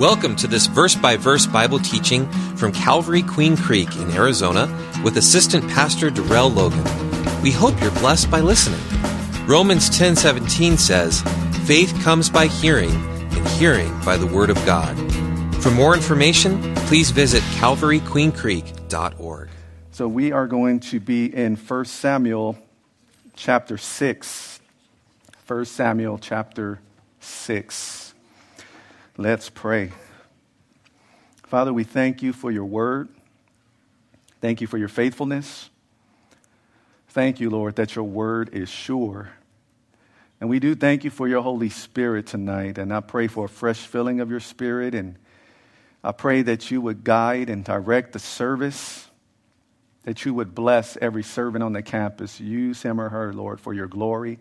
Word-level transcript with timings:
Welcome 0.00 0.34
to 0.36 0.46
this 0.46 0.66
verse 0.66 0.94
by 0.94 1.18
verse 1.18 1.46
Bible 1.46 1.78
teaching 1.78 2.26
from 2.56 2.72
Calvary 2.72 3.20
Queen 3.20 3.54
Creek 3.54 3.96
in 3.96 4.10
Arizona 4.12 4.66
with 5.04 5.18
Assistant 5.18 5.68
Pastor 5.68 6.08
Darrell 6.08 6.48
Logan. 6.48 6.82
We 7.42 7.50
hope 7.50 7.78
you're 7.82 7.90
blessed 7.90 8.30
by 8.30 8.40
listening. 8.40 8.80
Romans 9.46 9.90
10:17 9.90 10.78
says, 10.78 11.20
"Faith 11.66 11.94
comes 12.02 12.30
by 12.30 12.46
hearing, 12.46 12.92
and 13.32 13.46
hearing 13.48 13.94
by 14.00 14.16
the 14.16 14.24
word 14.26 14.48
of 14.48 14.56
God." 14.64 14.96
For 15.62 15.70
more 15.70 15.94
information, 15.94 16.74
please 16.86 17.10
visit 17.10 17.42
calvaryqueencreek.org. 17.58 19.48
So 19.92 20.08
we 20.08 20.32
are 20.32 20.46
going 20.46 20.80
to 20.80 20.98
be 20.98 21.26
in 21.26 21.56
1 21.56 21.90
Samuel 21.90 22.56
chapter 23.36 23.76
6. 23.76 24.60
1 25.46 25.66
Samuel 25.66 26.16
chapter 26.16 26.80
6. 27.20 27.99
Let's 29.20 29.50
pray. 29.50 29.92
Father, 31.42 31.74
we 31.74 31.84
thank 31.84 32.22
you 32.22 32.32
for 32.32 32.50
your 32.50 32.64
word. 32.64 33.10
Thank 34.40 34.62
you 34.62 34.66
for 34.66 34.78
your 34.78 34.88
faithfulness. 34.88 35.68
Thank 37.08 37.38
you, 37.38 37.50
Lord, 37.50 37.76
that 37.76 37.94
your 37.94 38.06
word 38.06 38.54
is 38.54 38.70
sure. 38.70 39.28
And 40.40 40.48
we 40.48 40.58
do 40.58 40.74
thank 40.74 41.04
you 41.04 41.10
for 41.10 41.28
your 41.28 41.42
Holy 41.42 41.68
Spirit 41.68 42.28
tonight. 42.28 42.78
And 42.78 42.94
I 42.94 43.00
pray 43.00 43.26
for 43.26 43.44
a 43.44 43.48
fresh 43.50 43.80
filling 43.80 44.20
of 44.20 44.30
your 44.30 44.40
Spirit. 44.40 44.94
And 44.94 45.16
I 46.02 46.12
pray 46.12 46.40
that 46.40 46.70
you 46.70 46.80
would 46.80 47.04
guide 47.04 47.50
and 47.50 47.62
direct 47.62 48.14
the 48.14 48.18
service, 48.18 49.06
that 50.04 50.24
you 50.24 50.32
would 50.32 50.54
bless 50.54 50.96
every 50.96 51.24
servant 51.24 51.62
on 51.62 51.74
the 51.74 51.82
campus. 51.82 52.40
Use 52.40 52.80
him 52.80 52.98
or 52.98 53.10
her, 53.10 53.34
Lord, 53.34 53.60
for 53.60 53.74
your 53.74 53.86
glory. 53.86 54.38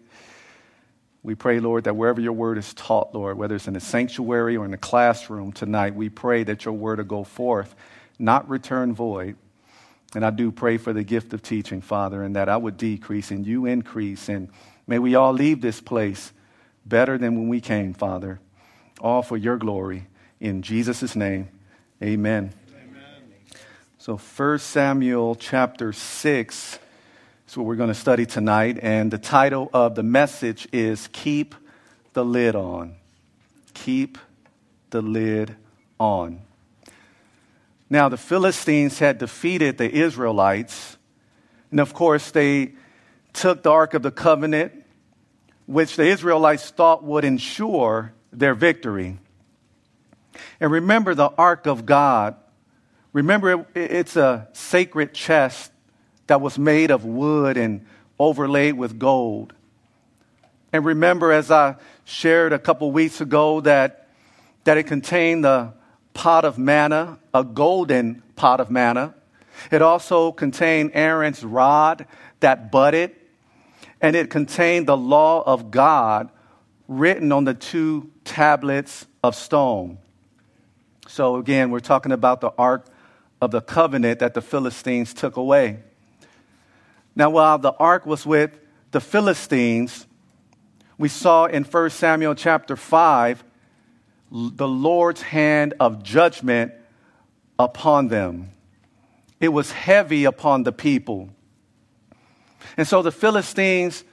We 1.21 1.35
pray, 1.35 1.59
Lord, 1.59 1.83
that 1.83 1.95
wherever 1.95 2.21
your 2.21 2.33
word 2.33 2.57
is 2.57 2.73
taught, 2.73 3.13
Lord, 3.13 3.37
whether 3.37 3.55
it's 3.55 3.67
in 3.67 3.73
the 3.73 3.79
sanctuary 3.79 4.55
or 4.55 4.63
in 4.63 4.71
the 4.71 4.77
classroom 4.77 5.51
tonight, 5.51 5.93
we 5.93 6.09
pray 6.09 6.43
that 6.43 6.63
your 6.63 6.73
word 6.73 6.99
will 6.99 7.05
go 7.05 7.23
forth, 7.23 7.75
not 8.17 8.49
return 8.49 8.93
void. 8.93 9.35
And 10.15 10.25
I 10.25 10.29
do 10.29 10.51
pray 10.51 10.77
for 10.77 10.93
the 10.93 11.03
gift 11.03 11.33
of 11.33 11.41
teaching, 11.41 11.81
Father, 11.81 12.23
and 12.23 12.35
that 12.35 12.49
I 12.49 12.57
would 12.57 12.77
decrease 12.77 13.31
and 13.31 13.45
you 13.45 13.65
increase. 13.65 14.29
And 14.29 14.49
may 14.87 14.97
we 14.97 15.13
all 15.15 15.33
leave 15.33 15.61
this 15.61 15.81
place 15.81 16.31
better 16.85 17.17
than 17.17 17.35
when 17.35 17.49
we 17.49 17.61
came, 17.61 17.93
Father. 17.93 18.39
All 19.01 19.21
for 19.21 19.37
your 19.37 19.57
glory. 19.57 20.07
In 20.39 20.61
Jesus' 20.61 21.15
name, 21.15 21.49
amen. 22.01 22.53
amen. 22.73 23.03
So, 23.97 24.17
1 24.17 24.59
Samuel 24.59 25.35
chapter 25.35 25.91
6 25.93 26.79
that's 27.49 27.57
what 27.57 27.65
we're 27.65 27.75
going 27.75 27.89
to 27.89 27.95
study 27.95 28.27
tonight. 28.27 28.77
And 28.79 29.09
the 29.09 29.17
title 29.17 29.71
of 29.73 29.95
the 29.95 30.03
message 30.03 30.67
is 30.71 31.09
Keep 31.11 31.55
the 32.13 32.23
Lid 32.23 32.55
On. 32.55 32.93
Keep 33.73 34.19
the 34.91 35.01
Lid 35.01 35.55
On. 35.99 36.41
Now, 37.89 38.07
the 38.07 38.17
Philistines 38.17 38.99
had 38.99 39.17
defeated 39.17 39.79
the 39.79 39.91
Israelites. 39.91 40.95
And 41.71 41.79
of 41.79 41.91
course, 41.91 42.29
they 42.29 42.73
took 43.33 43.63
the 43.63 43.71
Ark 43.71 43.95
of 43.95 44.03
the 44.03 44.11
Covenant, 44.11 44.85
which 45.65 45.95
the 45.95 46.05
Israelites 46.05 46.69
thought 46.69 47.03
would 47.03 47.25
ensure 47.25 48.13
their 48.31 48.53
victory. 48.53 49.17
And 50.59 50.71
remember 50.71 51.15
the 51.15 51.29
Ark 51.29 51.65
of 51.65 51.87
God. 51.87 52.35
Remember, 53.11 53.65
it's 53.73 54.15
a 54.15 54.49
sacred 54.53 55.15
chest 55.15 55.71
that 56.29 56.41
was 56.41 56.59
made 56.59 56.91
of 56.91 57.05
wood 57.05 57.57
and 57.57 57.83
overlaid 58.19 58.75
with 58.75 58.99
gold. 58.99 59.51
And 60.71 60.85
remember, 60.85 61.31
as 61.31 61.49
I 61.49 61.77
shared 62.05 62.53
a 62.53 62.59
couple 62.59 62.91
weeks 62.91 63.19
ago, 63.19 63.61
that, 63.61 64.09
that 64.63 64.77
it 64.77 64.83
contained 64.83 65.43
the 65.43 65.73
pot 66.13 66.45
of 66.45 66.59
manna, 66.59 67.17
a 67.33 67.43
golden 67.43 68.21
pot 68.35 68.59
of 68.59 68.69
manna. 68.69 69.15
It 69.71 69.81
also 69.81 70.31
contained 70.31 70.91
Aaron's 70.93 71.43
rod 71.43 72.05
that 72.41 72.71
budded, 72.71 73.15
and 73.99 74.15
it 74.15 74.29
contained 74.29 74.87
the 74.87 74.97
law 74.97 75.41
of 75.43 75.71
God 75.71 76.29
written 76.87 77.31
on 77.31 77.45
the 77.45 77.55
two 77.55 78.11
tablets 78.23 79.07
of 79.23 79.35
stone. 79.35 79.97
So, 81.07 81.37
again, 81.37 81.71
we're 81.71 81.79
talking 81.79 82.11
about 82.11 82.39
the 82.39 82.51
Ark 82.55 82.85
of 83.41 83.49
the 83.49 83.61
Covenant 83.61 84.19
that 84.19 84.35
the 84.35 84.43
Philistines 84.43 85.11
took 85.11 85.35
away. 85.35 85.79
Now, 87.15 87.29
while 87.29 87.57
the 87.57 87.73
ark 87.73 88.05
was 88.05 88.25
with 88.25 88.57
the 88.91 89.01
Philistines, 89.01 90.07
we 90.97 91.09
saw 91.09 91.45
in 91.45 91.63
1 91.63 91.89
Samuel 91.89 92.35
chapter 92.35 92.75
5 92.75 93.43
the 94.31 94.67
Lord's 94.67 95.21
hand 95.21 95.73
of 95.79 96.03
judgment 96.03 96.73
upon 97.57 98.09
them. 98.09 98.51
It 99.39 99.49
was 99.49 99.71
heavy 99.71 100.25
upon 100.25 100.63
the 100.63 100.71
people. 100.71 101.29
And 102.77 102.87
so 102.87 103.01
the 103.01 103.11
Philistines 103.11 104.03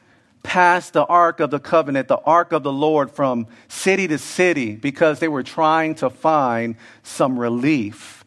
passed 0.43 0.93
the 0.93 1.05
Ark 1.05 1.41
of 1.41 1.51
the 1.51 1.59
Covenant, 1.59 2.09
the 2.09 2.19
Ark 2.19 2.53
of 2.53 2.63
the 2.63 2.73
Lord, 2.73 3.11
from 3.11 3.49
city 3.69 4.07
to 4.09 4.19
city 4.19 4.77
because 4.77 5.19
they 5.19 5.29
were 5.29 5.43
trying 5.43 5.97
to 5.97 6.09
find 6.09 6.77
some 7.03 7.39
relief, 7.39 8.25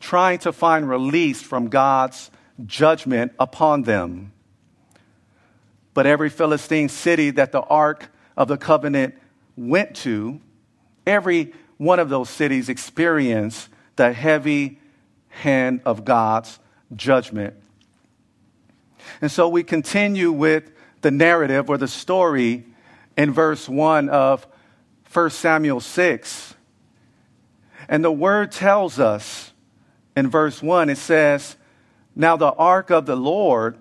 trying 0.00 0.38
to 0.40 0.52
find 0.52 0.88
release 0.88 1.42
from 1.42 1.68
God's 1.68 2.30
judgment 2.66 3.32
upon 3.38 3.82
them. 3.82 4.32
But 5.94 6.06
every 6.06 6.30
Philistine 6.30 6.88
city 6.88 7.30
that 7.30 7.52
the 7.52 7.62
Ark 7.62 8.10
of 8.36 8.48
the 8.48 8.56
Covenant 8.56 9.14
went 9.56 9.96
to, 9.96 10.40
every 11.06 11.52
one 11.76 11.98
of 11.98 12.08
those 12.08 12.30
cities 12.30 12.68
experienced 12.68 13.68
the 13.96 14.12
heavy 14.12 14.78
hand 15.28 15.80
of 15.84 16.04
God's 16.04 16.58
judgment. 16.94 17.54
And 19.20 19.30
so 19.30 19.48
we 19.48 19.62
continue 19.62 20.30
with 20.32 20.70
the 21.00 21.10
narrative 21.10 21.70
or 21.70 21.78
the 21.78 21.88
story 21.88 22.66
in 23.16 23.32
verse 23.32 23.68
1 23.68 24.08
of 24.08 24.46
1 25.12 25.30
Samuel 25.30 25.80
6. 25.80 26.54
And 27.88 28.04
the 28.04 28.12
word 28.12 28.52
tells 28.52 29.00
us 29.00 29.52
in 30.16 30.30
verse 30.30 30.62
1, 30.62 30.90
it 30.90 30.98
says, 30.98 31.56
now, 32.20 32.36
the 32.36 32.52
ark 32.52 32.90
of 32.90 33.06
the 33.06 33.16
Lord 33.16 33.78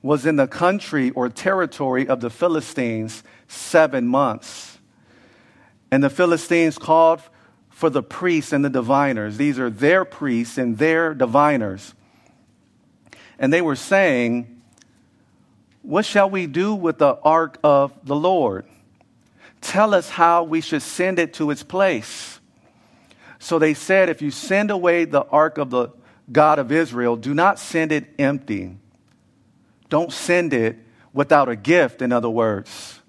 was 0.00 0.24
in 0.24 0.36
the 0.36 0.46
country 0.46 1.10
or 1.10 1.28
territory 1.28 2.06
of 2.06 2.20
the 2.20 2.30
Philistines 2.30 3.24
seven 3.48 4.06
months. 4.06 4.78
And 5.90 6.00
the 6.00 6.08
Philistines 6.08 6.78
called 6.78 7.20
for 7.68 7.90
the 7.90 8.00
priests 8.00 8.52
and 8.52 8.64
the 8.64 8.70
diviners. 8.70 9.38
These 9.38 9.58
are 9.58 9.70
their 9.70 10.04
priests 10.04 10.56
and 10.56 10.78
their 10.78 11.14
diviners. 11.14 11.94
And 13.40 13.52
they 13.52 13.60
were 13.60 13.74
saying, 13.74 14.62
What 15.82 16.04
shall 16.04 16.30
we 16.30 16.46
do 16.46 16.76
with 16.76 16.98
the 16.98 17.18
ark 17.24 17.58
of 17.64 17.92
the 18.04 18.14
Lord? 18.14 18.66
Tell 19.62 19.94
us 19.94 20.10
how 20.10 20.44
we 20.44 20.60
should 20.60 20.82
send 20.82 21.18
it 21.18 21.34
to 21.34 21.50
its 21.50 21.64
place. 21.64 22.38
So 23.40 23.58
they 23.58 23.74
said, 23.74 24.08
If 24.08 24.22
you 24.22 24.30
send 24.30 24.70
away 24.70 25.06
the 25.06 25.24
ark 25.24 25.58
of 25.58 25.70
the 25.70 25.88
God 26.32 26.58
of 26.58 26.70
Israel, 26.70 27.16
do 27.16 27.34
not 27.34 27.58
send 27.58 27.92
it 27.92 28.06
empty. 28.18 28.76
Don't 29.88 30.12
send 30.12 30.52
it 30.52 30.78
without 31.12 31.48
a 31.48 31.56
gift, 31.56 32.02
in 32.02 32.12
other 32.12 32.30
words. 32.30 33.00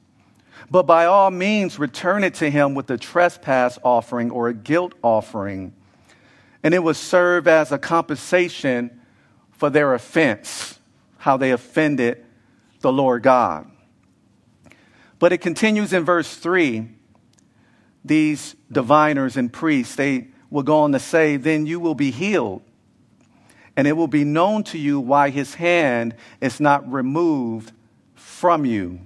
But 0.69 0.83
by 0.83 1.05
all 1.05 1.29
means, 1.29 1.77
return 1.77 2.23
it 2.23 2.35
to 2.35 2.49
him 2.49 2.73
with 2.73 2.89
a 2.89 2.97
trespass 2.97 3.77
offering 3.83 4.31
or 4.31 4.47
a 4.47 4.53
guilt 4.53 4.93
offering. 5.03 5.73
And 6.63 6.73
it 6.73 6.79
will 6.79 6.93
serve 6.93 7.47
as 7.47 7.71
a 7.71 7.77
compensation 7.77 9.01
for 9.51 9.69
their 9.69 9.93
offense, 9.93 10.79
how 11.17 11.37
they 11.37 11.51
offended 11.51 12.23
the 12.79 12.91
Lord 12.91 13.21
God. 13.21 13.69
But 15.19 15.33
it 15.33 15.39
continues 15.39 15.93
in 15.93 16.03
verse 16.03 16.35
3. 16.35 16.89
These 18.03 18.55
diviners 18.71 19.37
and 19.37 19.53
priests, 19.53 19.95
they 19.95 20.29
will 20.49 20.63
go 20.63 20.79
on 20.79 20.91
to 20.93 20.99
say, 20.99 21.37
Then 21.37 21.67
you 21.67 21.79
will 21.79 21.93
be 21.93 22.09
healed 22.09 22.63
and 23.75 23.87
it 23.87 23.93
will 23.93 24.07
be 24.07 24.23
known 24.23 24.63
to 24.65 24.77
you 24.77 24.99
why 24.99 25.29
his 25.29 25.55
hand 25.55 26.15
is 26.39 26.59
not 26.59 26.91
removed 26.91 27.71
from 28.15 28.65
you. 28.65 28.99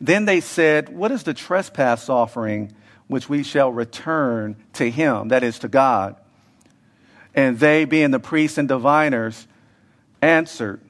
Then 0.00 0.24
they 0.24 0.40
said, 0.40 0.88
What 0.88 1.12
is 1.12 1.22
the 1.22 1.34
trespass 1.34 2.08
offering 2.08 2.72
which 3.06 3.28
we 3.28 3.42
shall 3.42 3.72
return 3.72 4.56
to 4.74 4.90
him, 4.90 5.28
that 5.28 5.42
is 5.42 5.58
to 5.60 5.68
God? 5.68 6.16
And 7.34 7.58
they, 7.58 7.84
being 7.84 8.10
the 8.10 8.20
priests 8.20 8.58
and 8.58 8.68
diviners, 8.68 9.46
answered, 10.20 10.80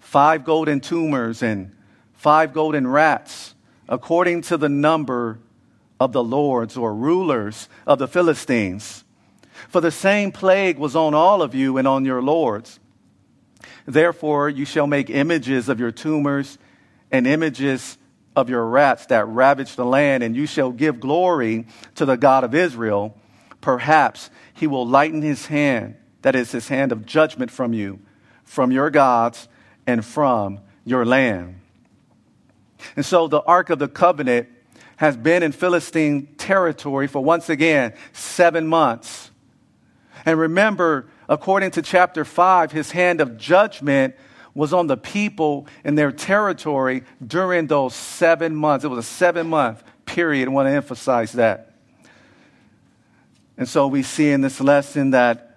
Five 0.00 0.44
golden 0.44 0.80
tumors 0.80 1.42
and 1.42 1.74
five 2.12 2.52
golden 2.52 2.86
rats, 2.86 3.54
according 3.88 4.42
to 4.42 4.56
the 4.56 4.68
number 4.68 5.38
of 5.98 6.12
the 6.12 6.22
lords 6.22 6.76
or 6.76 6.94
rulers 6.94 7.68
of 7.86 7.98
the 7.98 8.08
Philistines. 8.08 9.01
For 9.68 9.80
the 9.80 9.90
same 9.90 10.32
plague 10.32 10.78
was 10.78 10.96
on 10.96 11.14
all 11.14 11.42
of 11.42 11.54
you 11.54 11.78
and 11.78 11.86
on 11.88 12.04
your 12.04 12.22
lords. 12.22 12.78
Therefore, 13.86 14.48
you 14.48 14.64
shall 14.64 14.86
make 14.86 15.10
images 15.10 15.68
of 15.68 15.80
your 15.80 15.90
tumors 15.90 16.58
and 17.10 17.26
images 17.26 17.98
of 18.34 18.48
your 18.48 18.66
rats 18.66 19.06
that 19.06 19.26
ravage 19.28 19.76
the 19.76 19.84
land, 19.84 20.22
and 20.22 20.34
you 20.34 20.46
shall 20.46 20.70
give 20.70 21.00
glory 21.00 21.66
to 21.96 22.04
the 22.04 22.16
God 22.16 22.44
of 22.44 22.54
Israel. 22.54 23.16
Perhaps 23.60 24.30
he 24.54 24.66
will 24.66 24.86
lighten 24.86 25.22
his 25.22 25.46
hand, 25.46 25.96
that 26.22 26.34
is, 26.34 26.52
his 26.52 26.68
hand 26.68 26.92
of 26.92 27.04
judgment 27.04 27.50
from 27.50 27.72
you, 27.72 28.00
from 28.44 28.72
your 28.72 28.90
gods, 28.90 29.48
and 29.86 30.04
from 30.04 30.60
your 30.84 31.04
land. 31.04 31.60
And 32.96 33.04
so 33.04 33.28
the 33.28 33.42
Ark 33.42 33.70
of 33.70 33.78
the 33.78 33.88
Covenant 33.88 34.48
has 34.96 35.16
been 35.16 35.42
in 35.42 35.52
Philistine 35.52 36.26
territory 36.38 37.08
for 37.08 37.22
once 37.22 37.48
again 37.48 37.92
seven 38.12 38.66
months. 38.66 39.31
And 40.24 40.38
remember, 40.38 41.06
according 41.28 41.72
to 41.72 41.82
chapter 41.82 42.24
5, 42.24 42.72
his 42.72 42.92
hand 42.92 43.20
of 43.20 43.36
judgment 43.36 44.14
was 44.54 44.72
on 44.72 44.86
the 44.86 44.96
people 44.96 45.66
in 45.84 45.94
their 45.94 46.12
territory 46.12 47.04
during 47.26 47.66
those 47.66 47.94
seven 47.94 48.54
months. 48.54 48.84
It 48.84 48.88
was 48.88 48.98
a 48.98 49.08
seven 49.08 49.48
month 49.48 49.82
period. 50.04 50.48
I 50.48 50.50
want 50.50 50.66
to 50.66 50.72
emphasize 50.72 51.32
that. 51.32 51.74
And 53.56 53.68
so 53.68 53.86
we 53.86 54.02
see 54.02 54.30
in 54.30 54.40
this 54.40 54.60
lesson 54.60 55.10
that 55.10 55.56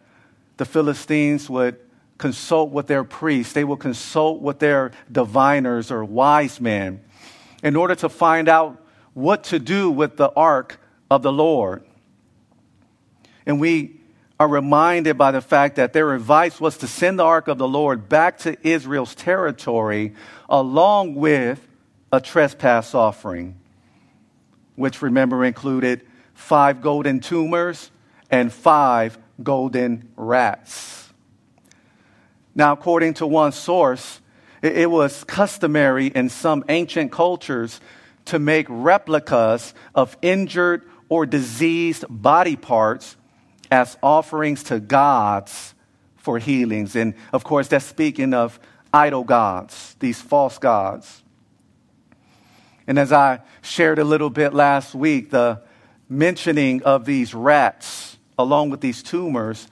the 0.58 0.66
Philistines 0.66 1.50
would 1.50 1.80
consult 2.18 2.72
with 2.72 2.88
their 2.88 3.04
priests, 3.04 3.54
they 3.54 3.64
would 3.64 3.80
consult 3.80 4.42
with 4.42 4.60
their 4.60 4.92
diviners 5.12 5.92
or 5.92 6.06
wise 6.06 6.62
men 6.62 7.04
in 7.62 7.76
order 7.76 7.96
to 7.96 8.08
find 8.08 8.48
out 8.48 8.82
what 9.14 9.44
to 9.46 9.60
do 9.60 9.90
with 9.90 10.16
the 10.16 10.30
ark 10.32 10.80
of 11.12 11.24
the 11.24 11.32
Lord. 11.32 11.84
And 13.46 13.60
we 13.60 14.00
are 14.40 14.48
reminded 14.48 15.18
by 15.18 15.32
the 15.32 15.42
fact 15.42 15.78
that 15.78 15.94
their 15.94 16.14
advice 16.14 16.60
was 16.60 16.78
to 16.78 16.88
send 16.88 17.20
the 17.20 17.24
ark 17.24 17.48
of 17.48 17.58
the 17.58 17.68
Lord 17.68 18.10
back 18.10 18.40
to 18.40 18.58
Israel's 18.68 19.16
territory 19.16 20.14
along 20.50 21.16
with 21.16 21.66
a 22.12 22.20
trespass 22.20 22.94
offering, 22.94 23.56
which 24.76 25.02
remember 25.02 25.46
included 25.46 26.06
five 26.34 26.82
golden 26.82 27.22
tumors 27.22 27.92
and 28.30 28.52
five 28.52 29.18
golden 29.42 30.10
rats. 30.18 31.10
Now, 32.54 32.74
according 32.74 33.16
to 33.16 33.28
one 33.28 33.52
source, 33.52 34.22
it 34.62 34.90
was 34.90 35.24
customary 35.24 36.08
in 36.08 36.30
some 36.30 36.64
ancient 36.70 37.12
cultures 37.12 37.80
to 38.26 38.40
make 38.40 38.66
replicas 38.70 39.74
of 39.94 40.18
injured 40.22 40.84
or 41.10 41.26
diseased 41.26 42.06
body 42.10 42.56
parts 42.56 43.16
as 43.72 43.98
offerings 44.02 44.64
to 44.64 44.80
gods 44.80 45.74
for 46.18 46.40
healings. 46.40 46.96
And 46.96 47.14
of 47.34 47.44
course, 47.44 47.68
that's 47.68 47.86
speaking 47.86 48.34
of 48.34 48.60
idol 48.94 49.24
gods, 49.24 49.96
these 50.00 50.22
false 50.22 50.58
gods. 50.58 51.24
And 52.88 53.00
as 53.00 53.12
I 53.12 53.42
shared 53.62 54.00
a 54.00 54.04
little 54.04 54.30
bit 54.30 54.54
last 54.54 54.94
week, 54.94 55.32
the 55.32 55.62
mentioning 56.08 56.84
of 56.84 57.06
these 57.06 57.34
rats 57.34 58.18
along 58.38 58.70
with 58.70 58.82
these 58.82 59.02
tumors, 59.02 59.68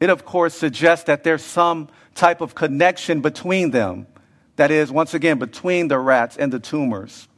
it 0.00 0.10
of 0.10 0.24
course 0.24 0.54
suggests 0.54 1.04
that 1.06 1.24
there's 1.24 1.42
some 1.42 1.88
type 2.14 2.40
of 2.40 2.54
connection 2.54 3.20
between 3.20 3.70
them. 3.70 4.06
That 4.56 4.70
is, 4.70 4.92
once 4.92 5.14
again, 5.14 5.38
between 5.38 5.88
the 5.88 5.98
rats 5.98 6.36
and 6.36 6.52
the 6.52 6.60
tumors. 6.60 7.28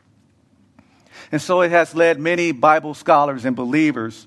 And 1.31 1.41
so 1.41 1.61
it 1.61 1.71
has 1.71 1.95
led 1.95 2.19
many 2.19 2.53
Bible 2.53 2.95
scholars 2.95 3.45
and 3.45 3.55
believers 3.55 4.27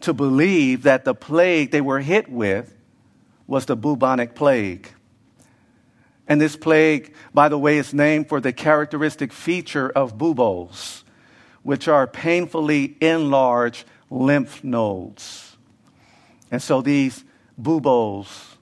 to 0.00 0.12
believe 0.12 0.82
that 0.82 1.04
the 1.04 1.14
plague 1.14 1.70
they 1.70 1.80
were 1.80 2.00
hit 2.00 2.30
with 2.30 2.74
was 3.46 3.66
the 3.66 3.76
bubonic 3.76 4.34
plague. 4.34 4.88
And 6.26 6.40
this 6.40 6.56
plague, 6.56 7.12
by 7.34 7.48
the 7.48 7.58
way, 7.58 7.78
is 7.78 7.92
named 7.92 8.28
for 8.28 8.40
the 8.40 8.52
characteristic 8.52 9.32
feature 9.32 9.90
of 9.90 10.16
buboes, 10.16 11.04
which 11.62 11.88
are 11.88 12.06
painfully 12.06 12.96
enlarged 13.00 13.84
lymph 14.08 14.62
nodes. 14.62 15.56
And 16.50 16.62
so 16.62 16.82
these 16.82 17.24
buboes, 17.58 18.56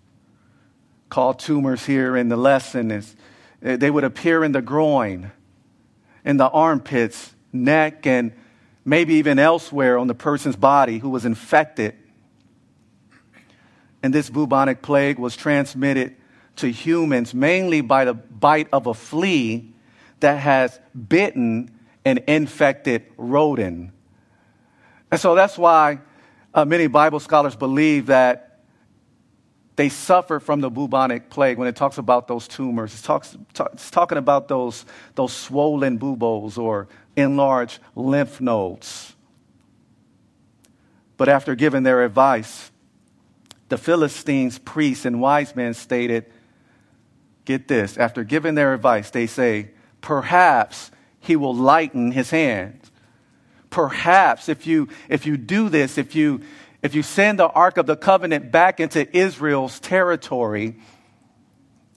called 1.11 1.39
tumors 1.39 1.85
here 1.85 2.17
in 2.17 2.29
the 2.29 2.37
lesson, 2.37 2.91
is, 2.91 3.15
eh, 3.63 3.77
they 3.77 3.91
would 3.91 4.05
appear 4.05 4.43
in 4.45 4.53
the 4.53 4.63
groin, 4.63 5.31
in 6.25 6.39
the 6.39 6.49
armpits, 6.49 7.35
neck, 7.53 8.07
and 8.07 8.33
maybe 8.89 9.15
even 9.15 9.39
elsewhere 9.39 9.99
on 9.99 10.07
the 10.07 10.15
person's 10.15 10.57
body 10.57 10.99
who 10.99 11.11
was 11.11 11.27
infected. 11.27 11.95
And 14.03 14.15
this 14.15 14.31
bubonic 14.31 14.81
plague 14.81 15.19
was 15.19 15.37
transmitted 15.37 16.17
to 16.57 16.71
humans 16.71 17.35
mainly 17.35 17.83
by 17.83 18.07
the 18.07 18.15
bite 18.15 18.69
of 18.73 18.87
a 18.87 18.95
flea 18.95 19.75
that 20.21 20.39
has 20.39 20.81
bitten 21.09 21.71
an 22.05 22.21
infected 22.27 23.05
rodent. 23.19 23.91
And 25.11 25.21
so 25.21 25.35
that's 25.35 25.59
why 25.59 26.01
uh, 26.55 26.65
many 26.65 26.87
Bible 26.87 27.21
scholars 27.21 27.55
believe 27.55 28.07
that 28.07 28.48
they 29.79 29.89
suffer 29.89 30.41
from 30.41 30.61
the 30.61 30.69
bubonic 30.69 31.31
plague 31.31 31.57
when 31.57 31.69
it 31.69 31.77
talks 31.77 31.99
about 31.99 32.27
those 32.27 32.49
tumors. 32.49 32.93
It 32.99 33.05
talks, 33.05 33.37
it's 33.73 33.93
talking 33.93 34.19
about 34.19 34.49
those, 34.49 34.85
those 35.15 35.33
swollen 35.33 35.99
buboes 35.99 36.59
or 36.59 36.89
enlarged 37.15 37.79
lymph 37.95 38.41
nodes. 38.41 39.15
But 41.17 41.29
after 41.29 41.55
giving 41.55 41.85
their 41.85 42.03
advice, 42.03 42.73
the 43.69 43.79
Philistines' 43.79 44.59
priests 44.59 45.05
and 45.05 45.21
wise 45.21 45.55
men 45.55 45.75
stated, 45.75 46.27
Get 47.45 47.69
this, 47.69 47.97
after 47.97 48.25
giving 48.25 48.57
their 48.57 48.75
advice, 48.75 49.11
they 49.11 49.29
say, 49.29 49.71
Perhaps 50.01 50.91
he 51.21 51.37
will 51.37 51.55
lighten 51.55 52.11
his 52.11 52.31
hand. 52.31 52.81
Perhaps 53.71 54.49
if 54.49 54.67
you, 54.67 54.89
if 55.09 55.25
you 55.25 55.37
do 55.37 55.69
this, 55.69 55.99
if 55.99 56.17
you, 56.17 56.41
if 56.83 56.95
you 56.95 57.03
send 57.03 57.39
the 57.39 57.49
Ark 57.49 57.77
of 57.77 57.87
the 57.87 57.97
Covenant 57.97 58.53
back 58.53 58.81
into 58.81 59.17
Israel's 59.17 59.81
territory, 59.81 60.77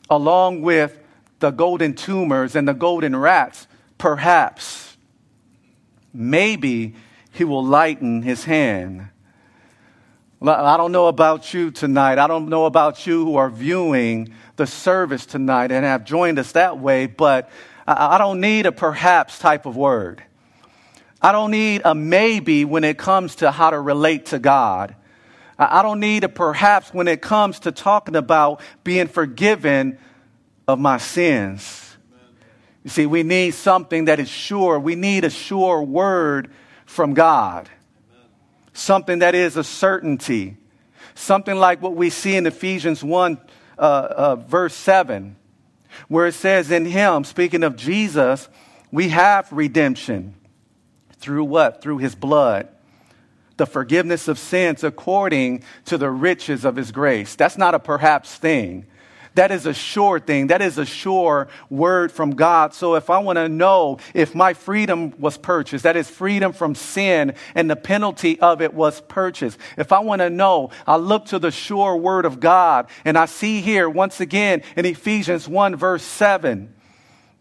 along 0.10 0.62
with 0.62 0.98
the 1.40 1.52
golden 1.52 1.94
tumors 1.94 2.56
and 2.56 2.68
the 2.68 2.74
golden 2.74 3.16
rats, 3.16 3.68
perhaps 3.98 4.98
maybe 6.14 6.96
he 7.32 7.44
will 7.44 7.64
lighten 7.64 8.22
his 8.22 8.44
hand. 8.44 9.08
I 10.42 10.76
don't 10.76 10.92
know 10.92 11.08
about 11.08 11.54
you 11.54 11.70
tonight. 11.70 12.18
I 12.18 12.26
don't 12.26 12.50
know 12.50 12.66
about 12.66 13.06
you 13.06 13.24
who 13.24 13.36
are 13.36 13.50
viewing 13.50 14.34
the 14.56 14.66
service 14.66 15.28
tonight 15.28 15.72
and 15.72 15.86
have 15.86 16.04
joined 16.04 16.40
us 16.40 16.54
that 16.54 16.80
way, 16.80 17.06
but 17.06 17.50
I 17.86 18.18
don't 18.18 18.42
need 18.42 18.66
a 18.66 18.72
perhaps 18.72 19.38
type 19.38 19.68
of 19.68 19.78
word. 19.78 20.24
I 21.22 21.32
don't 21.32 21.52
need 21.52 21.82
a 21.86 21.94
maybe 21.94 22.66
when 22.66 22.84
it 22.84 22.98
comes 22.98 23.36
to 23.36 23.52
how 23.52 23.70
to 23.70 23.80
relate 23.80 24.28
to 24.28 24.40
God. 24.40 24.96
I 25.58 25.84
don't 25.84 26.00
need 26.00 26.24
a 26.24 26.30
perhaps 26.30 26.92
when 26.92 27.08
it 27.08 27.22
comes 27.22 27.60
to 27.60 27.72
talking 27.72 28.16
about 28.16 28.62
being 28.84 29.08
forgiven 29.08 30.00
of 30.68 30.80
my 30.80 30.98
sins. 30.98 31.96
You 32.84 32.90
see, 32.90 33.06
we 33.06 33.22
need 33.22 33.54
something 33.54 34.06
that 34.06 34.20
is 34.20 34.30
sure. 34.30 34.80
We 34.80 34.96
need 34.96 35.24
a 35.24 35.30
sure 35.30 35.84
word 35.84 36.50
from 36.86 37.14
God. 37.14 37.70
Something 38.74 39.20
that 39.20 39.36
is 39.36 39.56
a 39.56 39.64
certainty. 39.64 40.58
Something 41.14 41.58
like 41.58 41.82
what 41.82 41.96
we 41.96 42.10
see 42.10 42.36
in 42.36 42.48
Ephesians 42.48 43.04
1, 43.04 43.38
uh, 43.78 43.82
uh, 43.82 44.36
verse 44.38 44.74
7, 44.74 45.36
where 46.08 46.26
it 46.26 46.34
says, 46.34 46.72
In 46.72 46.86
Him, 46.86 47.24
speaking 47.24 47.64
of 47.64 47.76
Jesus, 47.76 48.50
we 48.92 49.10
have 49.10 49.52
redemption. 49.52 50.34
Through 51.22 51.46
what? 51.46 51.82
Through 51.82 52.00
His 52.00 52.16
blood. 52.16 52.68
The 53.58 53.66
forgiveness 53.66 54.28
of 54.28 54.40
sins 54.40 54.84
according 54.84 55.64
to 55.86 55.98
the 55.98 56.10
riches 56.10 56.66
of 56.66 56.76
His 56.76 56.92
grace. 56.92 57.36
That's 57.36 57.58
not 57.58 57.76
a 57.76 57.80
perhaps 57.80 58.36
thing. 58.36 58.88
That 59.36 59.52
is 59.52 59.66
a 59.66 59.74
sure 59.74 60.20
thing. 60.20 60.48
That 60.48 60.62
is 60.62 60.78
a 60.78 60.86
sure 60.86 61.48
word 61.70 62.12
from 62.12 62.32
God. 62.32 62.74
So 62.74 62.96
if 62.96 63.10
I 63.10 63.20
want 63.20 63.38
to 63.38 63.48
know 63.48 64.00
if 64.14 64.36
my 64.36 64.54
freedom 64.54 65.14
was 65.20 65.38
purchased, 65.38 65.84
that 65.84 65.96
is 65.96 66.10
freedom 66.10 66.52
from 66.52 66.76
sin 66.76 67.36
and 67.56 67.70
the 67.70 67.78
penalty 67.78 68.40
of 68.42 68.62
it 68.62 68.74
was 68.74 69.00
purchased. 69.02 69.58
If 69.78 69.94
I 69.94 70.00
want 70.00 70.20
to 70.20 70.30
know, 70.30 70.72
I 70.86 70.98
look 70.98 71.28
to 71.28 71.40
the 71.40 71.52
sure 71.52 71.96
word 71.96 72.26
of 72.26 72.42
God 72.42 72.88
and 73.06 73.18
I 73.18 73.26
see 73.26 73.62
here 73.62 73.90
once 73.90 74.20
again 74.20 74.64
in 74.76 74.86
Ephesians 74.86 75.48
1 75.48 75.78
verse 75.78 76.04
7 76.04 76.74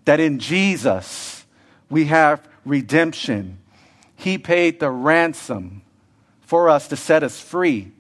that 0.05 0.21
in 0.21 0.39
Jesus 0.39 1.45
we 1.89 2.07
have 2.07 2.47
redemption. 2.65 3.59
He 4.21 4.37
paid 4.37 4.81
the 4.81 4.91
ransom 4.91 5.83
for 6.43 6.69
us 6.69 6.89
to 6.89 6.97
set 6.97 7.23
us 7.23 7.41
free. 7.41 7.91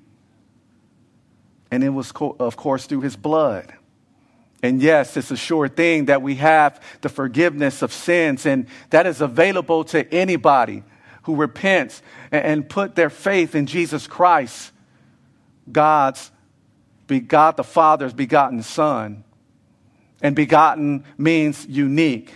And 1.71 1.83
it 1.83 1.89
was, 1.89 2.13
of 2.39 2.57
course, 2.57 2.87
through 2.87 3.01
his 3.01 3.17
blood. 3.17 3.73
And 4.63 4.83
yes, 4.83 5.17
it's 5.17 5.31
a 5.31 5.37
sure 5.37 5.69
thing 5.69 6.07
that 6.07 6.21
we 6.21 6.35
have 6.35 6.83
the 7.01 7.09
forgiveness 7.09 7.81
of 7.81 7.93
sins, 7.93 8.45
and 8.45 8.67
that 8.91 9.07
is 9.07 9.23
available 9.23 9.85
to 9.85 10.13
anybody 10.13 10.83
who 11.23 11.37
repents 11.37 12.03
and 12.31 12.69
put 12.69 12.95
their 12.95 13.09
faith 13.09 13.55
in 13.55 13.65
Jesus 13.65 14.07
Christ, 14.07 14.73
God's 15.71 16.31
God 17.27 17.57
the 17.57 17.65
Father's 17.65 18.13
begotten 18.13 18.63
Son. 18.63 19.25
And 20.21 20.37
begotten 20.37 21.05
means 21.17 21.67
unique. 21.67 22.35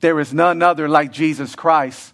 there 0.00 0.20
is 0.20 0.34
none 0.34 0.62
other 0.62 0.88
like 0.88 1.12
Jesus 1.12 1.56
Christ 1.56 2.12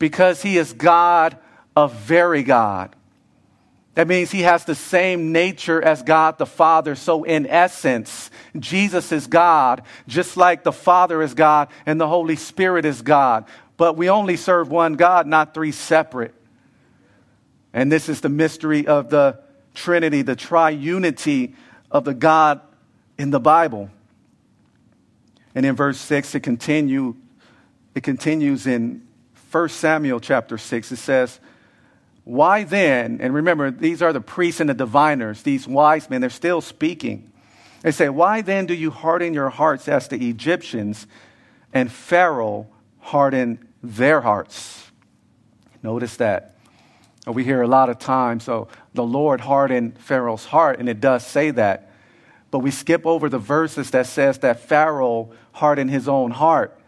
because 0.00 0.42
he 0.42 0.58
is 0.58 0.72
God 0.72 1.36
of 1.76 1.94
very 1.94 2.42
God. 2.42 2.96
That 3.94 4.08
means 4.08 4.30
he 4.30 4.42
has 4.42 4.64
the 4.64 4.74
same 4.74 5.30
nature 5.30 5.80
as 5.80 6.02
God 6.02 6.38
the 6.38 6.46
Father. 6.46 6.94
So, 6.94 7.22
in 7.22 7.46
essence, 7.46 8.30
Jesus 8.58 9.12
is 9.12 9.26
God, 9.26 9.82
just 10.08 10.36
like 10.36 10.64
the 10.64 10.72
Father 10.72 11.22
is 11.22 11.34
God 11.34 11.68
and 11.86 12.00
the 12.00 12.08
Holy 12.08 12.36
Spirit 12.36 12.84
is 12.84 13.02
God. 13.02 13.44
But 13.76 13.96
we 13.96 14.08
only 14.08 14.36
serve 14.36 14.70
one 14.70 14.94
God, 14.94 15.26
not 15.26 15.54
three 15.54 15.72
separate. 15.72 16.34
And 17.72 17.92
this 17.92 18.08
is 18.08 18.20
the 18.20 18.28
mystery 18.28 18.86
of 18.86 19.10
the 19.10 19.40
Trinity, 19.74 20.22
the 20.22 20.36
triunity 20.36 21.54
of 21.90 22.04
the 22.04 22.14
God 22.14 22.60
in 23.18 23.30
the 23.30 23.40
Bible. 23.40 23.90
And 25.54 25.66
in 25.66 25.76
verse 25.76 25.98
6, 25.98 26.36
it, 26.36 26.40
continue, 26.40 27.16
it 27.94 28.02
continues 28.02 28.66
in 28.66 29.02
1 29.50 29.68
Samuel 29.68 30.20
chapter 30.20 30.56
6. 30.56 30.92
It 30.92 30.96
says, 30.96 31.40
Why 32.24 32.64
then, 32.64 33.20
and 33.20 33.34
remember, 33.34 33.70
these 33.70 34.02
are 34.02 34.12
the 34.12 34.20
priests 34.20 34.60
and 34.60 34.70
the 34.70 34.74
diviners, 34.74 35.42
these 35.42 35.66
wise 35.66 36.08
men, 36.08 36.20
they're 36.20 36.30
still 36.30 36.60
speaking. 36.60 37.30
They 37.82 37.90
say, 37.90 38.08
Why 38.08 38.42
then 38.42 38.66
do 38.66 38.74
you 38.74 38.90
harden 38.90 39.34
your 39.34 39.50
hearts 39.50 39.88
as 39.88 40.08
the 40.08 40.28
Egyptians 40.28 41.06
and 41.72 41.90
Pharaoh 41.90 42.68
harden 43.00 43.66
their 43.82 44.20
hearts? 44.20 44.90
Notice 45.82 46.16
that. 46.16 46.56
We 47.26 47.44
hear 47.44 47.62
a 47.62 47.68
lot 47.68 47.90
of 47.90 47.98
times, 47.98 48.44
so 48.44 48.68
the 48.94 49.04
Lord 49.04 49.40
hardened 49.40 49.98
Pharaoh's 49.98 50.46
heart, 50.46 50.78
and 50.78 50.88
it 50.88 51.00
does 51.00 51.26
say 51.26 51.50
that. 51.52 51.90
But 52.50 52.60
we 52.60 52.70
skip 52.70 53.06
over 53.06 53.28
the 53.28 53.38
verses 53.38 53.90
that 53.90 54.06
says 54.06 54.38
that 54.38 54.60
Pharaoh 54.60 55.30
hardened 55.52 55.90
his 55.90 56.08
own 56.08 56.32
heart. 56.32 56.79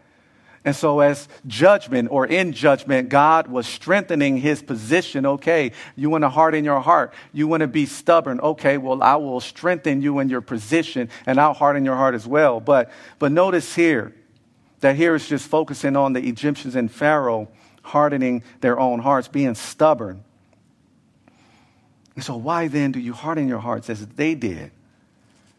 And 0.65 0.73
so, 0.73 1.01
as 1.01 1.27
judgment 1.45 2.07
or 2.09 2.25
in 2.25 2.53
judgment, 2.53 3.09
God 3.09 3.47
was 3.47 3.67
strengthening 3.67 4.37
his 4.37 4.61
position. 4.61 5.25
Okay, 5.25 5.73
you 5.97 6.09
want 6.09 6.23
to 6.23 6.29
harden 6.29 6.63
your 6.63 6.79
heart. 6.79 7.13
You 7.33 7.47
want 7.47 7.61
to 7.61 7.67
be 7.67 7.85
stubborn. 7.85 8.39
Okay, 8.39 8.77
well, 8.77 9.03
I 9.03 9.17
will 9.17 9.41
strengthen 9.41 10.01
you 10.01 10.19
in 10.19 10.29
your 10.29 10.39
position 10.39 11.09
and 11.25 11.39
I'll 11.39 11.53
harden 11.53 11.83
your 11.83 11.97
heart 11.97 12.15
as 12.15 12.25
well. 12.25 12.61
But, 12.61 12.91
but 13.19 13.33
notice 13.33 13.75
here 13.75 14.15
that 14.79 14.95
here 14.95 15.15
is 15.15 15.27
just 15.27 15.49
focusing 15.49 15.97
on 15.97 16.13
the 16.13 16.25
Egyptians 16.25 16.75
and 16.75 16.89
Pharaoh 16.89 17.49
hardening 17.81 18.41
their 18.61 18.79
own 18.79 18.99
hearts, 18.99 19.27
being 19.27 19.55
stubborn. 19.55 20.23
And 22.15 22.23
so, 22.23 22.37
why 22.37 22.69
then 22.69 22.93
do 22.93 23.01
you 23.01 23.11
harden 23.11 23.49
your 23.49 23.59
hearts 23.59 23.89
as 23.89 24.05
they 24.07 24.33
did? 24.33 24.71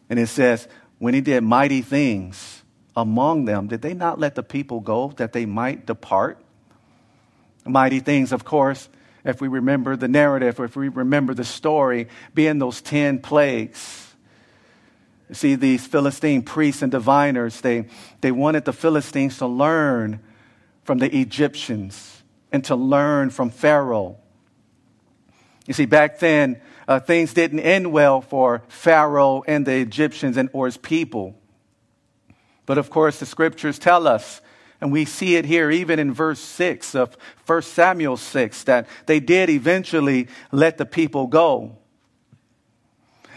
And 0.09 0.17
it 0.17 0.27
says, 0.27 0.67
when 0.97 1.13
he 1.13 1.21
did 1.21 1.43
mighty 1.43 1.83
things 1.83 2.63
among 2.95 3.45
them, 3.45 3.67
did 3.67 3.81
they 3.81 3.93
not 3.93 4.19
let 4.19 4.35
the 4.35 4.43
people 4.43 4.79
go 4.79 5.13
that 5.17 5.33
they 5.33 5.45
might 5.45 5.85
depart? 5.85 6.39
Mighty 7.65 7.99
things, 7.99 8.31
of 8.31 8.45
course, 8.45 8.89
if 9.23 9.41
we 9.41 9.47
remember 9.47 9.95
the 9.95 10.07
narrative, 10.07 10.59
if 10.59 10.75
we 10.75 10.87
remember 10.87 11.33
the 11.33 11.43
story, 11.43 12.07
being 12.33 12.59
those 12.59 12.81
10 12.81 13.19
plagues. 13.19 14.13
You 15.29 15.35
see, 15.35 15.55
these 15.55 15.85
Philistine 15.85 16.43
priests 16.43 16.83
and 16.83 16.91
diviners, 16.91 17.61
they, 17.61 17.87
they 18.21 18.31
wanted 18.31 18.65
the 18.65 18.73
Philistines 18.73 19.39
to 19.39 19.47
learn 19.47 20.19
from 20.83 20.99
the 20.99 21.13
Egyptians 21.19 22.21
and 22.51 22.63
to 22.65 22.75
learn 22.75 23.31
from 23.31 23.49
Pharaoh. 23.49 24.17
You 25.65 25.73
see, 25.73 25.87
back 25.87 26.19
then, 26.19 26.61
uh, 26.87 26.99
things 26.99 27.33
didn't 27.33 27.61
end 27.61 27.91
well 27.91 28.21
for 28.21 28.61
Pharaoh 28.67 29.43
and 29.47 29.65
the 29.65 29.73
Egyptians 29.73 30.37
and 30.37 30.49
or 30.53 30.67
his 30.67 30.77
people. 30.77 31.35
But 32.65 32.77
of 32.77 32.89
course, 32.89 33.19
the 33.19 33.25
scriptures 33.25 33.77
tell 33.79 34.07
us, 34.07 34.41
and 34.81 34.91
we 34.91 35.05
see 35.05 35.35
it 35.35 35.45
here 35.45 35.71
even 35.71 35.99
in 35.99 36.13
verse 36.13 36.39
6 36.39 36.95
of 36.95 37.17
1 37.45 37.61
Samuel 37.61 38.17
6, 38.17 38.63
that 38.63 38.87
they 39.05 39.19
did 39.19 39.49
eventually 39.49 40.27
let 40.51 40.77
the 40.77 40.85
people 40.85 41.27
go. 41.27 41.77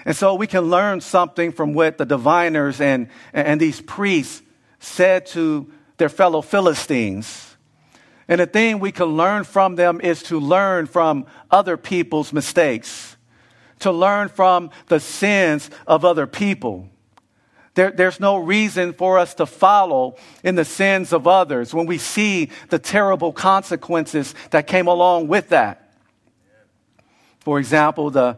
And 0.04 0.16
so 0.16 0.34
we 0.34 0.46
can 0.46 0.70
learn 0.70 1.00
something 1.00 1.52
from 1.52 1.74
what 1.74 1.98
the 1.98 2.06
diviners 2.06 2.80
and, 2.80 3.08
and 3.32 3.60
these 3.60 3.80
priests 3.80 4.42
said 4.78 5.26
to 5.26 5.70
their 5.98 6.08
fellow 6.08 6.40
Philistines. 6.40 7.56
And 8.28 8.40
the 8.40 8.46
thing 8.46 8.78
we 8.78 8.92
can 8.92 9.16
learn 9.16 9.44
from 9.44 9.76
them 9.76 10.00
is 10.00 10.22
to 10.24 10.38
learn 10.38 10.86
from 10.86 11.26
other 11.50 11.76
people's 11.76 12.32
mistakes, 12.32 13.16
to 13.80 13.90
learn 13.90 14.28
from 14.28 14.70
the 14.86 15.00
sins 15.00 15.70
of 15.86 16.04
other 16.04 16.26
people. 16.26 16.88
There, 17.78 17.92
there's 17.92 18.18
no 18.18 18.38
reason 18.38 18.92
for 18.92 19.20
us 19.20 19.34
to 19.34 19.46
follow 19.46 20.16
in 20.42 20.56
the 20.56 20.64
sins 20.64 21.12
of 21.12 21.28
others 21.28 21.72
when 21.72 21.86
we 21.86 21.96
see 21.96 22.50
the 22.70 22.78
terrible 22.80 23.32
consequences 23.32 24.34
that 24.50 24.66
came 24.66 24.88
along 24.88 25.28
with 25.28 25.50
that. 25.50 25.94
For 27.38 27.60
example, 27.60 28.10
the 28.10 28.36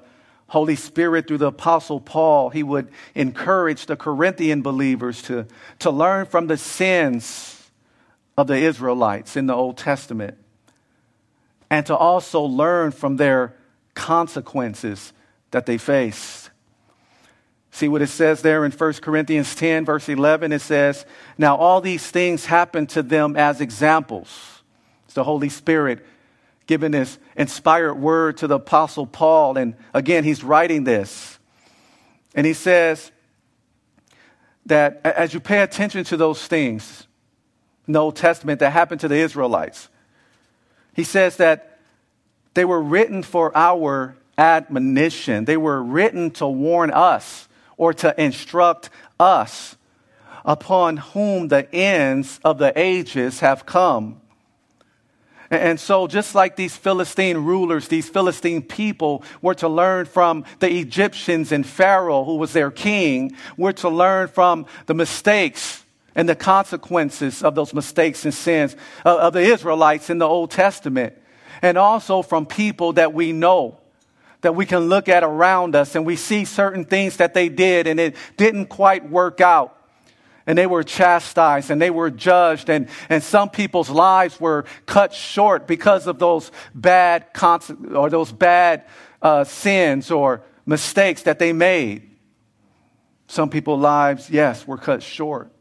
Holy 0.49 0.77
Spirit, 0.77 1.27
through 1.27 1.39
the 1.39 1.47
Apostle 1.47 2.01
Paul, 2.01 2.51
he 2.51 2.63
would 2.63 2.91
encourage 3.15 3.87
the 3.87 3.97
Corinthian 3.97 4.61
believers 4.61 5.23
to, 5.23 5.47
to 5.79 5.91
learn 5.91 6.27
from 6.27 6.47
the 6.47 6.59
sins 6.59 7.71
of 8.37 8.47
the 8.47 8.59
Israelites 8.59 9.37
in 9.37 9.47
the 9.47 9.55
Old 9.55 9.79
Testament 9.79 10.37
and 11.71 11.87
to 11.87 11.97
also 11.97 12.43
learn 12.43 12.91
from 12.91 13.17
their 13.17 13.55
consequences 13.95 15.15
that 15.51 15.65
they 15.65 15.79
faced. 15.79 16.40
See 17.71 17.89
what 17.89 18.03
it 18.03 18.09
says 18.09 18.43
there 18.43 18.65
in 18.65 18.73
1 18.73 18.93
Corinthians 18.95 19.55
10, 19.55 19.85
verse 19.85 20.09
11? 20.09 20.53
It 20.53 20.61
says, 20.61 21.07
Now 21.39 21.57
all 21.57 21.81
these 21.81 22.09
things 22.11 22.47
happened 22.47 22.89
to 22.91 23.03
them 23.03 23.37
as 23.37 23.61
examples. 23.61 24.63
It's 25.05 25.15
the 25.15 25.25
Holy 25.25 25.49
Spirit 25.49 26.05
giving 26.67 26.93
this 26.93 27.19
inspired 27.37 27.95
word 27.95 28.37
to 28.39 28.47
the 28.47 28.57
Apostle 28.57 29.07
Paul. 29.07 29.57
And 29.57 29.75
again, 29.93 30.25
he's 30.25 30.45
writing 30.45 30.85
this. 30.85 31.39
And 32.35 32.47
he 32.47 32.53
says 32.53 33.11
that 34.67 35.01
as 35.05 35.35
you 35.35 35.41
pay 35.41 35.63
attention 35.63 36.05
to 36.05 36.17
those 36.17 36.47
things 36.47 37.07
in 37.87 37.93
the 37.93 37.99
Old 37.99 38.15
Testament 38.15 38.61
that 38.61 38.71
happened 38.71 39.01
to 39.01 39.09
the 39.09 39.17
Israelites, 39.17 39.89
he 40.95 41.03
says 41.03 41.39
that 41.39 41.79
they 42.55 42.65
were 42.65 42.81
written 42.81 43.23
for 43.23 43.57
our 43.57 44.17
admonition, 44.39 45.45
they 45.45 45.57
were 45.57 45.83
written 45.83 46.31
to 46.33 46.47
warn 46.47 46.91
us 46.91 47.49
or 47.81 47.95
to 47.95 48.23
instruct 48.23 48.91
us, 49.19 49.75
upon 50.45 50.99
whom 50.99 51.49
the 51.49 51.75
ends 51.75 52.39
of 52.45 52.59
the 52.59 52.79
ages 52.79 53.41
have 53.41 53.65
come. 53.65 54.21
And 55.51 55.81
so, 55.81 56.07
just 56.07 56.35
like 56.35 56.57
these 56.57 56.77
Philistine 56.77 57.39
rulers, 57.39 57.89
these 57.89 58.07
Philistine 58.07 58.61
people 58.61 59.25
were 59.41 59.55
to 59.55 59.69
learn 59.69 60.05
from 60.05 60.45
the 60.59 60.71
Egyptians 60.71 61.53
and 61.53 61.67
Pharaoh, 61.67 62.23
who 62.23 62.37
was 62.37 62.53
their 62.53 62.71
king, 62.71 63.35
we're 63.57 63.73
to 63.73 63.89
learn 63.89 64.29
from 64.29 64.67
the 64.85 64.95
mistakes 64.95 65.83
and 66.15 66.29
the 66.29 66.37
consequences 66.37 67.43
of 67.43 67.55
those 67.55 67.73
mistakes 67.73 68.27
and 68.27 68.35
sins 68.35 68.77
uh, 69.07 69.17
of 69.17 69.33
the 69.33 69.41
Israelites 69.41 70.11
in 70.11 70.19
the 70.19 70.29
Old 70.29 70.51
Testament, 70.51 71.15
and 71.63 71.79
also 71.79 72.21
from 72.21 72.45
people 72.45 72.93
that 72.93 73.15
we 73.15 73.33
know 73.33 73.81
that 74.43 74.55
we 74.55 74.67
can 74.67 74.89
look 74.89 75.09
at 75.09 75.23
around 75.23 75.77
us 75.77 75.95
and 75.95 76.07
we 76.07 76.17
see 76.17 76.45
certain 76.45 76.85
things 76.85 77.19
that 77.19 77.35
they 77.35 77.49
did 77.49 77.87
and 77.87 78.01
it 78.01 78.17
didn't 78.37 78.67
quite 78.67 79.09
work 79.11 79.41
out. 79.41 79.77
And 80.47 80.57
they 80.57 80.67
were 80.67 80.83
chastised 80.83 81.71
and 81.71 81.81
they 81.81 81.91
were 81.91 82.11
judged, 82.11 82.71
and, 82.71 82.89
and 83.09 83.23
some 83.23 83.51
people's 83.51 83.91
lives 83.91 84.41
were 84.41 84.65
cut 84.87 85.13
short 85.13 85.67
because 85.67 86.07
of 86.07 86.19
those 86.19 86.51
bad 86.75 87.27
or 87.95 88.11
those 88.11 88.33
bad 88.33 88.85
uh, 89.23 89.45
sins 89.45 90.11
or 90.11 90.43
mistakes 90.67 91.23
that 91.23 91.39
they 91.39 91.53
made. 91.53 92.11
Some 93.29 93.51
people's 93.51 93.81
lives, 93.81 94.29
yes, 94.29 94.67
were 94.67 94.79
cut 94.79 95.05
short. 95.05 95.53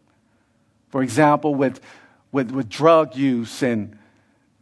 For 0.87 1.03
example, 1.03 1.53
with, 1.53 1.81
with, 2.31 2.49
with 2.49 2.67
drug 2.67 3.15
use 3.15 3.61
and, 3.61 3.95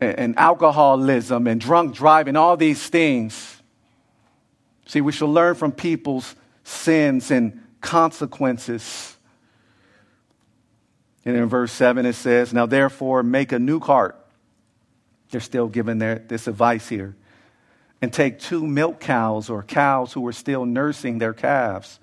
and 0.02 0.38
alcoholism 0.38 1.48
and 1.48 1.62
drunk 1.62 1.96
driving, 1.96 2.36
all 2.36 2.58
these 2.58 2.86
things 2.86 3.57
See, 4.88 5.02
we 5.02 5.12
shall 5.12 5.32
learn 5.32 5.56
from 5.56 5.74
people's 5.74 6.36
sins 6.64 7.30
and 7.30 7.62
consequences. 7.82 9.18
And 11.26 11.36
in 11.36 11.48
verse 11.48 11.74
7, 11.74 12.06
it 12.06 12.14
says, 12.14 12.54
Now 12.54 12.66
therefore, 12.66 13.22
make 13.22 13.52
a 13.52 13.60
new 13.60 13.82
cart. 13.82 14.18
They're 15.30 15.42
still 15.42 15.68
giving 15.68 15.98
their, 15.98 16.20
this 16.20 16.48
advice 16.48 16.88
here. 16.88 17.16
And 18.02 18.14
take 18.14 18.40
two 18.40 18.66
milk 18.66 19.02
cows 19.02 19.50
or 19.50 19.62
cows 19.62 20.14
who 20.14 20.26
are 20.26 20.34
still 20.34 20.66
nursing 20.66 21.18
their 21.18 21.34
calves, 21.34 22.00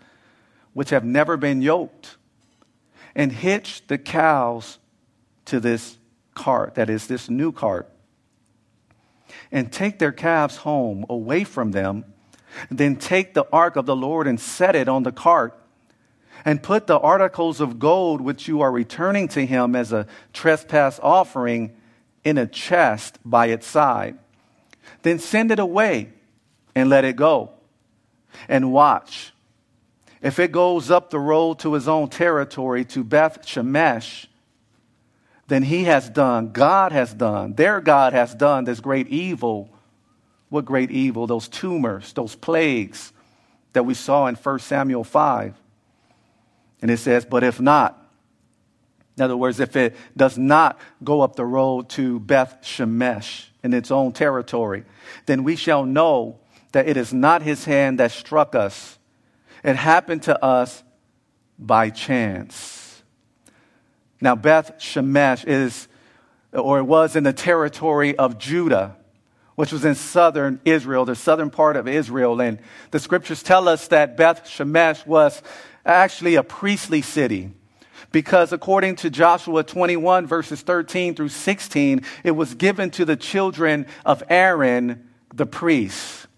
which 0.74 0.90
have 0.90 1.04
never 1.04 1.38
been 1.38 1.62
yoked, 1.62 2.16
and 3.14 3.32
hitch 3.32 3.86
the 3.86 3.96
cows 3.96 4.78
to 5.46 5.58
this 5.58 5.96
cart, 6.34 6.74
that 6.74 6.90
is, 6.90 7.06
this 7.06 7.30
new 7.30 7.52
cart, 7.52 7.88
and 9.50 9.72
take 9.72 9.98
their 9.98 10.12
calves 10.12 10.56
home 10.56 11.06
away 11.08 11.44
from 11.44 11.70
them 11.70 12.04
then 12.70 12.96
take 12.96 13.34
the 13.34 13.46
ark 13.52 13.76
of 13.76 13.86
the 13.86 13.96
Lord 13.96 14.26
and 14.26 14.40
set 14.40 14.76
it 14.76 14.88
on 14.88 15.02
the 15.02 15.12
cart. 15.12 15.58
and 16.44 16.62
put 16.62 16.86
the 16.86 16.98
articles 16.98 17.60
of 17.60 17.78
gold 17.78 18.20
which 18.20 18.46
you 18.48 18.60
are 18.60 18.70
returning 18.70 19.28
to 19.28 19.46
him 19.46 19.74
as 19.74 19.92
a 19.92 20.06
trespass 20.32 21.00
offering 21.02 21.74
in 22.22 22.38
a 22.38 22.46
chest 22.46 23.18
by 23.24 23.46
its 23.46 23.66
side. 23.66 24.18
Then 25.02 25.18
send 25.18 25.50
it 25.50 25.58
away 25.58 26.10
and 26.74 26.90
let 26.90 27.04
it 27.04 27.16
go. 27.16 27.50
And 28.48 28.72
watch. 28.72 29.32
If 30.20 30.38
it 30.38 30.52
goes 30.52 30.90
up 30.90 31.10
the 31.10 31.20
road 31.20 31.58
to 31.60 31.74
his 31.74 31.86
own 31.86 32.08
territory, 32.08 32.84
to 32.86 33.04
Beth 33.04 33.46
Shemesh, 33.46 34.26
then 35.46 35.62
he 35.62 35.84
has 35.84 36.08
done, 36.08 36.52
God 36.52 36.92
has 36.92 37.12
done, 37.12 37.54
their 37.54 37.80
God 37.80 38.12
has 38.12 38.34
done 38.34 38.64
this 38.64 38.80
great 38.80 39.08
evil. 39.08 39.70
What 40.48 40.64
great 40.64 40.90
evil? 40.90 41.26
Those 41.26 41.48
tumors, 41.48 42.12
those 42.12 42.34
plagues 42.34 43.12
that 43.72 43.84
we 43.84 43.94
saw 43.94 44.26
in 44.26 44.34
1 44.34 44.58
Samuel 44.60 45.04
5. 45.04 45.54
And 46.82 46.90
it 46.90 46.98
says, 46.98 47.24
But 47.24 47.42
if 47.42 47.60
not, 47.60 48.00
in 49.16 49.22
other 49.22 49.36
words, 49.36 49.60
if 49.60 49.76
it 49.76 49.94
does 50.16 50.36
not 50.36 50.78
go 51.02 51.20
up 51.20 51.36
the 51.36 51.44
road 51.44 51.88
to 51.90 52.18
Beth 52.18 52.58
Shemesh 52.62 53.46
in 53.62 53.72
its 53.72 53.90
own 53.90 54.12
territory, 54.12 54.84
then 55.26 55.44
we 55.44 55.54
shall 55.56 55.84
know 55.84 56.40
that 56.72 56.88
it 56.88 56.96
is 56.96 57.12
not 57.12 57.42
his 57.42 57.64
hand 57.64 58.00
that 58.00 58.10
struck 58.10 58.54
us. 58.54 58.98
It 59.62 59.76
happened 59.76 60.24
to 60.24 60.44
us 60.44 60.82
by 61.58 61.90
chance. 61.90 63.02
Now, 64.20 64.34
Beth 64.34 64.78
Shemesh 64.78 65.46
is, 65.46 65.86
or 66.52 66.78
it 66.78 66.84
was 66.84 67.14
in 67.14 67.22
the 67.22 67.32
territory 67.32 68.16
of 68.16 68.38
Judah, 68.38 68.96
which 69.56 69.72
was 69.72 69.84
in 69.84 69.94
southern 69.94 70.60
Israel, 70.64 71.04
the 71.04 71.14
southern 71.14 71.50
part 71.50 71.76
of 71.76 71.86
Israel. 71.86 72.40
And 72.40 72.58
the 72.90 72.98
scriptures 72.98 73.42
tell 73.42 73.68
us 73.68 73.88
that 73.88 74.16
Beth 74.16 74.44
Shemesh 74.44 75.06
was 75.06 75.42
actually 75.84 76.34
a 76.34 76.42
priestly 76.42 77.02
city 77.02 77.50
because 78.14 78.52
according 78.52 78.94
to 78.96 79.10
Joshua 79.10 79.64
21, 79.64 80.26
verses 80.26 80.62
13 80.62 81.16
through 81.16 81.30
16, 81.30 82.02
it 82.22 82.30
was 82.30 82.54
given 82.54 82.90
to 82.92 83.04
the 83.04 83.16
children 83.16 83.86
of 84.06 84.22
Aaron, 84.30 85.08
the 85.34 85.46
priests. 85.46 86.28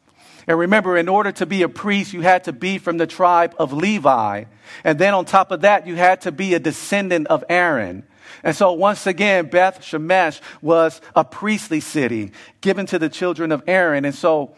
And 0.46 0.58
remember, 0.58 0.96
in 0.96 1.08
order 1.08 1.32
to 1.32 1.44
be 1.44 1.62
a 1.62 1.68
priest, 1.68 2.14
you 2.14 2.22
had 2.22 2.44
to 2.44 2.52
be 2.52 2.78
from 2.78 2.96
the 2.96 3.06
tribe 3.06 3.54
of 3.58 3.74
Levi. 3.74 4.44
And 4.84 4.98
then 4.98 5.12
on 5.12 5.26
top 5.26 5.50
of 5.50 5.60
that, 5.62 5.86
you 5.86 5.96
had 5.96 6.22
to 6.22 6.32
be 6.32 6.54
a 6.54 6.58
descendant 6.58 7.26
of 7.26 7.44
Aaron. 7.48 8.04
And 8.46 8.54
so 8.54 8.72
once 8.72 9.06
again, 9.06 9.46
Beth 9.50 9.82
Shemesh 9.82 10.40
was 10.62 11.02
a 11.14 11.24
priestly 11.24 11.80
city 11.80 12.30
given 12.62 12.86
to 12.86 12.98
the 12.98 13.08
children 13.08 13.50
of 13.50 13.62
Aaron. 13.66 14.04
And 14.04 14.14
so 14.14 14.54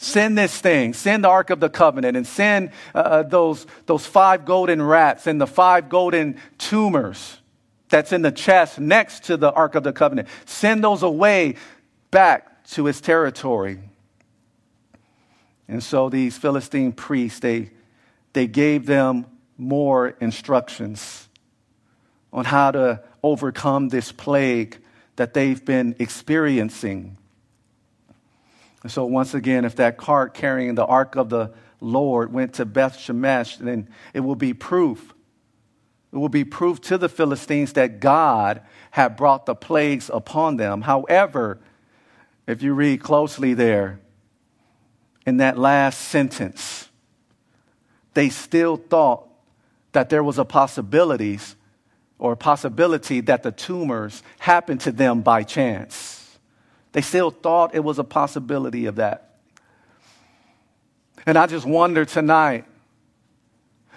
Send 0.00 0.38
this 0.38 0.56
thing, 0.56 0.94
send 0.94 1.24
the 1.24 1.28
Ark 1.28 1.50
of 1.50 1.58
the 1.58 1.68
Covenant, 1.68 2.16
and 2.16 2.24
send 2.24 2.70
uh, 2.94 2.98
uh, 2.98 3.22
those, 3.24 3.66
those 3.86 4.06
five 4.06 4.44
golden 4.44 4.80
rats 4.80 5.26
and 5.26 5.40
the 5.40 5.46
five 5.46 5.88
golden 5.88 6.38
tumors 6.56 7.38
that's 7.88 8.12
in 8.12 8.22
the 8.22 8.30
chest 8.30 8.78
next 8.78 9.24
to 9.24 9.36
the 9.36 9.50
Ark 9.50 9.74
of 9.74 9.82
the 9.82 9.92
Covenant. 9.92 10.28
Send 10.44 10.84
those 10.84 11.02
away 11.02 11.56
back 12.12 12.64
to 12.68 12.84
his 12.84 13.00
territory. 13.00 13.80
And 15.66 15.82
so 15.82 16.08
these 16.08 16.38
Philistine 16.38 16.92
priests, 16.92 17.40
they, 17.40 17.70
they 18.34 18.46
gave 18.46 18.86
them 18.86 19.26
more 19.56 20.10
instructions 20.20 21.28
on 22.32 22.44
how 22.44 22.70
to 22.70 23.02
overcome 23.22 23.88
this 23.88 24.12
plague 24.12 24.78
that 25.16 25.34
they've 25.34 25.64
been 25.64 25.96
experiencing. 25.98 27.16
And 28.82 28.92
so, 28.92 29.04
once 29.04 29.34
again, 29.34 29.64
if 29.64 29.76
that 29.76 29.96
cart 29.96 30.34
carrying 30.34 30.74
the 30.74 30.86
ark 30.86 31.16
of 31.16 31.28
the 31.28 31.52
Lord 31.80 32.32
went 32.32 32.54
to 32.54 32.64
Beth 32.64 32.96
Shemesh, 32.96 33.58
then 33.58 33.88
it 34.14 34.20
will 34.20 34.36
be 34.36 34.54
proof. 34.54 35.14
It 36.12 36.16
will 36.16 36.28
be 36.28 36.44
proof 36.44 36.80
to 36.82 36.98
the 36.98 37.08
Philistines 37.08 37.74
that 37.74 38.00
God 38.00 38.62
had 38.92 39.16
brought 39.16 39.46
the 39.46 39.54
plagues 39.54 40.10
upon 40.12 40.56
them. 40.56 40.82
However, 40.82 41.58
if 42.46 42.62
you 42.62 42.72
read 42.72 43.02
closely 43.02 43.54
there, 43.54 44.00
in 45.26 45.36
that 45.36 45.58
last 45.58 45.98
sentence, 45.98 46.88
they 48.14 48.30
still 48.30 48.76
thought 48.76 49.28
that 49.92 50.08
there 50.08 50.24
was 50.24 50.38
a 50.38 50.44
possibility 50.44 51.38
or 52.18 52.34
possibility 52.36 53.20
that 53.22 53.42
the 53.42 53.52
tumors 53.52 54.22
happened 54.38 54.80
to 54.82 54.92
them 54.92 55.20
by 55.20 55.42
chance. 55.42 56.38
They 56.92 57.00
still 57.00 57.30
thought 57.30 57.74
it 57.74 57.84
was 57.84 57.98
a 57.98 58.04
possibility 58.04 58.86
of 58.86 58.96
that. 58.96 59.36
And 61.26 61.36
I 61.36 61.46
just 61.46 61.66
wonder 61.66 62.04
tonight 62.04 62.64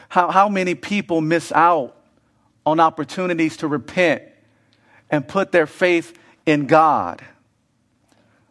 how, 0.09 0.29
how 0.29 0.49
many 0.49 0.75
people 0.75 1.21
miss 1.21 1.51
out 1.51 1.95
on 2.65 2.79
opportunities 2.79 3.57
to 3.57 3.67
repent 3.67 4.23
and 5.09 5.27
put 5.27 5.51
their 5.51 5.67
faith 5.67 6.17
in 6.45 6.67
God. 6.67 7.23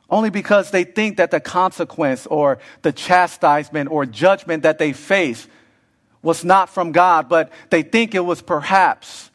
Only 0.08 0.30
because 0.30 0.70
they 0.70 0.84
think 0.84 1.18
that 1.18 1.30
the 1.30 1.40
consequence 1.40 2.26
or 2.26 2.58
the 2.82 2.92
chastisement 2.92 3.90
or 3.90 4.04
judgment 4.06 4.64
that 4.64 4.78
they 4.78 4.92
face 4.92 5.46
was 6.22 6.44
not 6.44 6.68
from 6.68 6.92
God, 6.92 7.28
but 7.28 7.52
they 7.70 7.82
think 7.82 8.14
it 8.14 8.20
was 8.24 8.42
perhaps 8.42 9.29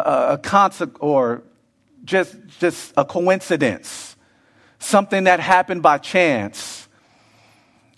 a, 0.00 0.32
a, 0.32 0.38
consequence 0.38 0.98
or 1.00 1.42
just, 2.04 2.36
just 2.60 2.92
a 2.96 3.04
coincidence, 3.04 4.16
something 4.78 5.24
that 5.24 5.40
happened 5.40 5.82
by 5.82 5.98
chance. 5.98 6.88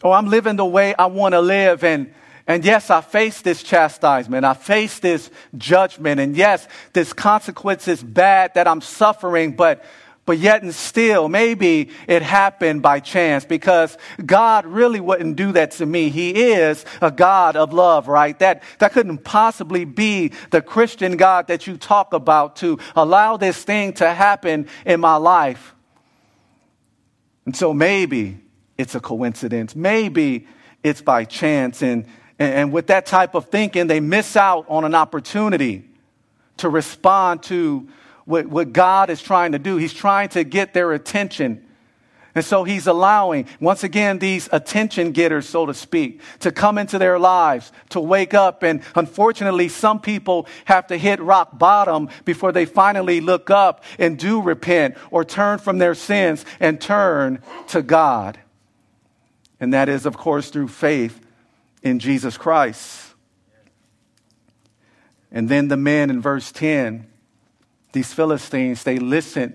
Or 0.03 0.11
oh, 0.11 0.13
I'm 0.13 0.29
living 0.29 0.57
the 0.57 0.65
way 0.65 0.95
I 0.95 1.07
want 1.07 1.33
to 1.33 1.41
live, 1.41 1.83
and, 1.83 2.15
and 2.47 2.65
yes, 2.65 2.89
I 2.91 3.01
face 3.01 3.43
this 3.43 3.63
chastisement, 3.63 4.45
I 4.45 4.55
face 4.55 5.01
this 5.01 5.31
judgment, 5.57 6.21
and 6.21 6.37
yes, 6.37 6.69
this 6.93 7.13
consequence 7.13 7.89
is 7.89 8.03
bad 8.03 8.55
that 8.55 8.69
I'm 8.69 8.81
suffering, 8.81 9.53
but 9.57 9.85
but 10.29 10.37
yet 10.37 10.63
and 10.63 10.75
still, 10.75 11.27
maybe 11.27 11.89
it 12.07 12.21
happened 12.21 12.83
by 12.83 13.01
chance 13.01 13.47
because 13.47 13.97
God 14.27 14.67
really 14.67 15.01
wouldn't 15.01 15.37
do 15.37 15.53
that 15.53 15.71
to 15.71 15.87
me. 15.87 16.11
He 16.11 16.51
is 16.51 16.85
a 17.01 17.11
God 17.11 17.57
of 17.57 17.73
love, 17.73 18.09
right? 18.09 18.39
That, 18.39 18.63
that 18.79 18.93
couldn't 18.93 19.25
possibly 19.25 19.87
be 19.87 20.33
the 20.51 20.61
Christian 20.61 21.17
God 21.17 21.47
that 21.47 21.67
you 21.67 21.79
talk 21.79 22.13
about 22.13 22.57
to 22.57 22.79
allow 22.95 23.39
this 23.39 23.65
thing 23.65 23.95
to 23.95 24.13
happen 24.13 24.69
in 24.85 25.01
my 25.01 25.17
life. 25.17 25.75
And 27.47 27.57
so 27.57 27.73
maybe 27.73 28.37
it's 28.77 28.95
a 28.95 29.01
coincidence. 29.01 29.75
Maybe 29.75 30.47
it's 30.83 31.01
by 31.01 31.25
chance. 31.25 31.81
And, 31.81 32.05
and 32.39 32.71
with 32.71 32.89
that 32.89 33.07
type 33.07 33.35
of 33.35 33.47
thinking, 33.47 33.87
they 33.87 34.01
miss 34.01 34.37
out 34.37 34.67
on 34.69 34.85
an 34.85 34.95
opportunity 34.95 35.89
to 36.59 36.69
respond 36.69 37.45
to 37.45 37.89
what, 38.29 38.47
what 38.47 38.75
God 38.75 39.09
is 39.09 39.23
trying 39.23 39.53
to 39.53 39.59
do. 39.59 39.79
He's 39.79 39.95
trying 39.95 40.29
to 40.31 40.45
get 40.45 40.75
their 40.75 40.93
attention. 40.93 41.65
And 42.35 42.45
so 42.45 42.63
he's 42.63 42.87
allowing, 42.87 43.47
once 43.59 43.85
again, 43.85 44.19
these 44.19 44.51
attention 44.53 45.13
getters, 45.13 45.49
so 45.49 45.65
to 45.65 45.73
speak, 45.73 46.21
to 46.41 46.53
come 46.53 46.77
into 46.77 46.99
their 46.99 47.19
lives, 47.19 47.73
to 47.89 48.01
wake 48.01 48.35
up. 48.35 48.63
And 48.63 48.83
unfortunately, 48.95 49.69
some 49.69 49.99
people 49.99 50.47
have 50.67 50.89
to 50.89 50.99
hit 50.99 51.21
rock 51.21 51.59
bottom 51.59 52.11
before 52.27 52.53
they 52.53 52.67
finally 52.67 53.23
look 53.23 53.49
up 53.49 53.83
and 53.99 54.19
do 54.19 54.43
repent 54.43 54.99
or 55.11 55.25
turn 55.25 55.59
from 55.59 55.79
their 55.79 55.95
sins 55.95 56.45
and 56.61 56.79
turn 56.79 57.43
to 57.69 57.81
God. 57.81 58.39
And 59.59 59.73
that 59.73 59.89
is, 59.89 60.05
of 60.05 60.19
course, 60.19 60.51
through 60.51 60.69
faith 60.69 61.19
in 61.83 61.99
Jesus 61.99 62.37
Christ. 62.37 63.15
And 65.33 65.49
then 65.49 65.69
the 65.69 65.79
men 65.79 66.11
in 66.11 66.21
verse 66.21 66.53
10 66.53 67.07
these 67.93 68.13
Philistines, 68.13 68.83
they 68.83 68.99
listened 68.99 69.55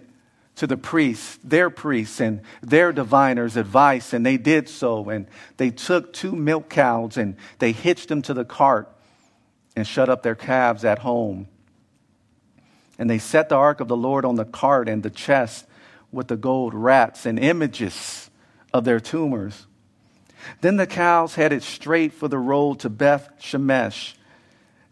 to 0.56 0.68
the 0.68 0.78
priests, 0.78 1.40
their 1.44 1.70
priests, 1.70 2.20
and 2.20 2.42
their 2.62 2.92
diviners' 2.92 3.58
advice, 3.58 4.14
and 4.14 4.26
they 4.26 4.38
did 4.38 4.70
so. 4.70 5.10
And 5.10 5.28
they 5.58 5.72
took 5.72 6.14
two 6.14 6.32
milk 6.32 6.70
cows 6.70 7.18
and 7.18 7.36
they 7.60 7.72
hitched 7.72 8.10
them 8.10 8.22
to 8.24 8.34
the 8.34 8.46
cart 8.46 8.90
and 9.76 9.88
shut 9.88 10.10
up 10.10 10.22
their 10.22 10.36
calves 10.36 10.86
at 10.86 11.00
home. 11.00 11.48
And 13.00 13.10
they 13.10 13.18
set 13.18 13.50
the 13.50 13.56
ark 13.56 13.80
of 13.80 13.88
the 13.88 13.98
Lord 13.98 14.26
on 14.26 14.36
the 14.36 14.46
cart 14.46 14.88
and 14.88 15.02
the 15.02 15.10
chest 15.10 15.66
with 16.12 16.28
the 16.28 16.38
gold 16.38 16.76
rats 16.76 17.26
and 17.26 17.40
images 17.40 18.30
of 18.72 18.84
their 18.84 19.00
tumors. 19.00 19.66
Then 20.62 20.78
the 20.78 20.86
cows 20.86 21.36
headed 21.36 21.64
straight 21.64 22.14
for 22.14 22.28
the 22.28 22.38
road 22.38 22.80
to 22.82 22.90
Beth 22.90 23.30
Shemesh 23.40 24.14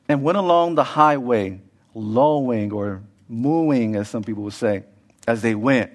and 0.07 0.23
went 0.23 0.37
along 0.37 0.75
the 0.75 0.83
highway, 0.83 1.61
lowing 1.93 2.71
or 2.71 3.03
mooing, 3.31 3.95
as 3.95 4.09
some 4.09 4.23
people 4.23 4.43
would 4.43 4.53
say, 4.53 4.83
as 5.27 5.41
they 5.41 5.55
went. 5.55 5.91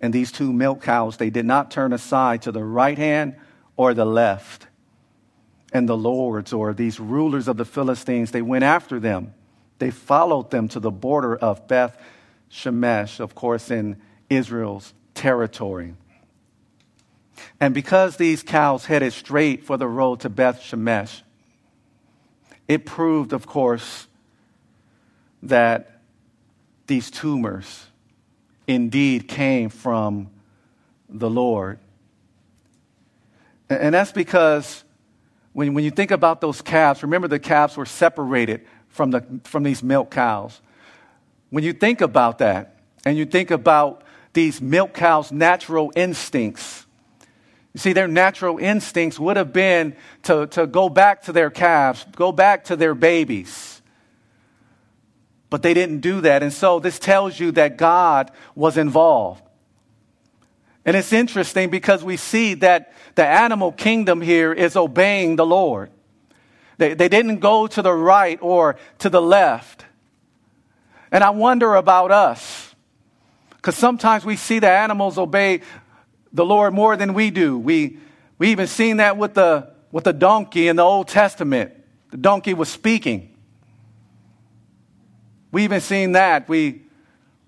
And 0.00 0.12
these 0.12 0.32
two 0.32 0.52
milk 0.52 0.82
cows, 0.82 1.18
they 1.18 1.30
did 1.30 1.44
not 1.44 1.70
turn 1.70 1.92
aside 1.92 2.42
to 2.42 2.52
the 2.52 2.64
right 2.64 2.98
hand 2.98 3.36
or 3.76 3.94
the 3.94 4.04
left. 4.04 4.66
And 5.72 5.88
the 5.88 5.96
lords, 5.96 6.52
or 6.52 6.74
these 6.74 6.98
rulers 6.98 7.48
of 7.48 7.56
the 7.56 7.64
Philistines, 7.64 8.30
they 8.30 8.42
went 8.42 8.64
after 8.64 8.98
them. 8.98 9.32
They 9.78 9.90
followed 9.90 10.50
them 10.50 10.68
to 10.68 10.80
the 10.80 10.90
border 10.90 11.36
of 11.36 11.66
Beth 11.68 11.96
Shemesh, 12.50 13.20
of 13.20 13.34
course, 13.34 13.70
in 13.70 13.96
Israel's 14.28 14.92
territory. 15.14 15.94
And 17.60 17.72
because 17.74 18.16
these 18.16 18.42
cows 18.42 18.84
headed 18.84 19.12
straight 19.12 19.64
for 19.64 19.76
the 19.76 19.88
road 19.88 20.20
to 20.20 20.28
Beth 20.28 20.60
Shemesh, 20.60 21.22
it 22.68 22.84
proved, 22.84 23.32
of 23.32 23.46
course, 23.46 24.06
that 25.42 26.00
these 26.86 27.10
tumors 27.10 27.86
indeed 28.66 29.28
came 29.28 29.68
from 29.68 30.30
the 31.08 31.30
Lord. 31.30 31.78
And 33.68 33.94
that's 33.94 34.12
because 34.12 34.84
when, 35.52 35.74
when 35.74 35.84
you 35.84 35.90
think 35.90 36.10
about 36.10 36.40
those 36.40 36.62
calves, 36.62 37.02
remember 37.02 37.28
the 37.28 37.38
calves 37.38 37.76
were 37.76 37.86
separated 37.86 38.66
from, 38.88 39.10
the, 39.10 39.24
from 39.44 39.62
these 39.62 39.82
milk 39.82 40.10
cows. 40.10 40.60
When 41.50 41.64
you 41.64 41.72
think 41.72 42.00
about 42.00 42.38
that, 42.38 42.76
and 43.04 43.18
you 43.18 43.24
think 43.24 43.50
about 43.50 44.04
these 44.32 44.60
milk 44.60 44.94
cows' 44.94 45.32
natural 45.32 45.92
instincts, 45.96 46.86
you 47.74 47.80
see, 47.80 47.92
their 47.94 48.08
natural 48.08 48.58
instincts 48.58 49.18
would 49.18 49.38
have 49.38 49.52
been 49.52 49.96
to, 50.24 50.46
to 50.48 50.66
go 50.66 50.90
back 50.90 51.22
to 51.22 51.32
their 51.32 51.50
calves, 51.50 52.04
go 52.14 52.30
back 52.30 52.64
to 52.64 52.76
their 52.76 52.94
babies. 52.94 53.71
But 55.52 55.60
they 55.60 55.74
didn't 55.74 55.98
do 55.98 56.22
that. 56.22 56.42
And 56.42 56.50
so 56.50 56.80
this 56.80 56.98
tells 56.98 57.38
you 57.38 57.52
that 57.52 57.76
God 57.76 58.30
was 58.54 58.78
involved. 58.78 59.42
And 60.86 60.96
it's 60.96 61.12
interesting 61.12 61.68
because 61.68 62.02
we 62.02 62.16
see 62.16 62.54
that 62.54 62.94
the 63.16 63.26
animal 63.26 63.70
kingdom 63.70 64.22
here 64.22 64.54
is 64.54 64.76
obeying 64.76 65.36
the 65.36 65.44
Lord. 65.44 65.90
They, 66.78 66.94
they 66.94 67.10
didn't 67.10 67.40
go 67.40 67.66
to 67.66 67.82
the 67.82 67.92
right 67.92 68.38
or 68.40 68.76
to 69.00 69.10
the 69.10 69.20
left. 69.20 69.84
And 71.10 71.22
I 71.22 71.28
wonder 71.28 71.74
about 71.74 72.10
us. 72.10 72.74
Because 73.50 73.76
sometimes 73.76 74.24
we 74.24 74.36
see 74.36 74.58
the 74.58 74.70
animals 74.70 75.18
obey 75.18 75.60
the 76.32 76.46
Lord 76.46 76.72
more 76.72 76.96
than 76.96 77.12
we 77.12 77.28
do. 77.28 77.58
We, 77.58 77.98
we 78.38 78.52
even 78.52 78.68
seen 78.68 78.96
that 78.96 79.18
with 79.18 79.34
the, 79.34 79.70
with 79.90 80.04
the 80.04 80.14
donkey 80.14 80.68
in 80.68 80.76
the 80.76 80.82
Old 80.82 81.08
Testament. 81.08 81.74
The 82.10 82.16
donkey 82.16 82.54
was 82.54 82.70
speaking. 82.70 83.31
We 85.52 85.64
even 85.64 85.80
seen 85.80 86.12
that. 86.12 86.48
We, 86.48 86.82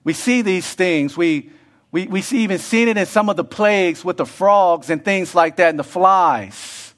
we 0.05 0.13
see 0.13 0.43
these 0.43 0.73
things. 0.75 1.17
We, 1.17 1.51
we, 1.91 2.07
we 2.07 2.23
see 2.23 2.45
even 2.45 2.59
seen 2.59 2.89
it 2.89 2.97
in 2.99 3.07
some 3.07 3.29
of 3.29 3.37
the 3.37 3.45
plagues 3.45 4.05
with 4.05 4.19
the 4.19 4.27
frogs 4.27 4.91
and 4.91 5.03
things 5.03 5.35
like 5.35 5.57
that 5.57 5.71
and 5.71 5.79
the 5.79 5.85
flies. 5.85 6.95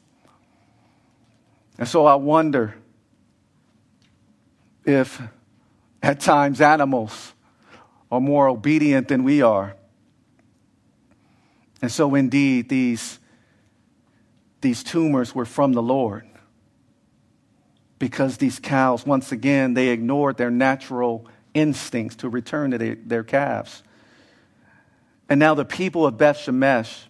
And 1.79 1.87
so 1.88 2.07
I 2.07 2.16
wonder 2.16 2.75
if 4.85 5.23
at 6.03 6.21
times 6.21 6.61
animals 6.61 7.33
are 8.11 8.21
more 8.21 8.49
obedient 8.49 9.09
than 9.09 9.25
we 9.25 9.42
are. 9.42 9.77
And 11.83 11.92
so, 11.92 12.14
indeed, 12.14 12.69
these, 12.69 13.19
these 14.61 14.83
tumors 14.83 15.35
were 15.35 15.45
from 15.45 15.73
the 15.73 15.83
Lord 15.83 16.27
because 17.98 18.37
these 18.37 18.59
cows, 18.59 19.06
once 19.06 19.32
again, 19.32 19.74
they 19.74 19.88
ignored 19.88 20.37
their 20.37 20.50
natural 20.50 21.26
instincts 21.54 22.16
to 22.16 22.28
return 22.28 22.72
to 22.72 22.78
their, 22.78 22.96
their 22.96 23.24
calves. 23.24 23.82
And 25.28 25.40
now 25.40 25.54
the 25.54 25.64
people 25.64 26.06
of 26.06 26.18
Beth 26.18 26.37
Shemesh, 26.37 27.04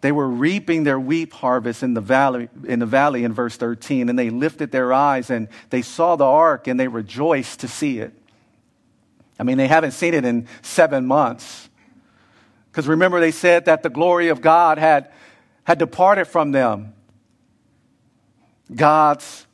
they 0.00 0.12
were 0.12 0.28
reaping 0.28 0.84
their 0.84 0.98
wheat 0.98 1.32
harvest 1.32 1.82
in 1.82 1.94
the 1.94 2.00
valley 2.00 2.48
in 2.64 2.78
the 2.78 2.86
valley 2.86 3.24
in 3.24 3.32
verse 3.32 3.56
13 3.56 4.08
and 4.08 4.18
they 4.18 4.30
lifted 4.30 4.70
their 4.70 4.92
eyes 4.92 5.28
and 5.28 5.48
they 5.70 5.82
saw 5.82 6.16
the 6.16 6.24
ark 6.24 6.68
and 6.68 6.78
they 6.78 6.88
rejoiced 6.88 7.60
to 7.60 7.68
see 7.68 7.98
it. 7.98 8.12
I 9.38 9.42
mean 9.42 9.58
they 9.58 9.66
haven't 9.66 9.92
seen 9.92 10.14
it 10.14 10.24
in 10.24 10.46
7 10.62 11.04
months. 11.04 11.68
Because 12.70 12.86
remember 12.86 13.18
they 13.18 13.32
said 13.32 13.64
that 13.64 13.82
the 13.82 13.90
glory 13.90 14.28
of 14.28 14.40
god 14.40 14.78
had 14.78 15.10
had 15.64 15.78
departed 15.78 16.26
from 16.26 16.52
them. 16.52 16.94
God's 18.72 19.47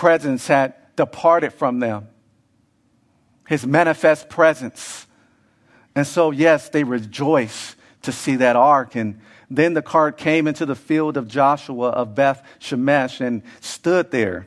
presence 0.00 0.46
had 0.46 0.72
departed 0.96 1.52
from 1.52 1.78
them 1.78 2.08
his 3.46 3.66
manifest 3.66 4.30
presence 4.30 5.06
and 5.94 6.06
so 6.06 6.30
yes 6.30 6.70
they 6.70 6.84
rejoice 6.84 7.76
to 8.00 8.10
see 8.10 8.36
that 8.36 8.56
ark 8.56 8.96
and 8.96 9.20
then 9.50 9.74
the 9.74 9.82
cart 9.82 10.16
came 10.16 10.46
into 10.46 10.64
the 10.64 10.76
field 10.76 11.16
of 11.16 11.26
Joshua 11.26 11.88
of 11.88 12.14
Beth 12.14 12.42
Shemesh 12.60 13.20
and 13.20 13.42
stood 13.60 14.12
there. 14.12 14.46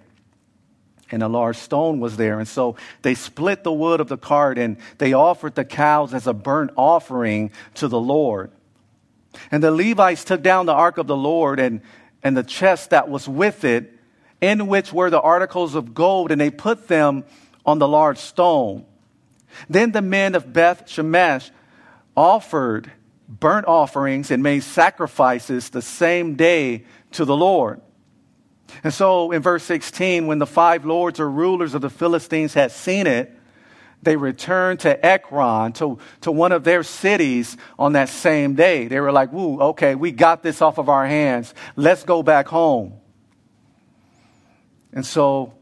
And 1.11 1.21
a 1.21 1.27
large 1.27 1.57
stone 1.57 1.99
was 1.99 2.15
there. 2.15 2.39
And 2.39 2.47
so 2.47 2.77
they 3.01 3.13
split 3.13 3.63
the 3.63 3.73
wood 3.73 3.99
of 3.99 4.07
the 4.07 4.17
cart 4.17 4.57
and 4.57 4.77
they 4.97 5.11
offered 5.11 5.55
the 5.55 5.65
cows 5.65 6.13
as 6.13 6.25
a 6.25 6.33
burnt 6.33 6.71
offering 6.77 7.51
to 7.75 7.89
the 7.89 7.99
Lord. 7.99 8.49
And 9.51 9.61
the 9.61 9.71
Levites 9.71 10.23
took 10.23 10.41
down 10.41 10.65
the 10.65 10.73
ark 10.73 10.97
of 10.97 11.05
the 11.05 11.17
Lord 11.17 11.59
and, 11.59 11.81
and 12.23 12.37
the 12.37 12.43
chest 12.43 12.91
that 12.91 13.09
was 13.09 13.27
with 13.27 13.65
it, 13.65 13.99
in 14.43 14.67
which 14.67 14.91
were 14.91 15.09
the 15.09 15.21
articles 15.21 15.73
of 15.73 15.93
gold, 15.93 16.29
and 16.29 16.41
they 16.41 16.49
put 16.49 16.89
them 16.89 17.23
on 17.65 17.79
the 17.79 17.87
large 17.87 18.17
stone. 18.17 18.85
Then 19.69 19.93
the 19.93 20.01
men 20.01 20.35
of 20.35 20.51
Beth 20.51 20.85
Shemesh 20.85 21.49
offered 22.17 22.91
burnt 23.29 23.67
offerings 23.67 24.31
and 24.31 24.43
made 24.43 24.63
sacrifices 24.63 25.69
the 25.69 25.81
same 25.81 26.35
day 26.35 26.83
to 27.11 27.23
the 27.23 27.37
Lord. 27.37 27.79
And 28.83 28.93
so 28.93 29.31
in 29.31 29.41
verse 29.41 29.63
16, 29.63 30.27
when 30.27 30.39
the 30.39 30.45
five 30.45 30.83
lords 30.83 31.21
or 31.21 31.29
rulers 31.29 31.73
of 31.73 31.81
the 31.81 31.89
Philistines 31.89 32.53
had 32.53 32.71
seen 32.71 33.07
it, 33.07 33.31
they 34.01 34.17
returned 34.17 34.81
to 34.81 35.05
Ekron, 35.05 35.71
to, 35.73 35.99
to 36.21 36.33
one 36.33 36.51
of 36.51 36.65
their 36.65 36.83
cities 36.83 37.55
on 37.79 37.93
that 37.93 38.09
same 38.09 38.55
day. 38.55 38.89
They 38.89 38.99
were 38.99 39.13
like, 39.13 39.31
Woo, 39.31 39.61
okay, 39.61 39.95
we 39.95 40.11
got 40.11 40.43
this 40.43 40.61
off 40.61 40.77
of 40.77 40.89
our 40.89 41.07
hands. 41.07 41.53
Let's 41.77 42.03
go 42.03 42.21
back 42.21 42.49
home. 42.49 42.99
And 44.93 45.05
so 45.05 45.53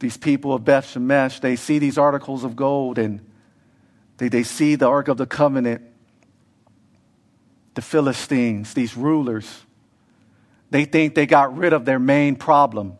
these 0.00 0.16
people 0.16 0.52
of 0.52 0.64
Beth 0.64 0.86
Shemesh, 0.86 1.40
they 1.40 1.56
see 1.56 1.78
these 1.78 1.96
articles 1.96 2.44
of 2.44 2.56
gold 2.56 2.98
and 2.98 3.24
they, 4.18 4.28
they 4.28 4.42
see 4.42 4.74
the 4.74 4.86
Ark 4.86 5.08
of 5.08 5.16
the 5.16 5.26
Covenant 5.26 5.82
the 7.74 7.82
Philistines, 7.82 8.72
these 8.74 8.96
rulers, 8.96 9.62
they 10.70 10.84
think 10.84 11.14
they 11.14 11.26
got 11.26 11.56
rid 11.56 11.72
of 11.72 11.84
their 11.84 11.98
main 11.98 12.36
problem. 12.36 12.96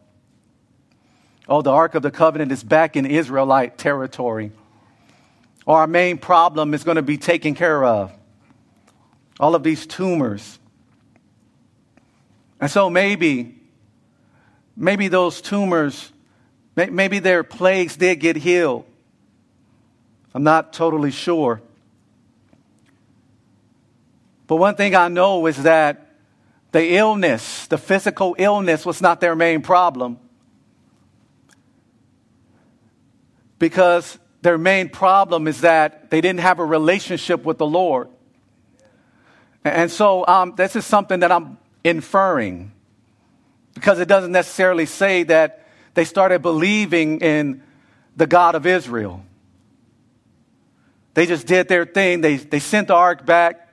Oh, 1.48 1.62
the 1.62 1.70
Ark 1.70 1.94
of 1.94 2.02
the 2.02 2.10
Covenant 2.10 2.52
is 2.52 2.62
back 2.62 2.96
in 2.96 3.06
Israelite 3.06 3.78
territory. 3.78 4.52
Or 5.66 5.78
our 5.78 5.86
main 5.86 6.18
problem 6.18 6.74
is 6.74 6.84
going 6.84 6.96
to 6.96 7.02
be 7.02 7.16
taken 7.16 7.54
care 7.54 7.84
of. 7.84 8.12
All 9.40 9.54
of 9.54 9.62
these 9.62 9.86
tumors. 9.86 10.58
And 12.60 12.70
so 12.70 12.90
maybe, 12.90 13.60
maybe 14.76 15.08
those 15.08 15.40
tumors, 15.40 16.12
maybe 16.76 17.18
their 17.18 17.42
plagues 17.42 17.96
did 17.96 18.20
get 18.20 18.36
healed. 18.36 18.84
I'm 20.34 20.42
not 20.42 20.72
totally 20.72 21.10
sure. 21.10 21.62
But 24.46 24.56
one 24.56 24.74
thing 24.74 24.94
I 24.94 25.08
know 25.08 25.46
is 25.46 25.62
that 25.62 26.08
the 26.72 26.96
illness, 26.96 27.66
the 27.68 27.78
physical 27.78 28.34
illness, 28.38 28.84
was 28.84 29.00
not 29.00 29.20
their 29.20 29.36
main 29.36 29.62
problem. 29.62 30.18
Because 33.58 34.18
their 34.42 34.58
main 34.58 34.88
problem 34.88 35.46
is 35.46 35.60
that 35.62 36.10
they 36.10 36.20
didn't 36.20 36.40
have 36.40 36.58
a 36.58 36.64
relationship 36.64 37.44
with 37.44 37.58
the 37.58 37.66
Lord. 37.66 38.08
And 39.64 39.90
so 39.90 40.26
um, 40.26 40.54
this 40.56 40.76
is 40.76 40.84
something 40.84 41.20
that 41.20 41.32
I'm 41.32 41.56
inferring 41.82 42.73
because 43.74 43.98
it 43.98 44.08
doesn't 44.08 44.32
necessarily 44.32 44.86
say 44.86 45.24
that 45.24 45.66
they 45.94 46.04
started 46.04 46.42
believing 46.42 47.20
in 47.20 47.62
the 48.16 48.26
God 48.26 48.54
of 48.54 48.66
Israel. 48.66 49.24
They 51.14 51.26
just 51.26 51.46
did 51.46 51.68
their 51.68 51.84
thing. 51.84 52.20
They, 52.20 52.36
they 52.36 52.60
sent 52.60 52.88
the 52.88 52.94
ark 52.94 53.26
back 53.26 53.64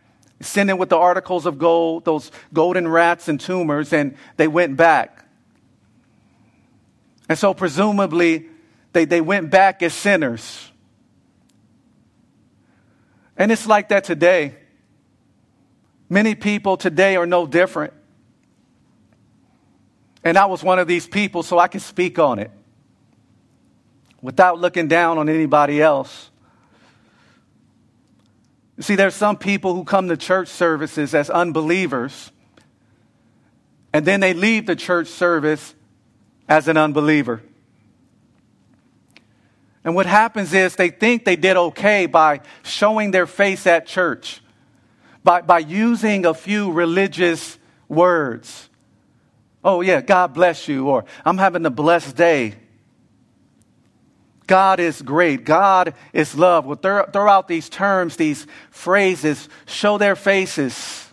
sent 0.42 0.70
in 0.70 0.78
with 0.78 0.90
the 0.90 0.98
articles 0.98 1.46
of 1.46 1.58
gold, 1.58 2.06
those 2.06 2.32
golden 2.54 2.88
rats 2.88 3.28
and 3.28 3.40
tumors, 3.40 3.94
and 3.94 4.16
they 4.38 4.48
went 4.48 4.76
back. 4.76 5.26
And 7.30 7.38
so, 7.38 7.54
presumably, 7.54 8.48
they, 8.94 9.06
they 9.06 9.22
went 9.22 9.50
back 9.52 9.82
as 9.82 9.94
sinners. 9.94 10.70
And 13.38 13.52
it's 13.52 13.66
like 13.66 13.90
that 13.90 14.04
today. 14.04 14.56
Many 16.10 16.36
people 16.36 16.76
today 16.76 17.16
are 17.16 17.26
no 17.26 17.46
different. 17.46 17.94
And 20.24 20.38
I 20.38 20.46
was 20.46 20.64
one 20.64 20.80
of 20.80 20.88
these 20.88 21.08
people, 21.08 21.44
so 21.44 21.58
I 21.58 21.68
can 21.68 21.80
speak 21.80 22.20
on 22.20 22.40
it 22.40 22.52
without 24.22 24.60
looking 24.60 24.88
down 24.88 25.18
on 25.18 25.30
anybody 25.30 25.82
else. 25.82 26.30
You 28.78 28.84
see, 28.84 28.96
there's 28.96 29.16
some 29.16 29.38
people 29.38 29.74
who 29.74 29.84
come 29.84 30.08
to 30.10 30.18
church 30.18 30.48
services 30.48 31.14
as 31.14 31.30
unbelievers, 31.30 32.32
and 33.94 34.06
then 34.06 34.20
they 34.20 34.34
leave 34.34 34.66
the 34.66 34.76
church 34.76 35.08
service 35.08 35.76
as 36.48 36.68
an 36.68 36.78
unbeliever. 36.78 37.42
And 39.84 39.96
what 39.96 40.06
happens 40.06 40.54
is 40.54 40.76
they 40.76 40.90
think 40.90 41.26
they 41.26 41.36
did 41.36 41.58
okay 41.58 42.06
by 42.06 42.42
showing 42.64 43.12
their 43.12 43.26
face 43.26 43.66
at 43.66 43.88
church, 43.88 44.42
by, 45.24 45.42
by 45.42 45.60
using 45.60 46.26
a 46.26 46.34
few 46.34 46.72
religious 46.72 47.58
words, 47.88 48.70
Oh, 49.64 49.82
yeah, 49.82 50.02
God 50.02 50.34
bless 50.34 50.68
you, 50.68 50.90
or 50.90 51.06
I'm 51.24 51.38
having 51.38 51.66
a 51.66 51.70
blessed 51.70 52.16
day. 52.16 52.56
God 54.48 54.80
is 54.80 55.02
great. 55.02 55.46
God 55.46 55.94
is 56.12 56.36
love. 56.36 56.66
Well, 56.66 56.76
throw, 56.76 57.06
throw 57.06 57.30
out 57.30 57.48
these 57.48 57.70
terms, 57.70 58.18
these 58.18 58.48
phrases, 58.70 59.48
show 59.66 59.98
their 59.98 60.16
faces, 60.16 61.08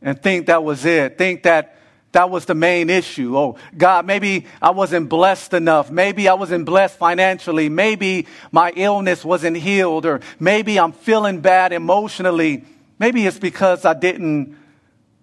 and 0.00 0.20
think 0.20 0.46
that 0.46 0.64
was 0.64 0.84
it. 0.84 1.18
Think 1.18 1.44
that 1.44 1.76
that 2.12 2.28
was 2.28 2.44
the 2.44 2.54
main 2.54 2.90
issue. 2.90 3.36
Oh, 3.38 3.56
God, 3.76 4.04
maybe 4.06 4.46
I 4.60 4.70
wasn't 4.70 5.08
blessed 5.08 5.54
enough. 5.54 5.90
Maybe 5.90 6.28
I 6.28 6.34
wasn't 6.34 6.66
blessed 6.66 6.98
financially. 6.98 7.68
Maybe 7.68 8.26
my 8.50 8.72
illness 8.74 9.24
wasn't 9.24 9.56
healed, 9.56 10.04
or 10.04 10.20
maybe 10.38 10.78
I'm 10.78 10.92
feeling 10.92 11.40
bad 11.40 11.72
emotionally. 11.72 12.64
Maybe 12.98 13.26
it's 13.26 13.38
because 13.38 13.84
I 13.84 13.94
didn't 13.94 14.56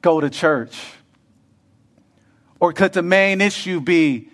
go 0.01 0.19
to 0.19 0.29
church. 0.29 0.79
Or 2.59 2.73
could 2.73 2.93
the 2.93 3.01
main 3.01 3.41
issue 3.41 3.79
be 3.79 4.29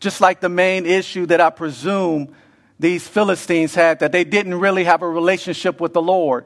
just 0.00 0.20
like 0.20 0.40
the 0.40 0.48
main 0.48 0.86
issue 0.86 1.26
that 1.26 1.40
I 1.40 1.50
presume 1.50 2.34
these 2.78 3.06
Philistines 3.06 3.74
had, 3.74 4.00
that 4.00 4.12
they 4.12 4.24
didn't 4.24 4.56
really 4.56 4.84
have 4.84 5.02
a 5.02 5.08
relationship 5.08 5.80
with 5.80 5.92
the 5.92 6.02
Lord? 6.02 6.44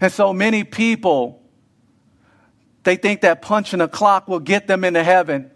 And 0.00 0.12
so 0.12 0.32
many 0.32 0.64
people, 0.64 1.42
they 2.82 2.96
think 2.96 3.22
that 3.22 3.42
punching 3.42 3.80
a 3.80 3.88
clock 3.88 4.28
will 4.28 4.40
get 4.40 4.66
them 4.66 4.84
into 4.84 5.02
heaven. 5.02 5.50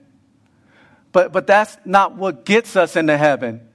But, 1.12 1.32
but 1.32 1.46
that's 1.46 1.76
not 1.84 2.16
what 2.16 2.44
gets 2.44 2.76
us 2.76 2.96
into 2.96 3.16
heaven. 3.16 3.66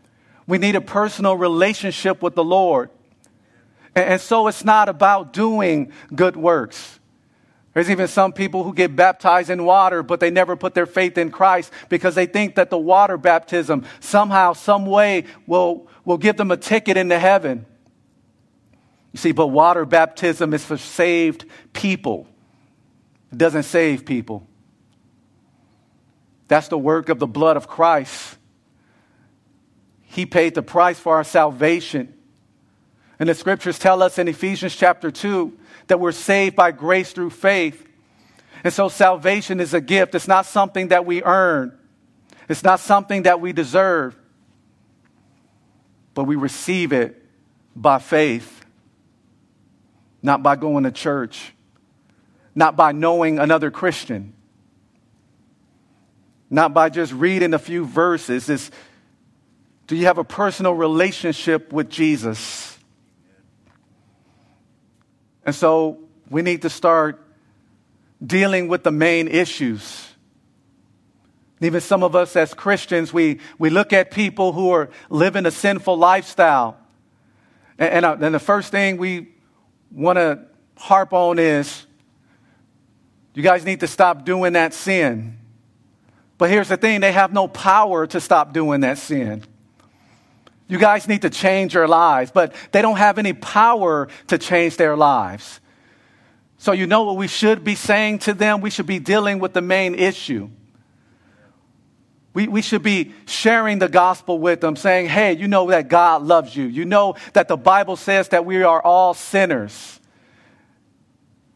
We 0.45 0.57
need 0.57 0.75
a 0.75 0.81
personal 0.81 1.35
relationship 1.35 2.21
with 2.21 2.35
the 2.35 2.43
Lord. 2.43 2.89
And, 3.95 4.05
and 4.05 4.21
so 4.21 4.47
it's 4.47 4.63
not 4.63 4.89
about 4.89 5.33
doing 5.33 5.91
good 6.13 6.35
works. 6.35 6.99
There's 7.73 7.89
even 7.89 8.07
some 8.07 8.33
people 8.33 8.63
who 8.63 8.73
get 8.73 8.95
baptized 8.95 9.49
in 9.49 9.63
water, 9.63 10.03
but 10.03 10.19
they 10.19 10.29
never 10.29 10.55
put 10.57 10.73
their 10.73 10.85
faith 10.85 11.17
in 11.17 11.31
Christ 11.31 11.71
because 11.87 12.15
they 12.15 12.25
think 12.25 12.55
that 12.55 12.69
the 12.69 12.77
water 12.77 13.17
baptism 13.17 13.85
somehow, 14.01 14.53
some 14.53 14.85
way 14.85 15.25
will, 15.47 15.87
will 16.03 16.17
give 16.17 16.35
them 16.35 16.51
a 16.51 16.57
ticket 16.57 16.97
into 16.97 17.17
heaven. 17.17 17.65
You 19.13 19.19
see, 19.19 19.31
but 19.31 19.47
water 19.47 19.85
baptism 19.85 20.53
is 20.53 20.65
for 20.65 20.77
saved 20.77 21.45
people. 21.71 22.27
It 23.31 23.37
doesn't 23.37 23.63
save 23.63 24.05
people. 24.05 24.45
That's 26.49 26.67
the 26.67 26.77
work 26.77 27.07
of 27.07 27.19
the 27.19 27.27
blood 27.27 27.55
of 27.55 27.69
Christ. 27.69 28.37
He 30.01 30.25
paid 30.25 30.55
the 30.55 30.61
price 30.61 30.99
for 30.99 31.15
our 31.15 31.23
salvation. 31.23 32.13
And 33.17 33.29
the 33.29 33.35
scriptures 33.35 33.79
tell 33.79 34.03
us 34.03 34.17
in 34.17 34.27
Ephesians 34.27 34.75
chapter 34.75 35.09
2 35.09 35.57
that 35.91 35.99
we're 35.99 36.13
saved 36.13 36.55
by 36.55 36.71
grace 36.71 37.11
through 37.11 37.29
faith. 37.29 37.85
And 38.63 38.71
so 38.71 38.87
salvation 38.87 39.59
is 39.59 39.73
a 39.73 39.81
gift. 39.81 40.15
It's 40.15 40.25
not 40.25 40.45
something 40.45 40.87
that 40.87 41.05
we 41.05 41.21
earn, 41.21 41.77
it's 42.47 42.63
not 42.63 42.79
something 42.79 43.23
that 43.23 43.41
we 43.41 43.51
deserve, 43.51 44.15
but 46.13 46.23
we 46.23 46.37
receive 46.37 46.93
it 46.93 47.21
by 47.75 47.99
faith, 47.99 48.63
not 50.23 50.41
by 50.41 50.55
going 50.55 50.85
to 50.85 50.91
church, 50.91 51.51
not 52.55 52.77
by 52.77 52.93
knowing 52.93 53.37
another 53.37 53.69
Christian, 53.69 54.33
not 56.49 56.73
by 56.73 56.87
just 56.87 57.11
reading 57.11 57.53
a 57.53 57.59
few 57.59 57.83
verses. 57.83 58.47
It's, 58.49 58.71
do 59.87 59.97
you 59.97 60.05
have 60.05 60.19
a 60.19 60.23
personal 60.23 60.73
relationship 60.73 61.73
with 61.73 61.89
Jesus? 61.89 62.60
And 65.45 65.55
so 65.55 65.99
we 66.29 66.41
need 66.41 66.61
to 66.63 66.69
start 66.69 67.21
dealing 68.23 68.67
with 68.67 68.83
the 68.83 68.91
main 68.91 69.27
issues. 69.27 70.07
Even 71.59 71.81
some 71.81 72.03
of 72.03 72.15
us 72.15 72.35
as 72.35 72.53
Christians, 72.53 73.13
we, 73.13 73.39
we 73.59 73.69
look 73.69 73.93
at 73.93 74.11
people 74.11 74.53
who 74.53 74.71
are 74.71 74.89
living 75.09 75.45
a 75.45 75.51
sinful 75.51 75.97
lifestyle. 75.97 76.77
And, 77.77 77.93
and, 77.93 78.05
uh, 78.05 78.17
and 78.19 78.33
the 78.33 78.39
first 78.39 78.71
thing 78.71 78.97
we 78.97 79.29
want 79.91 80.17
to 80.17 80.45
harp 80.77 81.13
on 81.13 81.37
is 81.37 81.85
you 83.33 83.43
guys 83.43 83.63
need 83.63 83.79
to 83.81 83.87
stop 83.87 84.25
doing 84.25 84.53
that 84.53 84.73
sin. 84.73 85.37
But 86.37 86.49
here's 86.49 86.69
the 86.69 86.77
thing 86.77 87.01
they 87.01 87.11
have 87.11 87.31
no 87.31 87.47
power 87.47 88.07
to 88.07 88.19
stop 88.19 88.53
doing 88.53 88.81
that 88.81 88.97
sin. 88.97 89.43
You 90.71 90.77
guys 90.77 91.05
need 91.05 91.23
to 91.23 91.29
change 91.29 91.73
your 91.73 91.85
lives, 91.85 92.31
but 92.31 92.53
they 92.71 92.81
don't 92.81 92.95
have 92.95 93.17
any 93.17 93.33
power 93.33 94.07
to 94.27 94.37
change 94.37 94.77
their 94.77 94.95
lives. 94.95 95.59
So, 96.59 96.71
you 96.71 96.87
know 96.87 97.03
what 97.03 97.17
we 97.17 97.27
should 97.27 97.65
be 97.65 97.75
saying 97.75 98.19
to 98.19 98.33
them? 98.33 98.61
We 98.61 98.69
should 98.69 98.85
be 98.85 98.97
dealing 98.97 99.39
with 99.39 99.51
the 99.51 99.59
main 99.59 99.95
issue. 99.95 100.49
We, 102.33 102.47
we 102.47 102.61
should 102.61 102.83
be 102.83 103.13
sharing 103.25 103.79
the 103.79 103.89
gospel 103.89 104.39
with 104.39 104.61
them, 104.61 104.77
saying, 104.77 105.09
hey, 105.09 105.33
you 105.33 105.49
know 105.49 105.69
that 105.71 105.89
God 105.89 106.21
loves 106.21 106.55
you. 106.55 106.67
You 106.67 106.85
know 106.85 107.15
that 107.33 107.49
the 107.49 107.57
Bible 107.57 107.97
says 107.97 108.29
that 108.29 108.45
we 108.45 108.63
are 108.63 108.81
all 108.81 109.13
sinners. 109.13 109.99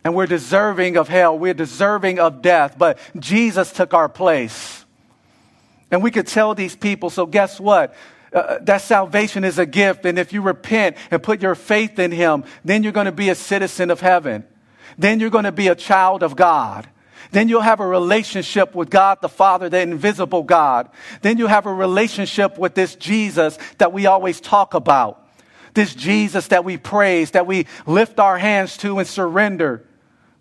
And 0.04 0.14
we're 0.14 0.28
deserving 0.28 0.98
of 0.98 1.08
hell. 1.08 1.40
We're 1.40 1.54
deserving 1.54 2.20
of 2.20 2.42
death. 2.42 2.78
But 2.78 3.00
Jesus 3.18 3.72
took 3.72 3.94
our 3.94 4.10
place. 4.10 4.84
And 5.90 6.04
we 6.04 6.12
could 6.12 6.28
tell 6.28 6.54
these 6.54 6.76
people, 6.76 7.10
so 7.10 7.26
guess 7.26 7.62
what? 7.62 7.96
Uh, 8.36 8.60
that 8.62 8.82
salvation 8.82 9.46
is 9.46 9.58
a 9.58 9.66
gift. 9.66 10.06
And 10.06 10.20
if 10.20 10.34
you 10.34 10.42
repent 10.42 10.98
and 11.10 11.24
put 11.24 11.42
your 11.42 11.56
faith 11.56 11.98
in 11.98 12.12
Him, 12.12 12.44
then 12.66 12.84
you're 12.84 12.92
going 12.92 13.06
to 13.06 13.12
be 13.14 13.30
a 13.30 13.36
citizen 13.36 13.90
of 13.90 14.02
heaven. 14.02 14.44
Then 14.98 15.20
you're 15.20 15.30
going 15.30 15.46
to 15.46 15.54
be 15.54 15.70
a 15.70 15.76
child 15.76 16.22
of 16.22 16.36
God. 16.36 16.88
Then 17.32 17.50
you'll 17.50 17.62
have 17.62 17.80
a 17.80 17.88
relationship 17.88 18.76
with 18.76 18.90
God 18.90 19.20
the 19.22 19.30
Father, 19.30 19.70
the 19.70 19.80
invisible 19.80 20.44
God. 20.44 20.90
Then 21.22 21.38
you'll 21.38 21.48
have 21.48 21.66
a 21.66 21.74
relationship 21.74 22.58
with 22.58 22.76
this 22.76 22.96
Jesus 22.96 23.58
that 23.78 23.94
we 23.94 24.06
always 24.06 24.42
talk 24.42 24.74
about. 24.74 25.28
This 25.74 25.96
Jesus 25.96 26.50
that 26.50 26.64
we 26.64 26.78
praise, 26.78 27.32
that 27.32 27.48
we 27.48 27.68
lift 27.86 28.20
our 28.20 28.38
hands 28.38 28.78
to 28.78 29.00
and 29.00 29.08
surrender 29.08 29.86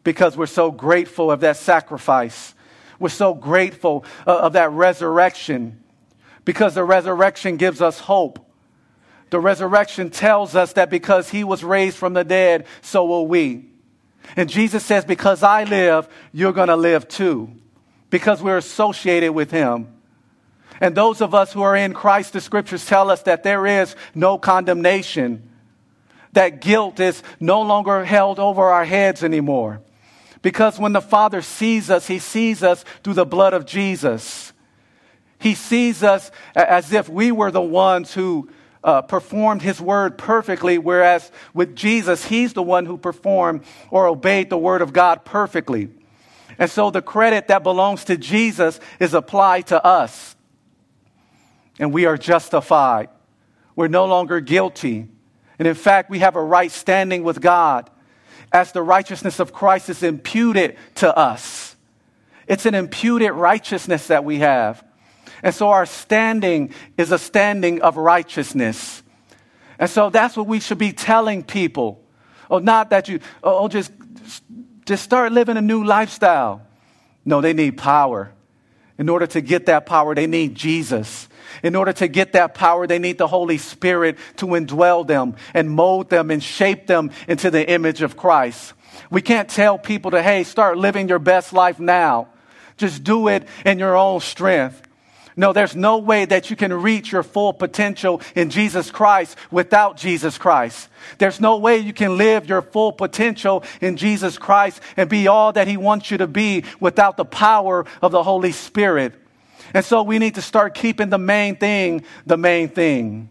because 0.02 0.36
we're 0.36 0.46
so 0.46 0.70
grateful 0.70 1.30
of 1.30 1.40
that 1.40 1.56
sacrifice. 1.56 2.54
We're 2.98 3.08
so 3.08 3.34
grateful 3.34 4.04
uh, 4.26 4.36
of 4.38 4.52
that 4.52 4.70
resurrection 4.72 5.83
because 6.44 6.74
the 6.74 6.84
resurrection 6.84 7.56
gives 7.56 7.80
us 7.80 7.98
hope. 7.98 8.38
The 9.30 9.40
resurrection 9.40 10.10
tells 10.10 10.54
us 10.54 10.74
that 10.74 10.90
because 10.90 11.28
he 11.28 11.44
was 11.44 11.64
raised 11.64 11.96
from 11.96 12.12
the 12.12 12.24
dead, 12.24 12.66
so 12.82 13.04
will 13.04 13.26
we. 13.26 13.68
And 14.36 14.48
Jesus 14.48 14.84
says, 14.84 15.04
Because 15.04 15.42
I 15.42 15.64
live, 15.64 16.08
you're 16.32 16.52
going 16.52 16.68
to 16.68 16.76
live 16.76 17.08
too, 17.08 17.50
because 18.10 18.42
we're 18.42 18.58
associated 18.58 19.32
with 19.32 19.50
him. 19.50 19.88
And 20.80 20.94
those 20.94 21.20
of 21.20 21.34
us 21.34 21.52
who 21.52 21.62
are 21.62 21.76
in 21.76 21.94
Christ, 21.94 22.32
the 22.32 22.40
scriptures 22.40 22.84
tell 22.84 23.10
us 23.10 23.22
that 23.22 23.42
there 23.42 23.66
is 23.66 23.94
no 24.14 24.38
condemnation, 24.38 25.50
that 26.32 26.60
guilt 26.60 27.00
is 27.00 27.22
no 27.38 27.62
longer 27.62 28.04
held 28.04 28.38
over 28.38 28.62
our 28.62 28.84
heads 28.84 29.22
anymore. 29.22 29.80
Because 30.42 30.78
when 30.78 30.92
the 30.92 31.00
Father 31.00 31.42
sees 31.42 31.90
us, 31.90 32.06
he 32.06 32.18
sees 32.18 32.62
us 32.62 32.84
through 33.02 33.14
the 33.14 33.24
blood 33.24 33.54
of 33.54 33.66
Jesus. 33.66 34.52
He 35.44 35.54
sees 35.54 36.02
us 36.02 36.30
as 36.56 36.90
if 36.90 37.06
we 37.06 37.30
were 37.30 37.50
the 37.50 37.60
ones 37.60 38.14
who 38.14 38.48
uh, 38.82 39.02
performed 39.02 39.60
his 39.60 39.78
word 39.78 40.16
perfectly, 40.16 40.78
whereas 40.78 41.30
with 41.52 41.76
Jesus, 41.76 42.24
he's 42.24 42.54
the 42.54 42.62
one 42.62 42.86
who 42.86 42.96
performed 42.96 43.62
or 43.90 44.06
obeyed 44.06 44.48
the 44.48 44.56
word 44.56 44.80
of 44.80 44.94
God 44.94 45.26
perfectly. 45.26 45.90
And 46.58 46.70
so 46.70 46.90
the 46.90 47.02
credit 47.02 47.48
that 47.48 47.62
belongs 47.62 48.04
to 48.04 48.16
Jesus 48.16 48.80
is 48.98 49.12
applied 49.12 49.66
to 49.66 49.84
us. 49.84 50.34
And 51.78 51.92
we 51.92 52.06
are 52.06 52.16
justified. 52.16 53.10
We're 53.76 53.88
no 53.88 54.06
longer 54.06 54.40
guilty. 54.40 55.08
And 55.58 55.68
in 55.68 55.74
fact, 55.74 56.08
we 56.08 56.20
have 56.20 56.36
a 56.36 56.42
right 56.42 56.70
standing 56.70 57.22
with 57.22 57.42
God 57.42 57.90
as 58.50 58.72
the 58.72 58.82
righteousness 58.82 59.40
of 59.40 59.52
Christ 59.52 59.90
is 59.90 60.02
imputed 60.02 60.78
to 60.94 61.14
us. 61.14 61.76
It's 62.46 62.64
an 62.64 62.74
imputed 62.74 63.32
righteousness 63.32 64.06
that 64.06 64.24
we 64.24 64.38
have. 64.38 64.82
And 65.44 65.54
so 65.54 65.68
our 65.68 65.84
standing 65.84 66.72
is 66.96 67.12
a 67.12 67.18
standing 67.18 67.82
of 67.82 67.98
righteousness. 67.98 69.02
And 69.78 69.90
so 69.90 70.08
that's 70.08 70.38
what 70.38 70.46
we 70.46 70.58
should 70.58 70.78
be 70.78 70.92
telling 70.92 71.44
people. 71.44 72.02
Oh, 72.50 72.58
not 72.58 72.90
that 72.90 73.08
you, 73.08 73.20
oh, 73.42 73.64
oh, 73.64 73.68
just, 73.68 73.92
just 74.86 75.04
start 75.04 75.32
living 75.32 75.58
a 75.58 75.60
new 75.60 75.84
lifestyle. 75.84 76.62
No, 77.26 77.42
they 77.42 77.52
need 77.52 77.76
power. 77.76 78.32
In 78.96 79.10
order 79.10 79.26
to 79.26 79.42
get 79.42 79.66
that 79.66 79.84
power, 79.84 80.14
they 80.14 80.26
need 80.26 80.54
Jesus. 80.54 81.28
In 81.62 81.76
order 81.76 81.92
to 81.92 82.08
get 82.08 82.32
that 82.32 82.54
power, 82.54 82.86
they 82.86 82.98
need 82.98 83.18
the 83.18 83.26
Holy 83.26 83.58
Spirit 83.58 84.16
to 84.36 84.46
indwell 84.46 85.06
them 85.06 85.36
and 85.52 85.70
mold 85.70 86.08
them 86.08 86.30
and 86.30 86.42
shape 86.42 86.86
them 86.86 87.10
into 87.28 87.50
the 87.50 87.68
image 87.68 88.00
of 88.00 88.16
Christ. 88.16 88.72
We 89.10 89.20
can't 89.20 89.50
tell 89.50 89.76
people 89.76 90.12
to, 90.12 90.22
hey, 90.22 90.44
start 90.44 90.78
living 90.78 91.06
your 91.06 91.18
best 91.18 91.52
life 91.52 91.78
now. 91.78 92.28
Just 92.78 93.04
do 93.04 93.28
it 93.28 93.46
in 93.66 93.78
your 93.78 93.94
own 93.94 94.20
strength. 94.20 94.80
No, 95.36 95.52
there's 95.52 95.74
no 95.74 95.98
way 95.98 96.24
that 96.26 96.48
you 96.48 96.54
can 96.54 96.72
reach 96.72 97.10
your 97.10 97.24
full 97.24 97.52
potential 97.52 98.20
in 98.36 98.50
Jesus 98.50 98.90
Christ 98.90 99.36
without 99.50 99.96
Jesus 99.96 100.38
Christ. 100.38 100.88
There's 101.18 101.40
no 101.40 101.56
way 101.56 101.78
you 101.78 101.92
can 101.92 102.16
live 102.16 102.48
your 102.48 102.62
full 102.62 102.92
potential 102.92 103.64
in 103.80 103.96
Jesus 103.96 104.38
Christ 104.38 104.80
and 104.96 105.10
be 105.10 105.26
all 105.26 105.52
that 105.52 105.66
He 105.66 105.76
wants 105.76 106.10
you 106.10 106.18
to 106.18 106.28
be 106.28 106.64
without 106.78 107.16
the 107.16 107.24
power 107.24 107.84
of 108.00 108.12
the 108.12 108.22
Holy 108.22 108.52
Spirit. 108.52 109.14
And 109.72 109.84
so 109.84 110.02
we 110.02 110.20
need 110.20 110.36
to 110.36 110.42
start 110.42 110.74
keeping 110.74 111.10
the 111.10 111.18
main 111.18 111.56
thing 111.56 112.04
the 112.26 112.36
main 112.36 112.68
thing. 112.68 113.28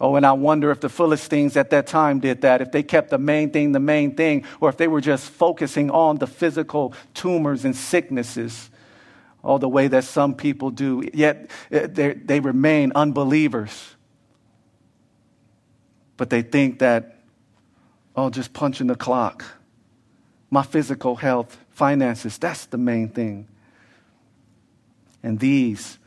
Oh, 0.00 0.16
and 0.16 0.26
I 0.26 0.32
wonder 0.32 0.72
if 0.72 0.80
the 0.80 0.88
Philistines 0.88 1.56
at 1.56 1.70
that 1.70 1.86
time 1.86 2.18
did 2.18 2.40
that, 2.40 2.60
if 2.60 2.72
they 2.72 2.82
kept 2.82 3.10
the 3.10 3.18
main 3.18 3.50
thing 3.50 3.70
the 3.70 3.78
main 3.78 4.16
thing, 4.16 4.44
or 4.60 4.68
if 4.68 4.76
they 4.76 4.88
were 4.88 5.00
just 5.00 5.30
focusing 5.30 5.88
on 5.92 6.18
the 6.18 6.26
physical 6.26 6.94
tumors 7.14 7.64
and 7.64 7.76
sicknesses 7.76 8.70
oh, 9.44 9.58
the 9.58 9.68
way 9.68 9.88
that 9.88 10.04
some 10.04 10.34
people 10.34 10.70
do, 10.70 11.08
yet 11.12 11.50
eh, 11.70 12.14
they 12.24 12.40
remain 12.40 12.92
unbelievers. 12.94 13.96
But 16.16 16.30
they 16.30 16.42
think 16.42 16.78
that, 16.80 17.18
oh, 18.14 18.30
just 18.30 18.52
punching 18.52 18.86
the 18.86 18.94
clock, 18.94 19.44
my 20.50 20.62
physical 20.62 21.16
health, 21.16 21.58
finances, 21.70 22.38
that's 22.38 22.66
the 22.66 22.78
main 22.78 23.08
thing. 23.08 23.48
And 25.22 25.38
these 25.38 25.98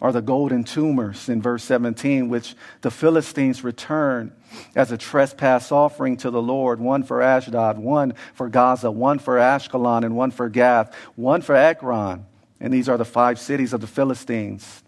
are 0.00 0.12
the 0.12 0.20
golden 0.20 0.62
tumors 0.62 1.28
in 1.28 1.40
verse 1.40 1.64
17, 1.64 2.28
which 2.28 2.54
the 2.82 2.90
Philistines 2.90 3.64
return 3.64 4.32
as 4.74 4.92
a 4.92 4.98
trespass 4.98 5.72
offering 5.72 6.18
to 6.18 6.30
the 6.30 6.42
Lord 6.42 6.80
one 6.80 7.02
for 7.02 7.22
Ashdod, 7.22 7.78
one 7.78 8.14
for 8.34 8.48
Gaza, 8.48 8.90
one 8.90 9.18
for 9.18 9.38
Ashkelon, 9.38 10.04
and 10.04 10.14
one 10.14 10.30
for 10.30 10.48
Gath, 10.48 10.94
one 11.14 11.40
for 11.40 11.56
Ekron. 11.56 12.26
And 12.60 12.72
these 12.72 12.88
are 12.88 12.96
the 12.96 13.04
five 13.04 13.38
cities 13.38 13.72
of 13.72 13.80
the 13.80 13.86
Philistines. 13.86 14.82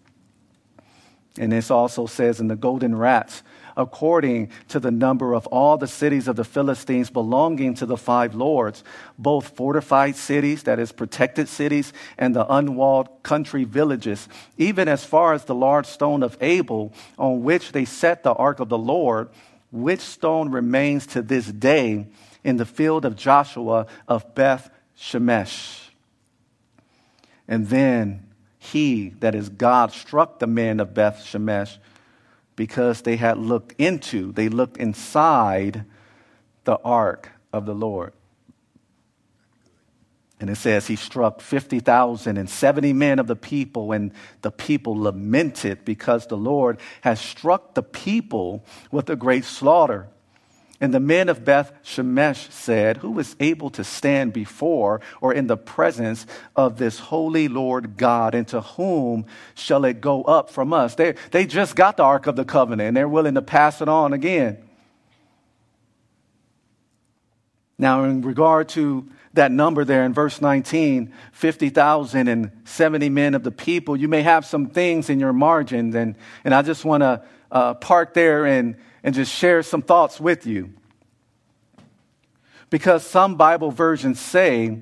And 1.39 1.53
this 1.53 1.71
also 1.71 2.07
says 2.07 2.41
in 2.41 2.49
the 2.49 2.57
golden 2.57 2.97
rats, 2.97 3.43
according 3.77 4.51
to 4.67 4.81
the 4.81 4.91
number 4.91 5.35
of 5.35 5.47
all 5.47 5.79
the 5.79 5.87
cities 5.87 6.27
of 6.27 6.35
the 6.35 6.45
Philistines 6.45 7.11
belonging 7.11 7.75
to 7.75 7.87
the 7.87 7.97
five 7.97 8.35
lords, 8.35 8.83
both 9.17 9.57
fortified 9.57 10.17
cities, 10.17 10.65
that 10.65 10.81
is, 10.81 10.91
protected 10.91 11.49
cities, 11.49 11.93
and 12.19 12.35
the 12.35 12.53
unwalled 12.53 13.23
country 13.23 13.63
villages, 13.63 14.29
even 14.57 14.89
as 14.89 15.05
far 15.05 15.33
as 15.33 15.45
the 15.45 15.55
large 15.55 15.87
stone 15.87 16.25
of 16.25 16.37
Abel, 16.41 16.93
on 17.17 17.45
which 17.45 17.71
they 17.71 17.85
set 17.85 18.25
the 18.25 18.35
ark 18.35 18.59
of 18.59 18.69
the 18.69 18.79
Lord, 18.79 19.29
which 19.71 20.01
stone 20.01 20.51
remains 20.51 21.07
to 21.09 21.23
this 21.23 21.47
day 21.47 22.09
in 22.43 22.57
the 22.57 22.67
field 22.67 23.05
of 23.05 23.15
Joshua 23.15 23.87
of 24.09 24.35
Beth 24.35 24.71
Shemesh. 24.99 25.88
And 27.49 27.69
then 27.69 28.27
he, 28.59 29.11
that 29.21 29.35
is 29.35 29.49
God, 29.49 29.93
struck 29.93 30.39
the 30.39 30.47
men 30.47 30.79
of 30.79 30.95
Beth 30.95 31.25
Shemesh 31.25 31.79
because 32.55 33.03
they 33.03 33.17
had 33.17 33.39
looked 33.39 33.75
into, 33.79 34.33
they 34.33 34.49
looked 34.49 34.77
inside 34.77 35.85
the 36.65 36.79
ark 36.85 37.31
of 37.53 37.65
the 37.65 37.75
Lord. 37.75 38.13
And 40.41 40.51
it 40.51 40.57
says 40.57 40.87
he 40.87 40.97
struck 40.97 41.41
50,000 41.41 42.37
and 42.37 42.49
70 42.49 42.93
men 42.93 43.19
of 43.19 43.27
the 43.27 43.37
people, 43.37 43.93
and 43.93 44.13
the 44.43 44.53
people 44.53 44.97
lamented 44.97 45.85
because 45.85 46.27
the 46.27 46.37
Lord 46.37 46.79
has 47.01 47.21
struck 47.21 47.75
the 47.75 47.83
people 47.83 48.65
with 48.93 49.11
a 49.11 49.17
great 49.17 49.45
slaughter. 49.45 50.09
And 50.81 50.95
the 50.95 51.01
men 51.01 51.29
of 51.29 51.45
Beth 51.45 51.73
Shemesh 51.85 52.53
said, 52.53 52.99
Who 52.99 53.19
is 53.19 53.35
able 53.41 53.71
to 53.71 53.83
stand 53.83 54.33
before 54.33 55.01
or 55.21 55.35
in 55.35 55.49
the 55.49 55.57
presence 55.57 56.25
of 56.55 56.79
this 56.79 57.01
holy 57.01 57.49
Lord 57.49 57.97
God? 57.97 58.35
And 58.37 58.47
to 58.49 58.61
whom 58.61 59.27
shall 59.55 59.85
it 59.85 60.01
go 60.01 60.23
up 60.23 60.51
from 60.51 60.73
us? 60.73 60.95
They, 60.95 61.15
they 61.33 61.47
just 61.47 61.75
got 61.75 61.97
the 61.97 62.05
Ark 62.05 62.29
of 62.29 62.37
the 62.37 62.45
Covenant 62.45 62.89
and 62.89 62.97
they're 62.97 63.09
willing 63.09 63.35
to 63.35 63.43
pass 63.43 63.81
it 63.81 63.89
on 63.89 64.13
again. 64.13 64.59
Now, 67.77 68.05
in 68.05 68.23
regard 68.23 68.69
to 68.71 69.09
that 69.35 69.51
number 69.53 69.85
there 69.85 70.05
in 70.05 70.15
verse 70.15 70.41
19 70.41 71.13
50,000 71.33 72.29
and 72.29 72.51
70 72.65 73.09
men 73.09 73.35
of 73.35 73.43
the 73.43 73.51
people, 73.51 73.97
you 73.97 74.09
may 74.09 74.23
have 74.23 74.45
some 74.45 74.67
things 74.69 75.11
in 75.11 75.19
your 75.19 75.33
margins. 75.33 75.97
And, 75.97 76.15
and 76.45 76.55
I 76.55 76.63
just 76.63 76.85
want 76.85 77.03
to 77.03 77.23
uh, 77.51 77.75
park 77.75 78.15
there 78.15 78.47
and 78.47 78.77
and 79.09 79.15
just 79.15 79.33
share 79.33 79.63
some 79.63 79.81
thoughts 79.81 80.21
with 80.21 80.45
you. 80.45 80.71
Because 82.69 83.07
some 83.07 83.37
Bible 83.37 83.71
versions 83.71 84.21
say 84.21 84.81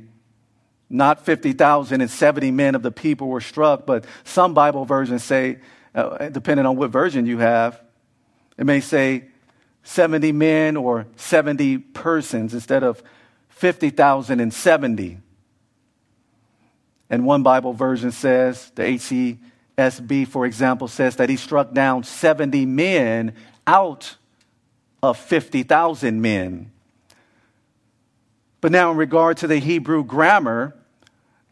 not 0.90 1.24
50,000 1.24 2.00
and 2.00 2.10
70 2.10 2.50
men 2.50 2.74
of 2.74 2.82
the 2.82 2.90
people 2.90 3.28
were 3.28 3.40
struck, 3.40 3.86
but 3.86 4.04
some 4.24 4.52
Bible 4.52 4.84
versions 4.84 5.22
say, 5.22 5.60
uh, 5.94 6.28
depending 6.30 6.66
on 6.66 6.76
what 6.76 6.90
version 6.90 7.24
you 7.24 7.38
have, 7.38 7.80
it 8.58 8.66
may 8.66 8.80
say 8.80 9.26
70 9.84 10.32
men 10.32 10.76
or 10.76 11.06
70 11.14 11.78
persons 11.78 12.52
instead 12.52 12.82
of 12.82 13.04
50,000 13.50 14.40
and 14.40 14.52
70. 14.52 15.18
And 17.08 17.24
one 17.24 17.44
Bible 17.44 17.74
version 17.74 18.10
says, 18.10 18.72
the 18.74 19.38
HCSB, 19.78 20.26
for 20.26 20.46
example, 20.46 20.88
says 20.88 21.16
that 21.16 21.28
he 21.28 21.36
struck 21.36 21.72
down 21.72 22.02
70 22.02 22.64
men 22.66 23.34
out 23.66 24.16
of 25.02 25.18
50,000 25.18 26.20
men. 26.20 26.70
But 28.60 28.72
now, 28.72 28.90
in 28.90 28.96
regard 28.96 29.36
to 29.38 29.46
the 29.46 29.58
Hebrew 29.58 30.02
grammar, 30.02 30.74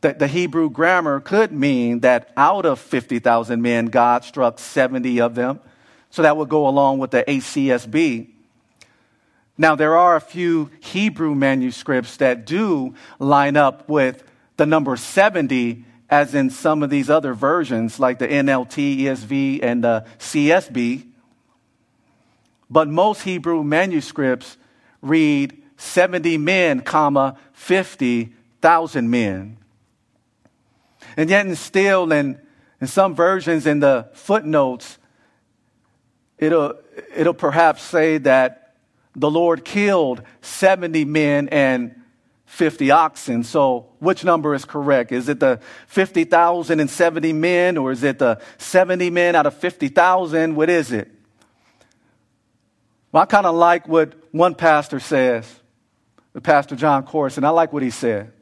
the 0.00 0.26
Hebrew 0.26 0.70
grammar 0.70 1.20
could 1.20 1.52
mean 1.52 2.00
that 2.00 2.30
out 2.36 2.66
of 2.66 2.78
50,000 2.78 3.60
men, 3.60 3.86
God 3.86 4.24
struck 4.24 4.58
70 4.58 5.20
of 5.20 5.34
them. 5.34 5.60
So 6.10 6.22
that 6.22 6.36
would 6.36 6.48
go 6.48 6.66
along 6.66 6.98
with 6.98 7.10
the 7.10 7.24
ACSB. 7.26 8.28
Now, 9.56 9.74
there 9.76 9.96
are 9.96 10.16
a 10.16 10.20
few 10.20 10.70
Hebrew 10.80 11.34
manuscripts 11.34 12.16
that 12.18 12.44
do 12.44 12.94
line 13.18 13.56
up 13.56 13.88
with 13.88 14.24
the 14.56 14.66
number 14.66 14.96
70, 14.96 15.84
as 16.10 16.34
in 16.34 16.50
some 16.50 16.82
of 16.82 16.90
these 16.90 17.08
other 17.08 17.34
versions, 17.34 17.98
like 17.98 18.18
the 18.18 18.28
NLT, 18.28 19.00
ESV, 19.00 19.62
and 19.62 19.82
the 19.82 20.04
CSB. 20.18 21.06
But 22.70 22.88
most 22.88 23.22
Hebrew 23.22 23.64
manuscripts 23.64 24.56
read 25.00 25.60
70 25.76 26.38
men, 26.38 26.80
comma, 26.80 27.36
50,000 27.52 29.10
men. 29.10 29.56
And 31.16 31.30
yet, 31.30 31.46
and 31.46 31.56
still, 31.56 32.12
in, 32.12 32.40
in 32.80 32.86
some 32.86 33.14
versions 33.14 33.66
in 33.66 33.80
the 33.80 34.08
footnotes, 34.12 34.98
it'll, 36.38 36.74
it'll 37.14 37.34
perhaps 37.34 37.82
say 37.82 38.18
that 38.18 38.74
the 39.14 39.30
Lord 39.30 39.64
killed 39.64 40.22
70 40.42 41.04
men 41.04 41.48
and 41.48 42.02
50 42.54 42.92
oxen. 42.92 43.42
So, 43.42 43.86
which 43.98 44.22
number 44.24 44.54
is 44.54 44.64
correct? 44.64 45.10
Is 45.10 45.28
it 45.28 45.40
the 45.40 45.58
50,000 45.88 46.78
and 46.78 46.88
70 46.88 47.32
men, 47.32 47.76
or 47.76 47.90
is 47.90 48.04
it 48.04 48.20
the 48.20 48.40
70 48.58 49.10
men 49.10 49.34
out 49.34 49.46
of 49.46 49.54
50,000? 49.54 50.54
What 50.54 50.70
is 50.70 50.92
it? 50.92 51.10
Well, 53.10 53.24
I 53.24 53.26
kind 53.26 53.46
of 53.46 53.56
like 53.56 53.88
what 53.88 54.12
one 54.30 54.54
pastor 54.54 55.00
says, 55.00 55.52
the 56.32 56.40
Pastor 56.40 56.76
Jon 56.76 57.02
Courson. 57.04 57.44
I 57.44 57.50
like 57.50 57.72
what 57.72 57.82
he 57.82 57.90
said. 57.90 58.32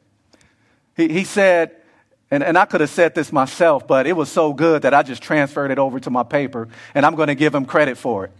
He, 0.95 1.07
he 1.07 1.23
said, 1.23 1.75
and, 2.29 2.43
and 2.43 2.55
I 2.55 2.65
could 2.65 2.81
have 2.81 2.91
said 2.91 3.15
this 3.15 3.31
myself, 3.31 3.87
but 3.87 4.05
it 4.05 4.13
was 4.13 4.31
so 4.31 4.53
good 4.53 4.83
that 4.83 4.93
I 4.93 5.01
just 5.01 5.23
transferred 5.23 5.71
it 5.71 5.79
over 5.79 5.99
to 6.01 6.09
my 6.11 6.23
paper, 6.23 6.67
and 6.93 7.03
I'm 7.03 7.15
going 7.15 7.29
to 7.29 7.35
give 7.35 7.53
him 7.53 7.65
credit 7.65 7.97
for 7.97 8.25
it. 8.25 8.31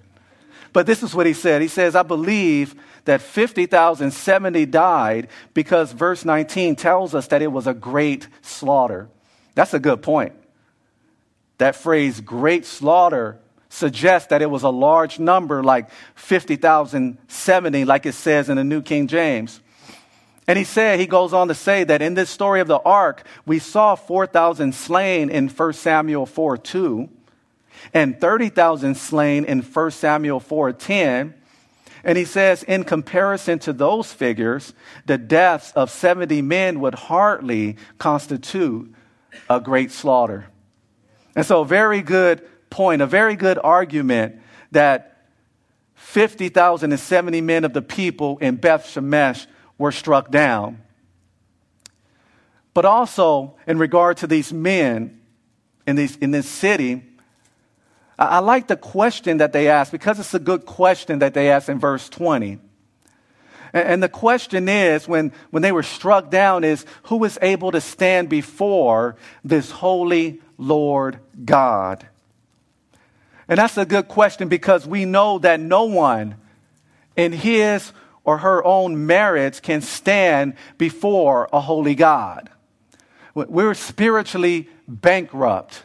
But 0.74 0.88
this 0.88 1.04
is 1.04 1.14
what 1.14 1.28
he 1.28 1.34
said. 1.34 1.62
He 1.62 1.68
says, 1.68 1.96
I 1.96 2.02
believe 2.02 2.76
that 3.06 3.22
50,070 3.22 4.66
died 4.66 5.28
because 5.54 5.92
verse 5.92 6.26
19 6.26 6.76
tells 6.76 7.14
us 7.14 7.28
that 7.28 7.44
it 7.44 7.52
was 7.52 7.68
a 7.68 7.74
great 7.74 8.28
slaughter. 8.42 9.08
That's 9.54 9.76
a 9.76 9.80
good 9.80 10.02
point. 10.02 10.34
That 11.60 11.76
phrase, 11.76 12.20
great 12.20 12.66
slaughter, 12.66 13.40
suggests 13.70 14.30
that 14.30 14.42
it 14.42 14.50
was 14.50 14.64
a 14.64 14.70
large 14.70 15.20
number, 15.20 15.64
like 15.64 15.90
50,070, 16.16 17.86
like 17.86 18.06
it 18.06 18.14
says 18.14 18.50
in 18.50 18.58
the 18.58 18.64
New 18.64 18.82
King 18.82 19.08
James. 19.08 19.62
And 20.48 20.58
he 20.58 20.64
said, 20.64 21.00
he 21.00 21.06
goes 21.06 21.34
on 21.34 21.48
to 21.48 21.56
say 21.56 21.84
that 21.84 22.02
in 22.02 22.16
this 22.16 22.30
story 22.30 22.60
of 22.60 22.68
the 22.68 22.80
ark, 22.80 23.26
we 23.46 23.60
saw 23.60 23.96
4,000 23.96 24.74
slain 24.76 25.30
in 25.30 25.48
1 25.48 25.74
Samuel 25.74 26.26
4 26.26 26.58
2, 26.58 27.10
and 27.94 28.20
30,000 28.20 28.96
slain 28.96 29.46
in 29.46 29.62
1 29.62 29.92
Samuel 29.92 30.40
4:10. 30.40 31.34
And 32.06 32.18
he 32.18 32.26
says, 32.26 32.64
in 32.64 32.84
comparison 32.84 33.60
to 33.60 33.72
those 33.72 34.12
figures, 34.12 34.74
the 35.06 35.18
deaths 35.18 35.72
of 35.72 35.90
70 35.90 36.42
men 36.42 36.82
would 36.82 36.96
hardly 36.96 37.78
constitute 37.98 38.94
a 39.50 39.62
great 39.62 39.90
slaughter. 39.90 40.48
And 41.36 41.46
so, 41.46 41.62
a 41.62 41.66
very 41.66 42.02
good 42.02 42.48
point, 42.70 43.02
a 43.02 43.08
very 43.08 43.36
good 43.36 43.58
argument 43.64 44.42
that 44.72 45.28
50,070 45.96 47.42
men 47.42 47.64
of 47.64 47.74
the 47.74 47.82
people 47.82 48.38
in 48.40 48.58
Beth 48.58 48.86
Shemesh 48.86 49.48
were 49.78 49.92
struck 49.92 50.30
down. 50.30 50.82
But 52.74 52.86
also, 52.86 53.56
in 53.66 53.78
regard 53.78 54.18
to 54.18 54.28
these 54.28 54.52
men, 54.52 55.22
in, 55.88 55.96
these, 55.96 56.18
in 56.18 56.32
this 56.32 56.48
city, 56.48 57.04
I, 58.18 58.40
like 58.40 58.68
the 58.68 58.78
question 58.78 59.38
that 59.38 59.54
they 59.54 59.68
ask 59.68 59.92
because 59.92 60.20
it's 60.20 60.34
a 60.34 60.40
good 60.40 60.66
question 60.66 61.20
that 61.20 61.34
they 61.34 61.50
ask 61.50 61.70
in 61.70 61.80
verse 61.80 62.10
20. 62.10 62.60
And, 63.74 63.88
and 63.88 64.04
the 64.04 64.10
question 64.10 64.70
is 64.70 65.08
when, 65.08 65.32
when 65.50 65.64
they 65.64 65.72
were 65.72 65.84
struck 65.84 66.30
down, 66.30 66.64
is 66.64 66.86
who 67.04 67.24
is 67.24 67.40
able 67.42 67.72
to 67.72 67.82
stand 67.82 68.30
before 68.30 69.16
this 69.44 69.72
holy 69.72 70.42
Lord 70.58 71.20
God? 71.44 72.08
And 73.48 73.58
that's 73.58 73.78
a 73.78 73.86
good 73.86 74.08
question 74.08 74.48
because 74.48 74.88
we 74.88 75.06
know 75.06 75.40
that 75.40 75.60
no 75.60 75.86
one 75.86 76.36
in 77.16 77.32
his 77.32 77.92
or 78.24 78.38
her 78.40 78.64
own 78.64 79.06
merits 79.06 79.60
can 79.60 79.82
stand 79.82 80.54
before 80.78 81.50
a 81.52 81.60
holy 81.60 81.96
God. 81.96 82.50
We're 83.36 83.74
spiritually 83.74 84.70
bankrupt. 84.88 85.84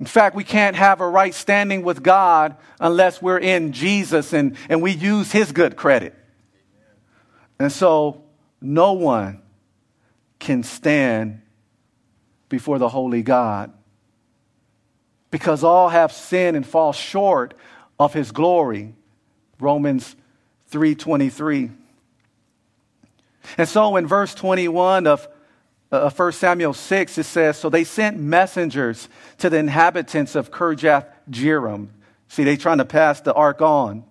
In 0.00 0.06
fact, 0.06 0.34
we 0.34 0.44
can't 0.44 0.76
have 0.76 1.00
a 1.00 1.08
right 1.08 1.34
standing 1.34 1.82
with 1.82 2.02
God 2.02 2.56
unless 2.80 3.22
we're 3.22 3.38
in 3.38 3.72
Jesus 3.72 4.32
and, 4.32 4.56
and 4.68 4.82
we 4.82 4.90
use 4.90 5.30
His 5.30 5.52
good 5.52 5.76
credit. 5.76 6.14
And 7.58 7.70
so, 7.70 8.22
no 8.60 8.94
one 8.94 9.40
can 10.38 10.62
stand 10.62 11.40
before 12.48 12.78
the 12.78 12.88
holy 12.88 13.22
God 13.22 13.72
because 15.30 15.64
all 15.64 15.88
have 15.88 16.12
sinned 16.12 16.56
and 16.56 16.66
fall 16.66 16.92
short 16.92 17.54
of 17.98 18.12
His 18.12 18.32
glory. 18.32 18.94
Romans 19.60 20.16
3:23. 20.70 21.70
And 23.58 23.68
so 23.68 23.96
in 23.96 24.06
verse 24.06 24.34
21 24.34 25.06
of 25.06 25.28
uh, 26.02 26.10
1 26.10 26.32
Samuel 26.32 26.74
6, 26.74 27.18
it 27.18 27.24
says, 27.24 27.58
So 27.58 27.68
they 27.68 27.84
sent 27.84 28.18
messengers 28.18 29.08
to 29.38 29.50
the 29.50 29.58
inhabitants 29.58 30.34
of 30.34 30.50
Kirjath 30.50 31.06
Jearim. 31.30 31.88
See, 32.28 32.44
they 32.44 32.56
trying 32.56 32.78
to 32.78 32.84
pass 32.84 33.20
the 33.20 33.34
ark 33.34 33.60
on. 33.60 34.04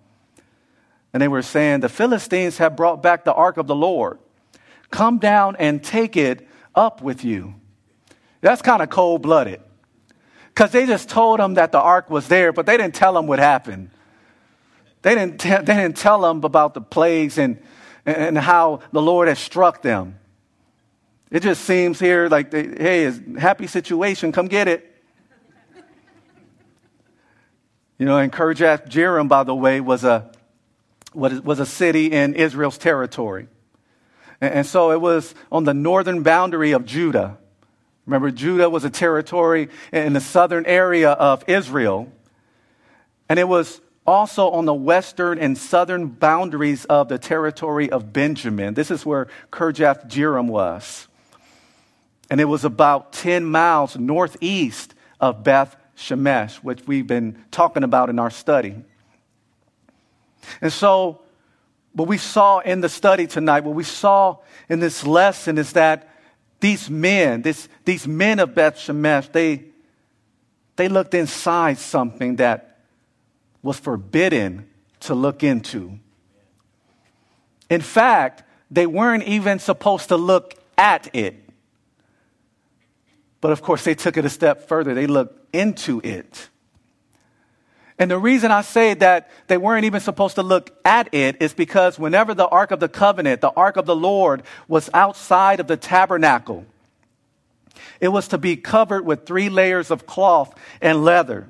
And 1.12 1.22
they 1.22 1.28
were 1.28 1.42
saying, 1.42 1.80
The 1.80 1.88
Philistines 1.88 2.58
have 2.58 2.76
brought 2.76 3.02
back 3.02 3.24
the 3.24 3.34
ark 3.34 3.56
of 3.56 3.66
the 3.66 3.74
Lord. 3.74 4.18
Come 4.90 5.18
down 5.18 5.56
and 5.56 5.82
take 5.82 6.16
it 6.16 6.48
up 6.74 7.02
with 7.02 7.24
you. 7.24 7.54
That's 8.40 8.62
kind 8.62 8.82
of 8.82 8.90
cold 8.90 9.22
blooded. 9.22 9.60
Because 10.48 10.70
they 10.70 10.86
just 10.86 11.08
told 11.08 11.40
them 11.40 11.54
that 11.54 11.72
the 11.72 11.80
ark 11.80 12.10
was 12.10 12.28
there, 12.28 12.52
but 12.52 12.66
they 12.66 12.76
didn't 12.76 12.94
tell 12.94 13.14
them 13.14 13.26
what 13.26 13.38
happened. 13.38 13.90
They 15.02 15.14
didn't, 15.14 15.40
t- 15.40 15.48
they 15.50 15.74
didn't 15.74 15.96
tell 15.96 16.20
them 16.20 16.44
about 16.44 16.74
the 16.74 16.80
plagues 16.80 17.38
and, 17.38 17.60
and 18.06 18.38
how 18.38 18.80
the 18.92 19.02
Lord 19.02 19.28
had 19.28 19.38
struck 19.38 19.82
them. 19.82 20.18
It 21.34 21.42
just 21.42 21.64
seems 21.64 21.98
here 21.98 22.28
like, 22.28 22.52
they, 22.52 22.62
hey, 22.62 23.06
it's 23.06 23.18
happy 23.36 23.66
situation, 23.66 24.30
come 24.30 24.46
get 24.46 24.68
it. 24.68 24.88
You 27.98 28.06
know, 28.06 28.18
and 28.18 28.32
Kirjath 28.32 28.88
Jearim, 28.88 29.26
by 29.28 29.42
the 29.42 29.52
way, 29.52 29.80
was 29.80 30.04
a, 30.04 30.30
was 31.12 31.58
a 31.58 31.66
city 31.66 32.12
in 32.12 32.34
Israel's 32.34 32.78
territory. 32.78 33.48
And, 34.40 34.64
so 34.64 34.92
it 34.92 35.00
was 35.00 35.34
on 35.50 35.64
the 35.64 35.74
northern 35.74 36.22
boundary 36.22 36.70
of 36.70 36.86
Judah. 36.86 37.36
Remember, 38.06 38.30
Judah 38.30 38.70
was 38.70 38.84
a 38.84 38.90
territory 38.90 39.70
in 39.92 40.12
the 40.12 40.20
southern 40.20 40.64
area 40.66 41.10
of 41.10 41.42
Israel. 41.48 42.12
And 43.28 43.40
it 43.40 43.48
was 43.48 43.80
also 44.06 44.50
on 44.50 44.66
the 44.66 44.74
western 44.74 45.40
and 45.40 45.58
southern 45.58 46.06
boundaries 46.06 46.84
of 46.84 47.08
the 47.08 47.18
territory 47.18 47.90
of 47.90 48.12
Benjamin. 48.12 48.74
This 48.74 48.92
is 48.92 49.04
where 49.04 49.26
Kirjath 49.50 50.08
Jearim 50.08 50.46
was. 50.46 51.08
And 52.30 52.40
it 52.40 52.46
was 52.46 52.64
about 52.64 53.12
10 53.12 53.44
miles 53.44 53.96
northeast 53.96 54.94
of 55.20 55.44
Beth 55.44 55.76
Shemesh, 55.96 56.56
which 56.56 56.86
we've 56.86 57.06
been 57.06 57.44
talking 57.50 57.84
about 57.84 58.10
in 58.10 58.18
our 58.18 58.30
study. 58.30 58.74
And 60.60 60.72
so, 60.72 61.20
what 61.92 62.08
we 62.08 62.18
saw 62.18 62.58
in 62.58 62.80
the 62.80 62.88
study 62.88 63.26
tonight, 63.26 63.64
what 63.64 63.74
we 63.74 63.84
saw 63.84 64.38
in 64.68 64.80
this 64.80 65.06
lesson 65.06 65.58
is 65.58 65.72
that 65.74 66.08
these 66.60 66.90
men, 66.90 67.42
this, 67.42 67.68
these 67.84 68.08
men 68.08 68.40
of 68.40 68.54
Beth 68.54 68.76
Shemesh, 68.76 69.30
they, 69.30 69.64
they 70.76 70.88
looked 70.88 71.14
inside 71.14 71.78
something 71.78 72.36
that 72.36 72.78
was 73.62 73.78
forbidden 73.78 74.68
to 75.00 75.14
look 75.14 75.42
into. 75.42 75.98
In 77.70 77.80
fact, 77.80 78.42
they 78.70 78.86
weren't 78.86 79.24
even 79.24 79.58
supposed 79.58 80.08
to 80.08 80.16
look 80.16 80.54
at 80.76 81.14
it. 81.14 81.43
But 83.44 83.52
of 83.52 83.60
course, 83.60 83.84
they 83.84 83.94
took 83.94 84.16
it 84.16 84.24
a 84.24 84.30
step 84.30 84.68
further. 84.68 84.94
They 84.94 85.06
looked 85.06 85.54
into 85.54 86.00
it. 86.02 86.48
And 87.98 88.10
the 88.10 88.16
reason 88.16 88.50
I 88.50 88.62
say 88.62 88.94
that 88.94 89.30
they 89.48 89.58
weren't 89.58 89.84
even 89.84 90.00
supposed 90.00 90.36
to 90.36 90.42
look 90.42 90.74
at 90.82 91.12
it 91.12 91.36
is 91.42 91.52
because 91.52 91.98
whenever 91.98 92.32
the 92.32 92.48
Ark 92.48 92.70
of 92.70 92.80
the 92.80 92.88
Covenant, 92.88 93.42
the 93.42 93.50
Ark 93.50 93.76
of 93.76 93.84
the 93.84 93.94
Lord, 93.94 94.44
was 94.66 94.88
outside 94.94 95.60
of 95.60 95.66
the 95.66 95.76
tabernacle, 95.76 96.64
it 98.00 98.08
was 98.08 98.28
to 98.28 98.38
be 98.38 98.56
covered 98.56 99.04
with 99.04 99.26
three 99.26 99.50
layers 99.50 99.90
of 99.90 100.06
cloth 100.06 100.58
and 100.80 101.04
leather 101.04 101.46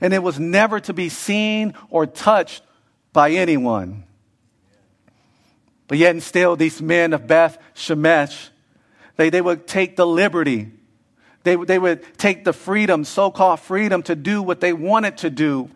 and 0.00 0.14
it 0.14 0.22
was 0.22 0.40
never 0.40 0.80
to 0.80 0.94
be 0.94 1.10
seen 1.10 1.74
or 1.90 2.06
touched 2.06 2.62
by 3.12 3.32
anyone. 3.32 4.04
But 5.86 5.98
yet, 5.98 6.12
and 6.12 6.22
still, 6.22 6.56
these 6.56 6.80
men 6.80 7.12
of 7.12 7.26
Beth 7.26 7.58
Shemesh, 7.74 8.48
they, 9.16 9.28
they 9.28 9.42
would 9.42 9.66
take 9.66 9.96
the 9.96 10.06
liberty, 10.06 10.70
they, 11.42 11.56
they 11.56 11.78
would 11.78 12.18
take 12.18 12.44
the 12.44 12.52
freedom, 12.52 13.04
so 13.04 13.30
called 13.30 13.60
freedom, 13.60 14.02
to 14.04 14.14
do 14.14 14.42
what 14.42 14.60
they 14.60 14.72
wanted 14.72 15.18
to 15.18 15.30
do 15.30 15.70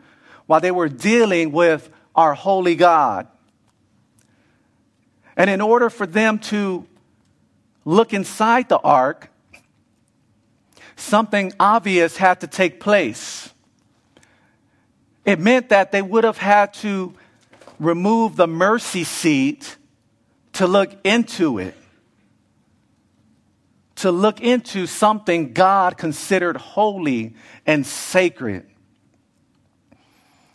while 0.46 0.60
they 0.60 0.70
were 0.70 0.88
dealing 0.88 1.52
with 1.52 1.88
our 2.14 2.34
holy 2.34 2.74
God. 2.74 3.26
And 5.36 5.50
in 5.50 5.60
order 5.60 5.90
for 5.90 6.06
them 6.06 6.38
to 6.40 6.86
look 7.84 8.12
inside 8.12 8.68
the 8.68 8.78
ark, 8.78 9.30
something 10.96 11.52
obvious 11.58 12.16
had 12.16 12.40
to 12.40 12.46
take 12.46 12.80
place. 12.80 13.50
It 15.24 15.40
meant 15.40 15.70
that 15.70 15.90
they 15.90 16.02
would 16.02 16.24
have 16.24 16.38
had 16.38 16.74
to 16.74 17.14
remove 17.80 18.36
the 18.36 18.46
mercy 18.46 19.04
seat 19.04 19.76
to 20.52 20.66
look 20.66 20.92
into 21.02 21.58
it, 21.58 21.74
to 24.05 24.12
look 24.12 24.42
into 24.42 24.86
something 24.86 25.55
God 25.55 25.96
considered 25.96 26.59
holy 26.59 27.34
and 27.64 27.86
sacred. 27.86 28.66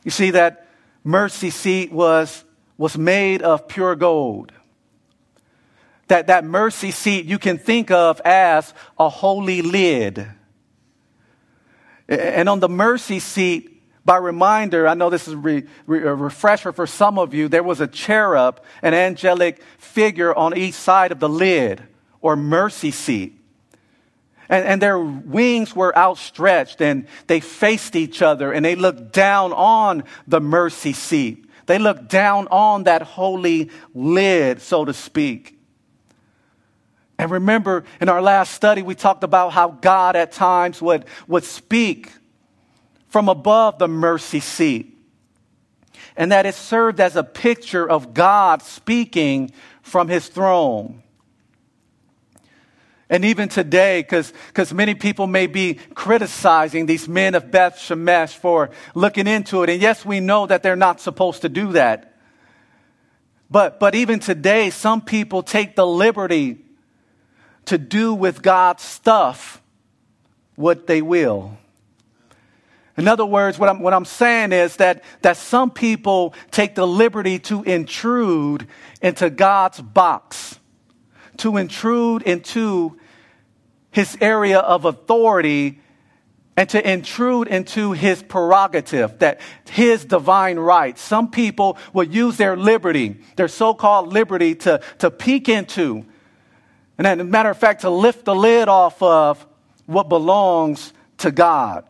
You 0.04 0.12
see, 0.12 0.30
that 0.30 0.68
mercy 1.04 1.50
seat 1.50 1.92
was, 1.92 2.44
was 2.78 2.96
made 2.96 3.42
of 3.42 3.68
pure 3.68 3.96
gold. 3.96 4.52
That, 6.10 6.28
that 6.28 6.46
mercy 6.46 6.92
seat 6.92 7.26
you 7.26 7.40
can 7.40 7.58
think 7.58 7.90
of 7.90 8.22
as 8.24 8.72
a 9.00 9.10
holy 9.10 9.64
lid. 9.64 10.28
And 12.08 12.48
on 12.48 12.60
the 12.60 12.70
mercy 12.70 13.20
seat, 13.20 13.82
by 14.06 14.18
reminder, 14.18 14.88
I 14.88 14.94
know 14.94 15.10
this 15.10 15.28
is 15.28 15.34
re, 15.34 15.64
re, 15.88 16.04
a 16.04 16.14
refresher 16.14 16.72
for 16.72 16.86
some 16.86 17.18
of 17.18 17.34
you, 17.34 17.48
there 17.48 17.64
was 17.64 17.82
a 17.82 17.88
cherub, 17.88 18.62
an 18.84 18.94
angelic 18.94 19.60
figure 19.80 20.36
on 20.36 20.56
each 20.56 20.76
side 20.76 21.12
of 21.12 21.20
the 21.20 21.30
lid 21.30 21.82
or 22.22 22.36
mercy 22.36 22.92
seat. 22.92 23.38
And, 24.50 24.66
and 24.66 24.82
their 24.82 25.00
wings 25.00 25.76
were 25.76 25.96
outstretched 25.96 26.82
and 26.82 27.08
they 27.28 27.40
faced 27.40 27.96
each 27.96 28.22
other 28.22 28.52
and 28.52 28.66
they 28.66 28.76
looked 28.76 29.14
down 29.14 29.54
on 29.54 30.04
the 30.28 30.42
mercy 30.42 30.94
seat. 30.94 31.46
They 31.68 31.78
looked 31.78 32.10
down 32.10 32.48
on 32.48 32.86
that 32.86 33.04
holy 33.04 33.70
lid, 33.94 34.60
so 34.60 34.86
to 34.86 34.94
speak. 34.94 35.60
And 37.20 37.30
remember, 37.30 37.84
in 38.02 38.10
our 38.10 38.22
last 38.22 38.54
study, 38.54 38.82
we 38.82 38.96
talked 38.96 39.24
about 39.24 39.52
how 39.52 39.68
God 39.70 40.16
at 40.16 40.32
times 40.32 40.82
would, 40.82 41.06
would 41.28 41.44
speak 41.44 42.12
from 43.10 43.28
above 43.30 43.78
the 43.78 43.88
mercy 43.88 44.40
seat. 44.40 44.98
And 46.16 46.32
that 46.32 46.46
it 46.46 46.56
served 46.56 47.00
as 47.00 47.16
a 47.16 47.24
picture 47.24 47.88
of 47.88 48.14
God 48.14 48.64
speaking 48.64 49.52
from 49.82 50.08
his 50.08 50.28
throne. 50.28 51.04
And 53.10 53.26
even 53.26 53.50
today, 53.50 54.02
because 54.02 54.74
many 54.74 54.94
people 54.94 55.26
may 55.26 55.48
be 55.48 55.80
criticizing 55.96 56.86
these 56.86 57.08
men 57.08 57.34
of 57.34 57.50
Beth 57.50 57.76
Shemesh 57.78 58.36
for 58.36 58.70
looking 58.94 59.26
into 59.26 59.64
it. 59.64 59.70
And 59.70 59.82
yes, 59.82 60.06
we 60.06 60.20
know 60.20 60.46
that 60.46 60.62
they're 60.62 60.76
not 60.76 61.02
supposed 61.02 61.42
to 61.42 61.50
do 61.50 61.72
that. 61.72 62.16
But, 63.50 63.80
but 63.80 63.96
even 63.96 64.20
today, 64.20 64.70
some 64.70 65.02
people 65.02 65.42
take 65.42 65.76
the 65.76 65.88
liberty 65.88 66.60
to 67.66 67.78
do 67.78 68.14
with 68.14 68.42
God's 68.42 68.84
stuff 68.84 69.62
what 70.56 70.88
they 70.88 71.02
will. 71.02 71.58
In 72.98 73.08
other 73.08 73.26
words, 73.26 73.58
what 73.58 73.70
I'm, 73.70 73.80
what 73.80 73.94
I'm 73.94 74.06
saying 74.06 74.52
is 74.52 74.76
that, 74.76 75.04
that 75.22 75.38
some 75.38 75.72
people 75.72 76.34
take 76.52 76.76
the 76.76 76.86
liberty 76.86 77.40
to 77.40 77.64
intrude 77.64 78.68
into 79.02 79.30
God's 79.30 79.80
box, 79.80 80.60
to 81.38 81.56
intrude 81.56 82.24
into 82.24 82.99
his 83.92 84.18
area 84.22 84.60
of 84.60 84.86
authority 84.86 85.80
and 86.60 86.70
to 86.70 86.92
intrude 86.92 87.48
into 87.48 87.94
his 87.94 88.22
prerogative, 88.22 89.20
that 89.20 89.40
his 89.70 90.04
divine 90.04 90.60
right. 90.60 91.00
Some 91.00 91.32
people 91.32 91.78
will 91.94 92.04
use 92.04 92.36
their 92.36 92.58
liberty, 92.58 93.22
their 93.38 93.48
so 93.48 93.74
called 93.74 94.12
liberty, 94.12 94.56
to, 94.56 94.82
to 94.98 95.10
peek 95.10 95.48
into, 95.48 96.06
and 96.98 97.08
as 97.08 97.18
a 97.18 97.24
matter 97.24 97.50
of 97.50 97.58
fact, 97.58 97.82
to 97.82 97.90
lift 97.90 98.26
the 98.26 98.36
lid 98.36 98.68
off 98.68 99.02
of 99.02 99.48
what 99.86 100.10
belongs 100.10 100.92
to 101.20 101.32
God. 101.32 101.86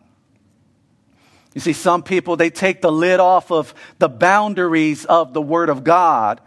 You 1.56 1.62
see, 1.62 1.74
some 1.74 2.04
people, 2.04 2.36
they 2.36 2.52
take 2.52 2.82
the 2.82 2.92
lid 2.92 3.20
off 3.20 3.52
of 3.52 3.74
the 3.98 4.08
boundaries 4.08 5.04
of 5.06 5.34
the 5.34 5.42
Word 5.42 5.70
of 5.70 5.84
God 5.84 6.42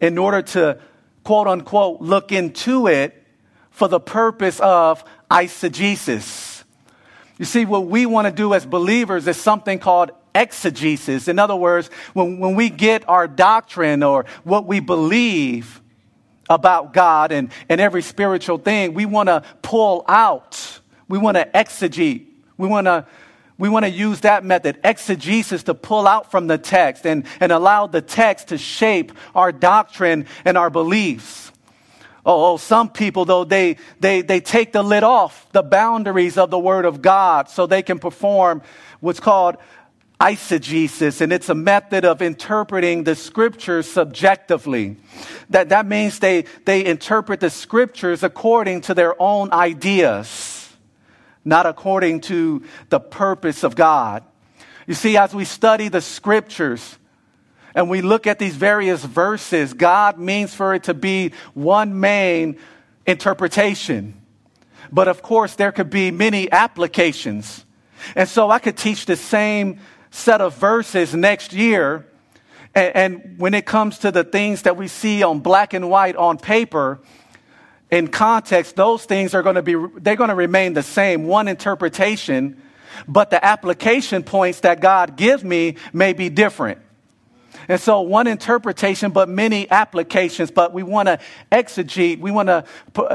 in 0.00 0.18
order 0.18 0.40
to, 0.40 0.78
quote 1.24 1.48
unquote, 1.48 2.00
look 2.00 2.30
into 2.30 2.86
it 2.86 3.17
for 3.78 3.88
the 3.88 4.00
purpose 4.00 4.60
of 4.60 5.02
eisegesis 5.30 6.58
you 7.38 7.44
see, 7.44 7.64
what 7.64 7.86
we 7.86 8.04
want 8.04 8.26
to 8.26 8.32
do 8.32 8.52
as 8.52 8.66
believers 8.66 9.26
is 9.28 9.36
something 9.36 9.78
called 9.78 10.10
exegesis. 10.34 11.28
In 11.28 11.38
other 11.38 11.54
words, 11.54 11.88
when, 12.12 12.38
when 12.38 12.56
we 12.56 12.68
get 12.68 13.08
our 13.08 13.28
doctrine 13.28 14.02
or 14.02 14.26
what 14.42 14.66
we 14.66 14.80
believe 14.80 15.80
about 16.50 16.92
God 16.92 17.30
and, 17.30 17.50
and 17.68 17.80
every 17.80 18.02
spiritual 18.02 18.58
thing, 18.58 18.92
we 18.92 19.06
want 19.06 19.28
to 19.28 19.44
pull 19.62 20.04
out. 20.08 20.80
We 21.08 21.18
want 21.18 21.36
to 21.36 21.44
exegete. 21.44 22.26
We 22.56 22.66
want 22.68 22.86
to 22.86 23.06
we 23.56 23.68
want 23.68 23.84
to 23.86 23.90
use 23.90 24.20
that 24.20 24.44
method, 24.44 24.78
exegesis, 24.84 25.64
to 25.64 25.74
pull 25.74 26.06
out 26.06 26.30
from 26.30 26.46
the 26.46 26.58
text 26.58 27.04
and, 27.04 27.26
and 27.40 27.50
allow 27.50 27.88
the 27.88 28.00
text 28.00 28.48
to 28.48 28.58
shape 28.58 29.10
our 29.34 29.50
doctrine 29.50 30.26
and 30.44 30.56
our 30.56 30.70
beliefs. 30.70 31.50
Oh, 32.28 32.52
oh, 32.52 32.56
some 32.58 32.90
people, 32.90 33.24
though, 33.24 33.44
they, 33.44 33.78
they, 34.00 34.20
they 34.20 34.40
take 34.40 34.72
the 34.72 34.82
lid 34.82 35.02
off 35.02 35.50
the 35.52 35.62
boundaries 35.62 36.36
of 36.36 36.50
the 36.50 36.58
Word 36.58 36.84
of 36.84 37.00
God 37.00 37.48
so 37.48 37.66
they 37.66 37.80
can 37.82 37.98
perform 37.98 38.60
what's 39.00 39.18
called 39.18 39.56
eisegesis, 40.20 41.22
and 41.22 41.32
it's 41.32 41.48
a 41.48 41.54
method 41.54 42.04
of 42.04 42.20
interpreting 42.20 43.04
the 43.04 43.14
scriptures 43.14 43.90
subjectively. 43.90 44.96
That, 45.48 45.70
that 45.70 45.86
means 45.86 46.18
they, 46.18 46.44
they 46.66 46.84
interpret 46.84 47.40
the 47.40 47.48
scriptures 47.48 48.22
according 48.22 48.82
to 48.82 48.94
their 48.94 49.14
own 49.22 49.50
ideas, 49.50 50.70
not 51.46 51.64
according 51.64 52.20
to 52.22 52.62
the 52.90 53.00
purpose 53.00 53.62
of 53.62 53.74
God. 53.74 54.22
You 54.86 54.92
see, 54.92 55.16
as 55.16 55.34
we 55.34 55.46
study 55.46 55.88
the 55.88 56.02
scriptures, 56.02 56.98
and 57.78 57.88
we 57.88 58.02
look 58.02 58.26
at 58.26 58.40
these 58.40 58.56
various 58.56 59.04
verses, 59.04 59.72
God 59.72 60.18
means 60.18 60.52
for 60.52 60.74
it 60.74 60.82
to 60.84 60.94
be 60.94 61.30
one 61.54 62.00
main 62.00 62.58
interpretation. 63.06 64.20
But 64.90 65.06
of 65.06 65.22
course, 65.22 65.54
there 65.54 65.70
could 65.70 65.88
be 65.88 66.10
many 66.10 66.50
applications. 66.50 67.64
And 68.16 68.28
so 68.28 68.50
I 68.50 68.58
could 68.58 68.76
teach 68.76 69.06
the 69.06 69.14
same 69.14 69.78
set 70.10 70.40
of 70.40 70.56
verses 70.56 71.14
next 71.14 71.52
year. 71.52 72.04
And, 72.74 72.96
and, 72.96 73.38
when 73.38 73.54
it 73.54 73.64
comes 73.64 73.98
to 73.98 74.10
the 74.10 74.24
things 74.24 74.62
that 74.62 74.76
we 74.76 74.88
see 74.88 75.22
on 75.22 75.38
black 75.38 75.72
and 75.72 75.88
white 75.88 76.16
on 76.16 76.36
paper, 76.36 76.98
in 77.92 78.08
context, 78.08 78.74
those 78.74 79.04
things 79.04 79.34
are 79.34 79.44
going 79.44 79.54
to 79.54 79.62
be, 79.62 79.76
they're 80.00 80.16
going 80.16 80.30
to 80.30 80.34
remain 80.34 80.72
the 80.72 80.82
same, 80.82 81.28
one 81.28 81.46
interpretation, 81.46 82.60
but 83.06 83.30
the 83.30 83.44
application 83.44 84.24
points 84.24 84.60
that 84.60 84.80
God 84.80 85.16
gives 85.16 85.44
me 85.44 85.76
may 85.92 86.12
be 86.12 86.28
different. 86.28 86.80
And 87.66 87.80
so, 87.80 88.00
one 88.00 88.26
interpretation, 88.26 89.10
but 89.10 89.28
many 89.28 89.70
applications. 89.70 90.50
But 90.50 90.72
we 90.72 90.82
want 90.82 91.08
to 91.08 91.18
exegete. 91.50 92.20
We 92.20 92.30
want 92.30 92.48
to 92.48 92.64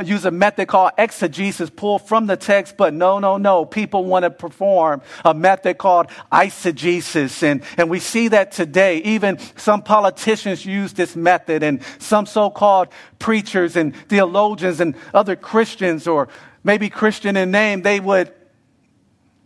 use 0.03 0.25
a 0.25 0.31
method 0.31 0.67
called 0.67 0.91
exegesis, 0.97 1.69
pull 1.69 1.99
from 1.99 2.27
the 2.27 2.35
text. 2.35 2.75
But 2.77 2.93
no, 2.93 3.19
no, 3.19 3.37
no. 3.37 3.65
People 3.65 4.05
want 4.05 4.23
to 4.23 4.29
perform 4.29 5.01
a 5.23 5.33
method 5.33 5.77
called 5.77 6.07
eisegesis. 6.31 7.43
And, 7.43 7.63
and 7.77 7.89
we 7.89 7.99
see 7.99 8.27
that 8.29 8.51
today. 8.51 8.97
Even 8.97 9.39
some 9.55 9.81
politicians 9.81 10.65
use 10.65 10.93
this 10.93 11.15
method, 11.15 11.63
and 11.63 11.81
some 11.99 12.25
so 12.25 12.49
called 12.49 12.89
preachers 13.19 13.75
and 13.75 13.95
theologians 14.07 14.79
and 14.79 14.95
other 15.13 15.35
Christians, 15.35 16.07
or 16.07 16.27
maybe 16.63 16.89
Christian 16.89 17.37
in 17.37 17.51
name, 17.51 17.81
they 17.81 17.99
would 17.99 18.33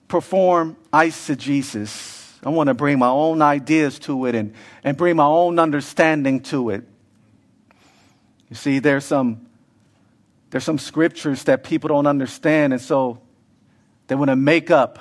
perform 0.07 0.77
eisegesis. 0.91 2.16
I 2.43 2.49
want 2.49 2.67
to 2.67 2.73
bring 2.73 2.99
my 2.99 3.09
own 3.09 3.41
ideas 3.41 3.99
to 3.99 4.25
it 4.25 4.35
and, 4.35 4.53
and 4.83 4.95
bring 4.95 5.15
my 5.15 5.25
own 5.25 5.59
understanding 5.59 6.41
to 6.41 6.69
it. 6.69 6.87
You 8.49 8.55
see, 8.55 8.79
there's 8.79 9.05
some, 9.05 9.47
there's 10.51 10.63
some 10.63 10.77
scriptures 10.77 11.43
that 11.45 11.63
people 11.63 11.89
don't 11.89 12.07
understand, 12.07 12.73
and 12.73 12.81
so 12.81 13.21
they 14.07 14.15
want 14.15 14.29
to 14.29 14.35
make 14.35 14.71
up. 14.71 14.99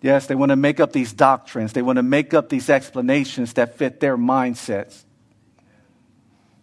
Yes, 0.00 0.26
they 0.26 0.34
want 0.34 0.50
to 0.50 0.56
make 0.56 0.80
up 0.80 0.92
these 0.92 1.12
doctrines. 1.12 1.72
They 1.72 1.82
want 1.82 1.96
to 1.96 2.02
make 2.02 2.34
up 2.34 2.50
these 2.50 2.68
explanations 2.68 3.54
that 3.54 3.78
fit 3.78 4.00
their 4.00 4.18
mindsets. 4.18 5.04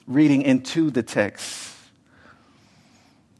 Reading 0.05 0.43
into 0.43 0.91
the 0.91 1.01
text. 1.01 1.70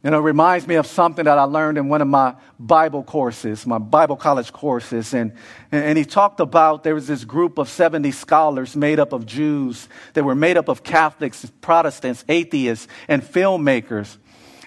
You 0.02 0.10
know, 0.10 0.18
it 0.18 0.22
reminds 0.22 0.66
me 0.66 0.74
of 0.74 0.86
something 0.88 1.26
that 1.26 1.38
I 1.38 1.44
learned 1.44 1.78
in 1.78 1.88
one 1.88 2.02
of 2.02 2.08
my 2.08 2.34
Bible 2.58 3.04
courses, 3.04 3.64
my 3.64 3.78
Bible 3.78 4.16
college 4.16 4.52
courses. 4.52 5.14
And, 5.14 5.32
and 5.70 5.96
he 5.96 6.04
talked 6.04 6.40
about 6.40 6.82
there 6.82 6.96
was 6.96 7.06
this 7.06 7.24
group 7.24 7.56
of 7.56 7.68
70 7.68 8.10
scholars 8.10 8.74
made 8.74 8.98
up 8.98 9.12
of 9.12 9.26
Jews. 9.26 9.88
They 10.14 10.22
were 10.22 10.34
made 10.34 10.56
up 10.56 10.68
of 10.68 10.82
Catholics, 10.82 11.48
Protestants, 11.60 12.24
atheists, 12.28 12.88
and 13.06 13.22
filmmakers. 13.22 14.16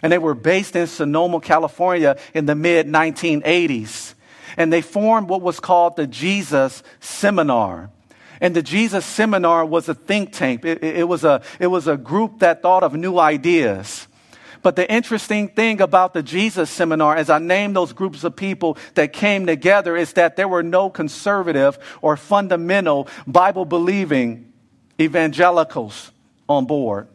And 0.01 0.09
they 0.09 0.19
were 0.19 0.35
based 0.35 0.73
in 0.75 0.87
Sonoma, 0.87 1.41
California 1.41 2.17
in 2.33 2.45
the 2.45 2.55
mid 2.55 2.87
1980s. 2.87 4.13
And 4.55 4.71
they 4.71 4.81
formed 4.81 5.27
what 5.27 5.41
was 5.41 5.59
called 5.59 5.97
the 5.97 6.07
Jesus 6.07 6.81
Seminar. 7.01 7.89
And 8.39 8.55
the 8.55 8.63
Jesus 8.63 9.05
Seminar 9.05 9.65
was 9.65 9.89
a 9.89 9.93
think 9.93 10.31
tank. 10.31 10.63
It, 10.63 10.81
it, 10.81 10.97
it, 10.97 11.03
was 11.09 11.25
a, 11.25 11.41
it 11.59 11.67
was 11.67 11.89
a 11.89 11.97
group 11.97 12.39
that 12.39 12.61
thought 12.61 12.83
of 12.83 12.93
new 12.93 13.19
ideas. 13.19 14.07
But 14.65 14.75
the 14.75 14.91
interesting 14.91 15.49
thing 15.49 15.79
about 15.79 16.15
the 16.15 16.23
Jesus 16.23 16.71
seminar, 16.71 17.15
as 17.15 17.29
I 17.29 17.37
named 17.37 17.75
those 17.75 17.93
groups 17.93 18.23
of 18.23 18.35
people 18.35 18.79
that 18.95 19.13
came 19.13 19.45
together, 19.45 19.95
is 19.95 20.13
that 20.13 20.37
there 20.37 20.47
were 20.47 20.63
no 20.63 20.89
conservative 20.89 21.77
or 22.01 22.17
fundamental 22.17 23.07
Bible 23.27 23.65
believing 23.65 24.51
evangelicals 24.99 26.11
on 26.49 26.65
board. 26.65 27.07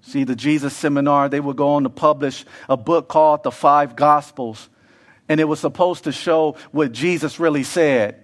See, 0.00 0.22
the 0.22 0.36
Jesus 0.36 0.76
seminar, 0.76 1.28
they 1.28 1.40
would 1.40 1.56
go 1.56 1.70
on 1.70 1.82
to 1.82 1.90
publish 1.90 2.44
a 2.68 2.76
book 2.76 3.08
called 3.08 3.42
The 3.42 3.50
Five 3.50 3.96
Gospels, 3.96 4.68
and 5.28 5.40
it 5.40 5.44
was 5.48 5.58
supposed 5.58 6.04
to 6.04 6.12
show 6.12 6.56
what 6.70 6.92
Jesus 6.92 7.40
really 7.40 7.64
said. 7.64 8.22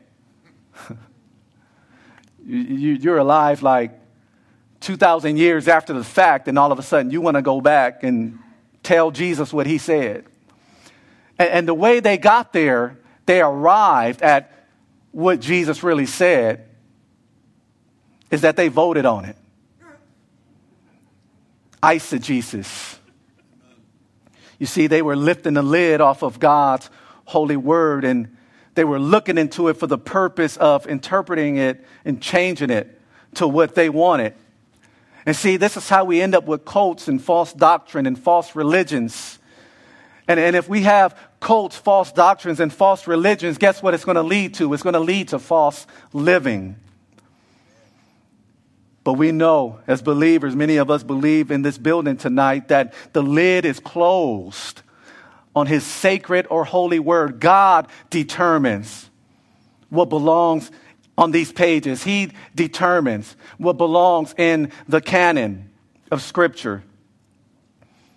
you, 2.47 3.13
are 3.13 3.19
alive 3.19 3.65
like 3.65 3.99
2,000 4.83 5.37
years 5.37 5.69
after 5.69 5.93
the 5.93 6.05
fact, 6.05 6.49
and 6.49 6.59
all 6.59 6.73
of 6.73 6.79
a 6.79 6.83
sudden 6.83 7.11
you 7.11 7.21
want 7.21 7.37
to 7.37 7.43
go 7.43 7.61
back 7.61 8.03
and 8.03 8.39
tell 8.83 9.11
Jesus 9.11 9.53
what 9.53 9.67
he 9.67 9.79
said. 9.79 10.25
And, 11.39 11.49
and, 11.49 11.69
the 11.69 11.75
way 11.75 12.01
they 12.01 12.19
got 12.19 12.53
there, 12.53 12.99
they 13.27 13.41
arrived 13.41 14.23
at 14.23 14.53
what 15.13 15.41
Jesus 15.41 15.83
really 15.83 16.07
said, 16.07 16.69
is 18.31 18.43
that 18.43 18.57
they 18.57 18.69
voted 18.69 19.07
on 19.07 19.25
it. 19.25 19.37
Eisegesis. 21.83 22.97
You 24.59 24.67
see, 24.67 24.87
they 24.87 25.03
were 25.03 25.17
lifting 25.17 25.55
the 25.55 25.63
lid 25.63 26.01
off 26.01 26.23
of 26.23 26.39
God's 26.39 26.89
holy 27.25 27.57
word 27.57 28.05
and 28.05 28.37
they 28.75 28.85
were 28.85 28.99
looking 28.99 29.37
into 29.37 29.69
it 29.69 29.75
for 29.75 29.87
the 29.87 29.99
purpose 29.99 30.57
of 30.57 30.87
interpreting 30.87 31.57
it 31.57 31.85
and 32.05 32.23
changing 32.23 32.71
it 32.71 33.01
to 33.35 33.47
what 33.47 33.75
they 33.75 33.89
wanted. 33.89 34.35
And 35.25 35.37
see, 35.37 35.57
this 35.57 35.77
is 35.77 35.89
how 35.89 36.05
we 36.05 36.21
end 36.21 36.35
up 36.35 36.45
with 36.45 36.65
cults 36.65 37.09
and 37.09 37.23
false 37.23 37.53
doctrine 37.53 38.07
and 38.07 38.19
false 38.19 38.57
religions. 38.57 39.39
And, 40.27 40.41
and 40.41 40.57
if 40.57 40.69
we 40.69 40.83
have 40.83 41.19
cults, 41.41 41.77
false 41.77 42.11
doctrines, 42.13 42.61
and 42.61 42.73
false 42.73 43.07
religions, 43.07 43.59
guess 43.59 43.83
what 43.83 43.95
it's 43.95 44.05
going 44.05 44.17
to 44.17 44.23
lead 44.23 44.55
to? 44.55 44.73
It's 44.75 44.83
going 44.83 44.95
to 44.95 45.01
lead 45.01 45.29
to 45.29 45.39
false 45.39 45.87
living. 46.13 46.77
But 49.05 49.15
we 49.15 49.33
know, 49.33 49.81
as 49.87 50.03
believers, 50.03 50.55
many 50.55 50.77
of 50.77 50.91
us 50.91 51.03
believe 51.03 51.51
in 51.51 51.63
this 51.63 51.79
building 51.79 52.17
tonight, 52.17 52.69
that 52.69 52.95
the 53.13 53.23
lid 53.23 53.65
is 53.65 53.81
closed 53.81 54.83
on 55.55 55.67
His 55.67 55.85
sacred 55.85 56.47
or 56.51 56.65
holy 56.65 57.01
word. 57.01 57.41
God 57.41 57.89
determines 58.11 59.11
what 59.89 60.09
belongs 60.09 60.71
on 61.23 61.31
these 61.31 61.53
pages. 61.53 62.03
He 62.03 62.33
determines 62.55 63.37
what 63.57 63.79
belongs 63.79 64.35
in 64.37 64.73
the 64.89 65.01
canon 65.01 65.71
of 66.11 66.21
Scripture. 66.21 66.83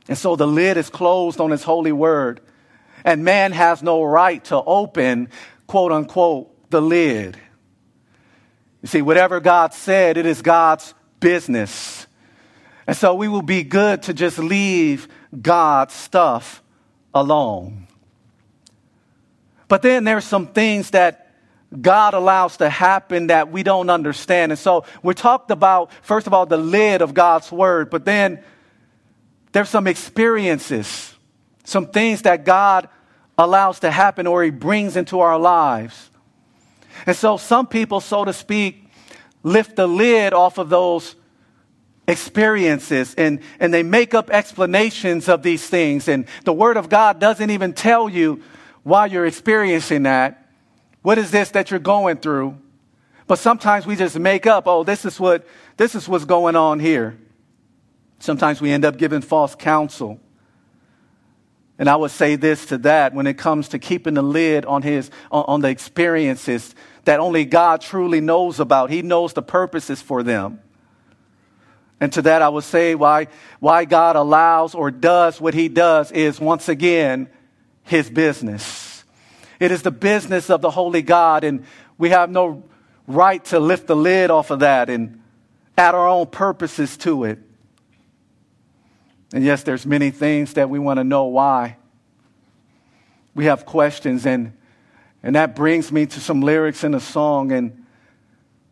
And 0.08 0.18
so 0.18 0.36
the 0.36 0.48
lid 0.48 0.76
is 0.76 0.90
closed 0.90 1.40
on 1.40 1.52
His 1.52 1.64
holy 1.64 1.92
word, 1.92 2.42
and 3.06 3.24
man 3.24 3.52
has 3.52 3.82
no 3.82 4.04
right 4.04 4.44
to 4.46 4.62
open, 4.62 5.30
quote 5.68 5.92
unquote, 5.92 6.52
the 6.72 6.82
lid. 6.82 7.38
You 8.82 8.88
see, 8.88 9.02
whatever 9.02 9.40
God 9.40 9.74
said, 9.74 10.18
it 10.18 10.26
is 10.26 10.42
God's 10.42 10.94
business. 11.20 12.08
And 12.88 12.98
so 12.98 13.16
we 13.16 13.28
will 13.28 13.42
be 13.42 13.64
good 13.64 14.04
to 14.04 14.14
just 14.14 14.38
leave 14.38 15.08
God's 15.42 15.94
stuff 15.94 16.62
alone. 17.14 17.88
But 19.68 19.82
then 19.82 20.04
there's 20.04 20.26
some 20.26 20.48
things 20.48 20.92
that 20.92 21.25
God 21.82 22.14
allows 22.14 22.58
to 22.58 22.70
happen 22.70 23.28
that 23.28 23.52
we 23.52 23.64
don't 23.64 23.90
understand. 23.90 24.52
And 24.52 24.60
so 24.60 24.86
we 25.04 25.14
talked 25.14 25.52
about, 25.52 25.92
first 26.02 26.28
of 26.28 26.34
all, 26.34 26.46
the 26.46 26.58
lid 26.58 27.02
of 27.02 27.14
God's 27.14 27.52
word, 27.52 27.90
but 27.90 28.06
then 28.06 28.44
there's 29.52 29.70
some 29.70 29.88
experiences, 29.88 31.14
some 31.64 31.88
things 31.88 32.24
that 32.24 32.46
God 32.46 32.90
allows 33.38 33.80
to 33.82 33.92
happen 33.92 34.28
or 34.28 34.44
He 34.44 34.50
brings 34.50 34.96
into 34.96 35.20
our 35.20 35.40
lives. 35.40 36.10
And 37.06 37.16
so 37.16 37.38
some 37.38 37.68
people, 37.68 38.00
so 38.00 38.26
to 38.26 38.34
speak, 38.34 38.90
lift 39.44 39.76
the 39.76 39.88
lid 39.88 40.34
off 40.34 40.58
of 40.58 40.70
those 40.70 41.16
experiences 42.08 43.16
and, 43.16 43.40
and 43.60 43.74
they 43.74 43.84
make 43.84 44.14
up 44.14 44.30
explanations 44.30 45.28
of 45.28 45.44
these 45.44 45.68
things. 45.68 46.08
And 46.08 46.26
the 46.44 46.54
Word 46.54 46.78
of 46.78 46.90
God 46.90 47.20
doesn't 47.20 47.50
even 47.50 47.74
tell 47.74 48.08
you 48.10 48.42
why 48.84 49.08
you're 49.08 49.26
experiencing 49.26 50.04
that. 50.04 50.45
What 51.06 51.20
is 51.20 51.30
this 51.30 51.52
that 51.52 51.70
you're 51.70 51.80
going 51.80 52.18
through? 52.18 52.58
But 53.28 53.38
sometimes 53.38 53.86
we 53.86 53.96
just 53.96 54.18
make 54.18 54.48
up, 54.48 54.64
oh, 54.66 54.84
this 54.84 55.06
is 55.06 55.20
what 55.20 55.46
this 55.78 55.94
is 55.94 56.10
what's 56.10 56.26
going 56.26 56.56
on 56.56 56.80
here. 56.80 57.16
Sometimes 58.18 58.60
we 58.60 58.72
end 58.72 58.86
up 58.86 58.98
giving 58.98 59.22
false 59.22 59.54
counsel. 59.54 60.20
And 61.78 61.88
I 61.88 61.96
would 61.96 62.10
say 62.10 62.38
this 62.38 62.66
to 62.68 62.80
that 62.80 63.14
when 63.14 63.28
it 63.28 63.38
comes 63.38 63.68
to 63.70 63.78
keeping 63.78 64.16
the 64.16 64.24
lid 64.24 64.66
on 64.66 64.82
his 64.82 65.12
on, 65.32 65.46
on 65.48 65.62
the 65.62 65.70
experiences 65.70 66.74
that 67.04 67.20
only 67.20 67.46
God 67.46 67.82
truly 67.82 68.20
knows 68.20 68.60
about. 68.60 68.90
He 68.90 69.04
knows 69.04 69.34
the 69.34 69.44
purposes 69.44 70.02
for 70.02 70.24
them. 70.24 70.60
And 72.00 72.12
to 72.14 72.24
that, 72.24 72.42
I 72.42 72.50
would 72.50 72.64
say 72.64 72.96
why, 72.96 73.28
why 73.60 73.86
God 73.86 74.16
allows 74.16 74.74
or 74.74 74.90
does 74.90 75.40
what 75.40 75.54
he 75.54 75.68
does 75.68 76.12
is 76.12 76.40
once 76.40 76.68
again 76.68 77.30
his 77.84 78.10
business. 78.10 78.95
It 79.60 79.72
is 79.72 79.82
the 79.82 79.92
business 79.92 80.50
of 80.50 80.62
the 80.62 80.72
Holy 80.72 81.02
God, 81.02 81.44
and 81.44 81.66
we 81.98 82.10
have 82.10 82.30
no 82.30 82.64
right 83.08 83.44
to 83.46 83.60
lift 83.60 83.88
the 83.88 83.96
lid 83.96 84.32
off 84.32 84.52
of 84.52 84.60
that 84.60 84.90
and 84.90 85.22
add 85.78 85.96
our 85.96 86.08
own 86.08 86.28
purposes 86.28 86.98
to 86.98 87.24
it. 87.26 87.40
And 89.34 89.44
yes, 89.44 89.64
there's 89.64 89.86
many 89.86 90.12
things 90.12 90.54
that 90.54 90.70
we 90.70 90.80
want 90.80 90.98
to 90.98 91.04
know 91.04 91.26
why. 91.26 91.78
We 93.34 93.46
have 93.46 93.66
questions, 93.66 94.26
and, 94.26 94.54
and 95.22 95.36
that 95.36 95.56
brings 95.56 95.92
me 95.92 96.06
to 96.06 96.20
some 96.20 96.42
lyrics 96.42 96.84
in 96.84 96.94
a 96.94 97.00
song. 97.00 97.52
And, 97.52 97.86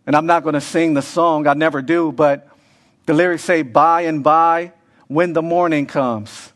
and 0.08 0.16
I'm 0.16 0.26
not 0.26 0.44
going 0.44 0.54
to 0.54 0.62
sing 0.62 0.94
the 0.94 1.02
song, 1.02 1.48
I 1.48 1.54
never 1.54 1.82
do, 1.82 2.12
but 2.12 2.48
the 3.06 3.14
lyrics 3.14 3.44
say, 3.44 3.62
By 3.62 4.02
and 4.02 4.24
by, 4.24 4.72
when 5.08 5.34
the 5.34 5.42
morning 5.42 5.86
comes, 5.86 6.54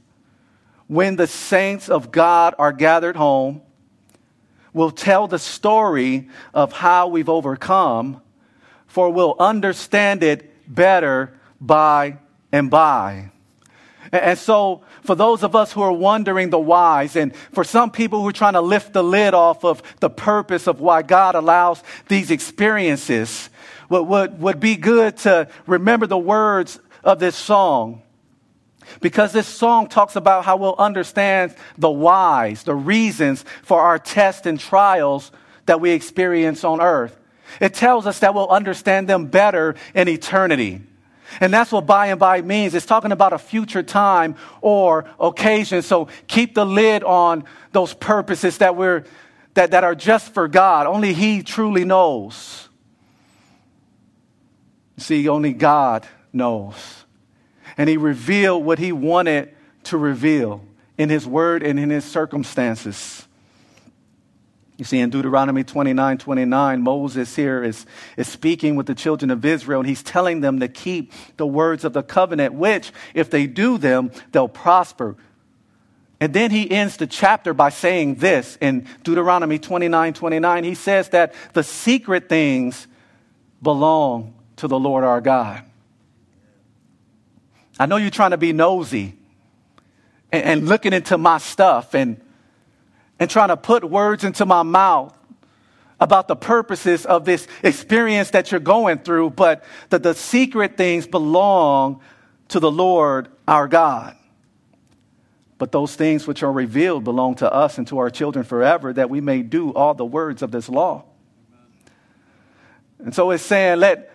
when 0.88 1.18
the 1.18 1.28
saints 1.28 1.90
of 1.90 2.12
God 2.12 2.56
are 2.58 2.72
gathered 2.72 3.18
home, 3.18 3.62
we'll 4.74 4.92
tell 4.92 5.28
the 5.28 5.40
story 5.40 6.30
of 6.54 6.74
how 6.74 7.08
we've 7.08 7.30
overcome, 7.30 8.22
for 8.88 9.10
we'll 9.10 9.36
understand 9.40 10.24
it 10.24 10.54
better 10.68 11.34
by 11.60 12.18
and 12.52 12.70
by. 12.70 13.32
And 14.12 14.38
so, 14.40 14.84
for 15.04 15.16
those 15.16 15.44
of 15.44 15.56
us 15.56 15.74
who 15.74 15.82
are 15.82 15.92
wondering 15.92 16.50
the 16.50 16.60
whys, 16.60 17.16
and 17.16 17.36
for 17.52 17.64
some 17.64 17.92
people 17.92 18.22
who 18.22 18.30
are 18.30 18.34
trying 18.34 18.54
to 18.54 18.62
lift 18.62 18.94
the 18.94 19.04
lid 19.04 19.34
off 19.34 19.66
of 19.66 19.84
the 20.00 20.10
purpose 20.10 20.68
of 20.68 20.80
why 20.80 21.02
God 21.02 21.36
allows 21.36 21.84
these 22.08 22.32
experiences, 22.32 23.50
what 23.90 24.08
would, 24.08 24.40
would 24.40 24.60
be 24.60 24.76
good 24.76 25.18
to 25.18 25.50
remember 25.66 26.08
the 26.08 26.18
words 26.18 26.80
of 27.04 27.20
this 27.20 27.36
song. 27.36 28.02
Because 29.02 29.34
this 29.34 29.48
song 29.48 29.88
talks 29.88 30.16
about 30.16 30.46
how 30.46 30.58
we'll 30.58 30.76
understand 30.78 31.56
the 31.78 31.90
whys, 31.90 32.64
the 32.64 32.76
reasons 32.76 33.44
for 33.64 33.82
our 33.82 34.00
tests 34.00 34.46
and 34.46 34.60
trials 34.60 35.32
that 35.66 35.82
we 35.82 35.92
experience 35.92 36.64
on 36.64 36.82
earth. 36.82 37.18
It 37.60 37.74
tells 37.74 38.06
us 38.06 38.20
that 38.20 38.34
we'll 38.34 38.50
understand 38.50 39.08
them 39.08 39.28
better 39.28 39.76
in 39.94 40.08
eternity. 40.08 40.82
And 41.42 41.54
that's 41.54 41.72
what 41.72 41.86
by 41.86 42.08
and 42.08 42.20
by 42.20 42.42
means. 42.42 42.74
It's 42.74 42.86
talking 42.86 43.12
about 43.12 43.34
a 43.34 43.38
future 43.38 43.84
time 43.84 44.36
or 44.62 45.06
occasion. 45.20 45.82
So 45.82 46.08
keep 46.28 46.56
the 46.56 46.66
lid 46.66 47.04
on 47.04 47.44
those 47.72 47.94
purposes 47.94 48.60
that 48.60 48.76
we're 48.76 49.06
that, 49.58 49.72
that 49.72 49.84
are 49.84 49.96
just 49.96 50.34
for 50.34 50.48
God. 50.48 50.86
Only 50.86 51.14
He 51.14 51.42
truly 51.42 51.84
knows. 51.84 52.70
See, 54.98 55.28
only 55.28 55.54
God 55.54 56.08
knows. 56.32 57.06
And 57.78 57.90
He 57.90 57.98
revealed 57.98 58.66
what 58.66 58.80
He 58.80 58.92
wanted 58.92 59.54
to 59.84 59.98
reveal 59.98 60.64
in 60.98 61.10
His 61.10 61.28
Word 61.28 61.64
and 61.64 61.80
in 61.80 61.90
His 61.90 62.06
circumstances. 62.06 63.28
You 64.78 64.86
see, 64.86 65.00
in 65.00 65.10
Deuteronomy 65.10 65.64
29 65.64 66.20
29, 66.20 66.82
Moses 66.84 67.36
here 67.36 67.64
is, 67.64 67.86
is 68.16 68.28
speaking 68.28 68.76
with 68.76 68.86
the 68.86 68.94
children 68.94 69.32
of 69.32 69.44
Israel, 69.44 69.80
and 69.80 69.90
he's 69.90 70.04
telling 70.04 70.42
them 70.42 70.60
to 70.60 70.68
keep 70.68 71.12
the 71.38 71.48
words 71.48 71.84
of 71.84 71.94
the 71.94 72.04
covenant, 72.04 72.54
which, 72.54 72.92
if 73.16 73.32
they 73.32 73.48
do 73.48 73.80
them, 73.80 74.12
they'll 74.32 74.48
prosper. 74.48 75.16
And 76.20 76.34
then 76.34 76.52
he 76.52 76.70
ends 76.70 76.98
the 76.98 77.08
chapter 77.08 77.54
by 77.54 77.70
saying 77.70 78.16
this 78.16 78.58
in 78.62 78.88
Deuteronomy 79.04 79.58
29 79.58 80.14
29. 80.14 80.64
He 80.64 80.76
says 80.76 81.10
that 81.10 81.34
the 81.54 81.64
secret 81.64 82.30
things 82.30 82.88
belong 83.64 84.36
to 84.58 84.68
the 84.68 84.80
Lord 84.80 85.04
our 85.04 85.22
God. 85.22 85.64
I 87.80 87.86
know 87.86 87.98
you're 87.98 88.10
trying 88.10 88.32
to 88.32 88.38
be 88.38 88.54
nosy 88.54 89.18
and, 90.32 90.44
and 90.44 90.68
looking 90.68 90.94
into 90.94 91.18
my 91.18 91.38
stuff 91.38 91.94
and, 91.94 92.22
and 93.20 93.30
trying 93.30 93.50
to 93.50 93.58
put 93.58 93.84
words 93.84 94.24
into 94.24 94.46
my 94.46 94.64
mouth 94.64 95.18
about 96.00 96.28
the 96.28 96.36
purposes 96.36 97.06
of 97.06 97.26
this 97.26 97.48
experience 97.64 98.32
that 98.32 98.52
you're 98.52 98.60
going 98.60 99.00
through, 99.00 99.32
but 99.32 99.64
that 99.90 100.04
the 100.04 100.14
secret 100.14 100.78
things 100.78 101.08
belong 101.08 102.02
to 102.50 102.60
the 102.60 102.72
Lord 102.72 103.30
our 103.48 103.68
God. 103.68 104.16
But 105.58 105.72
those 105.72 105.96
things 105.96 106.28
which 106.28 106.44
are 106.44 106.52
revealed 106.52 107.04
belong 107.04 107.36
to 107.36 107.52
us 107.52 107.80
and 107.80 107.88
to 107.88 107.98
our 107.98 108.12
children 108.12 108.46
forever, 108.46 108.94
that 108.94 109.10
we 109.10 109.22
may 109.22 109.42
do 109.42 109.74
all 109.74 109.96
the 109.96 110.06
words 110.06 110.44
of 110.44 110.52
this 110.52 110.70
law. 110.70 111.06
And 113.00 113.14
so 113.14 113.32
it's 113.32 113.44
saying, 113.44 113.80
let, 113.80 114.12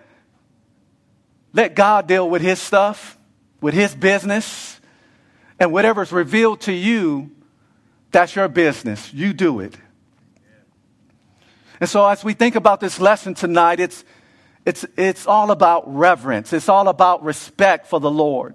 let 1.53 1.75
God 1.75 2.07
deal 2.07 2.29
with 2.29 2.43
his 2.43 2.61
stuff, 2.61 3.19
with 3.63 3.73
his 3.73 3.95
business, 3.95 4.81
and 5.59 5.73
whatever's 5.73 6.13
revealed 6.13 6.61
to 6.63 6.73
you, 6.73 7.31
that's 8.11 8.37
your 8.37 8.49
business. 8.49 9.15
You 9.15 9.33
do 9.33 9.61
it. 9.61 9.75
And 11.81 11.89
so, 11.89 12.07
as 12.07 12.23
we 12.23 12.35
think 12.35 12.57
about 12.57 12.81
this 12.81 13.01
lesson 13.01 13.35
tonight, 13.35 13.81
it's, 13.81 14.05
it's, 14.67 14.85
it's 14.97 15.27
all 15.27 15.51
about 15.51 15.85
reverence, 15.93 16.53
it's 16.53 16.69
all 16.69 16.89
about 16.89 17.25
respect 17.25 17.87
for 17.87 17.99
the 17.99 18.11
Lord. 18.11 18.55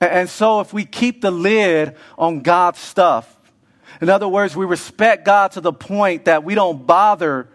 And 0.00 0.28
so, 0.28 0.60
if 0.60 0.72
we 0.72 0.84
keep 0.84 1.22
the 1.22 1.30
lid 1.30 1.96
on 2.18 2.40
God's 2.40 2.80
stuff, 2.80 3.36
in 4.00 4.10
other 4.10 4.28
words, 4.28 4.54
we 4.54 4.66
respect 4.66 5.24
God 5.24 5.52
to 5.52 5.60
the 5.60 5.72
point 5.72 6.26
that 6.26 6.44
we 6.44 6.54
don't 6.54 6.86
bother 6.86 7.48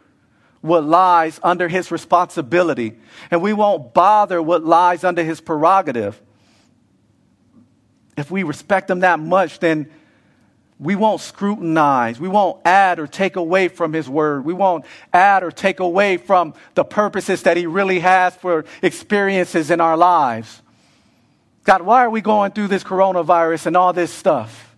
what 0.63 0.85
lies 0.85 1.41
under 1.43 1.67
his 1.67 1.91
responsibility, 1.91 2.97
and 3.29 3.41
we 3.41 3.51
won't 3.51 3.93
bother 3.93 4.41
what 4.41 4.63
lies 4.63 5.03
under 5.03 5.21
his 5.21 5.41
prerogative. 5.41 6.19
If 8.15 8.31
we 8.31 8.43
respect 8.43 8.89
him 8.89 9.01
that 9.01 9.19
much, 9.19 9.59
then 9.59 9.91
we 10.79 10.95
won't 10.95 11.19
scrutinize. 11.19 12.17
We 12.17 12.29
won't 12.29 12.65
add 12.65 12.97
or 12.97 13.07
take 13.07 13.35
away 13.35 13.67
from 13.67 13.91
his 13.91 14.07
word. 14.07 14.45
We 14.45 14.53
won't 14.53 14.85
add 15.11 15.43
or 15.43 15.51
take 15.51 15.81
away 15.81 16.15
from 16.15 16.53
the 16.75 16.85
purposes 16.85 17.43
that 17.43 17.57
he 17.57 17.65
really 17.65 17.99
has 17.99 18.33
for 18.33 18.63
experiences 18.81 19.69
in 19.69 19.81
our 19.81 19.97
lives. 19.97 20.61
God, 21.65 21.81
why 21.81 22.05
are 22.05 22.09
we 22.09 22.21
going 22.21 22.53
through 22.53 22.69
this 22.69 22.85
coronavirus 22.85 23.65
and 23.65 23.75
all 23.75 23.91
this 23.91 24.13
stuff? 24.13 24.72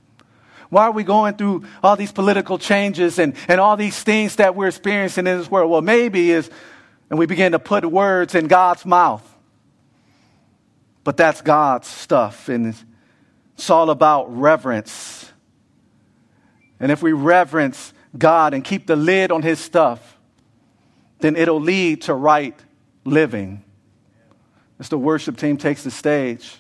Why 0.70 0.84
are 0.84 0.92
we 0.92 1.04
going 1.04 1.36
through 1.36 1.66
all 1.84 1.96
these 1.96 2.12
political 2.12 2.58
changes 2.58 3.20
and, 3.20 3.36
and 3.48 3.60
all 3.60 3.78
these 3.78 4.02
things 4.02 4.38
that 4.38 4.56
we're 4.56 4.68
experiencing 4.68 5.28
in 5.28 5.38
this 5.38 5.50
world? 5.50 5.70
Well, 5.70 5.82
maybe 5.82 6.32
is, 6.32 6.50
and 7.10 7.20
we 7.20 7.26
begin 7.26 7.52
to 7.52 7.60
put 7.60 7.86
words 7.86 8.36
in 8.36 8.48
God's 8.48 8.86
mouth. 8.86 9.24
But 11.04 11.18
that's 11.18 11.42
God's 11.42 11.88
stuff, 11.88 12.50
and 12.50 12.76
it's 13.54 13.70
all 13.70 13.92
about 13.92 14.36
reverence. 14.36 15.32
And 16.80 16.92
if 16.92 17.04
we 17.04 17.14
reverence 17.14 17.94
God 18.18 18.54
and 18.54 18.64
keep 18.64 18.88
the 18.88 18.96
lid 18.96 19.32
on 19.32 19.44
His 19.44 19.60
stuff, 19.60 20.18
then 21.20 21.36
it'll 21.36 21.62
lead 21.62 22.04
to 22.04 22.14
right 22.14 22.60
living. 23.04 23.64
As 24.80 24.90
the 24.90 24.98
worship 24.98 25.38
team 25.38 25.58
takes 25.58 25.84
the 25.84 25.92
stage. 25.92 26.60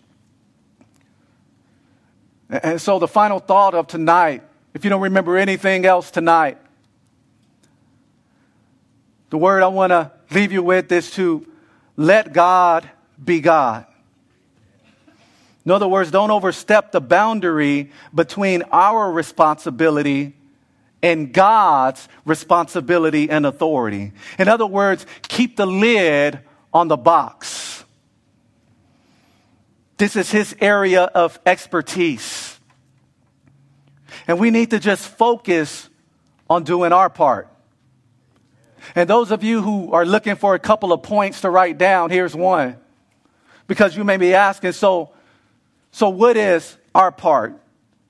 And 2.49 2.79
so, 2.79 2.99
the 2.99 3.07
final 3.07 3.39
thought 3.39 3.73
of 3.73 3.87
tonight, 3.87 4.43
if 4.73 4.83
you 4.83 4.89
don't 4.89 5.01
remember 5.01 5.37
anything 5.37 5.85
else 5.85 6.11
tonight, 6.11 6.57
the 9.29 9.37
word 9.37 9.63
I 9.63 9.67
want 9.67 9.91
to 9.91 10.11
leave 10.31 10.51
you 10.51 10.61
with 10.61 10.91
is 10.91 11.11
to 11.11 11.45
let 11.97 12.33
God 12.33 12.89
be 13.23 13.39
God. 13.39 13.85
In 15.65 15.71
other 15.71 15.87
words, 15.87 16.11
don't 16.11 16.29
overstep 16.29 16.91
the 16.91 17.01
boundary 17.01 17.91
between 18.13 18.61
our 18.71 19.11
responsibility 19.11 20.35
and 21.01 21.33
God's 21.33 22.07
responsibility 22.23 23.29
and 23.29 23.45
authority. 23.45 24.11
In 24.37 24.47
other 24.47 24.67
words, 24.67 25.07
keep 25.23 25.57
the 25.57 25.65
lid 25.65 26.39
on 26.71 26.87
the 26.87 26.97
box. 26.97 27.64
This 29.97 30.15
is 30.15 30.29
his 30.29 30.55
area 30.59 31.03
of 31.03 31.39
expertise. 31.45 32.59
And 34.27 34.39
we 34.39 34.51
need 34.51 34.71
to 34.71 34.79
just 34.79 35.07
focus 35.07 35.89
on 36.49 36.63
doing 36.63 36.91
our 36.91 37.09
part. 37.09 37.49
And 38.93 39.09
those 39.09 39.31
of 39.31 39.43
you 39.43 39.61
who 39.61 39.93
are 39.93 40.05
looking 40.05 40.35
for 40.35 40.53
a 40.53 40.59
couple 40.59 40.93
of 40.93 41.01
points 41.01 41.41
to 41.41 41.49
write 41.49 41.77
down, 41.77 42.09
here's 42.09 42.35
one. 42.35 42.77
Because 43.67 43.95
you 43.95 44.03
may 44.03 44.17
be 44.17 44.33
asking, 44.33 44.73
so, 44.73 45.11
so 45.91 46.09
what 46.09 46.37
is 46.37 46.77
our 46.93 47.11
part? 47.11 47.59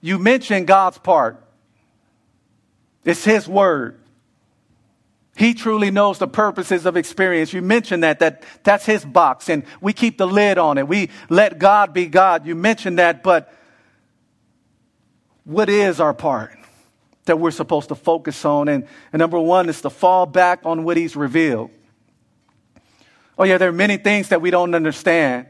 You 0.01 0.19
mentioned 0.19 0.67
God's 0.67 0.97
part. 0.97 1.41
It's 3.05 3.23
His 3.23 3.47
word. 3.47 3.99
He 5.35 5.53
truly 5.53 5.91
knows 5.91 6.17
the 6.17 6.27
purposes 6.27 6.85
of 6.85 6.95
experience. 6.95 7.51
You 7.51 7.61
mentioned 7.61 8.03
that, 8.03 8.19
that 8.19 8.43
that's 8.63 8.85
his 8.85 9.03
box 9.03 9.49
and 9.49 9.63
we 9.81 9.91
keep 9.91 10.17
the 10.17 10.27
lid 10.27 10.57
on 10.57 10.77
it. 10.77 10.87
We 10.87 11.09
let 11.29 11.59
God 11.59 11.93
be 11.93 12.05
God. 12.05 12.45
You 12.45 12.55
mentioned 12.55 12.99
that, 12.99 13.21
but 13.21 13.53
what 15.43 15.69
is 15.69 15.99
our 15.99 16.13
part 16.13 16.57
that 17.25 17.37
we're 17.37 17.51
supposed 17.51 17.89
to 17.89 17.95
focus 17.95 18.45
on? 18.45 18.69
And, 18.69 18.87
and 19.11 19.19
number 19.19 19.39
one 19.39 19.67
is 19.67 19.81
to 19.81 19.89
fall 19.89 20.25
back 20.25 20.61
on 20.63 20.85
what 20.85 20.95
he's 20.95 21.17
revealed. 21.17 21.69
Oh 23.37 23.43
yeah, 23.43 23.57
there 23.57 23.69
are 23.69 23.73
many 23.73 23.97
things 23.97 24.29
that 24.29 24.41
we 24.41 24.51
don't 24.51 24.73
understand 24.73 25.47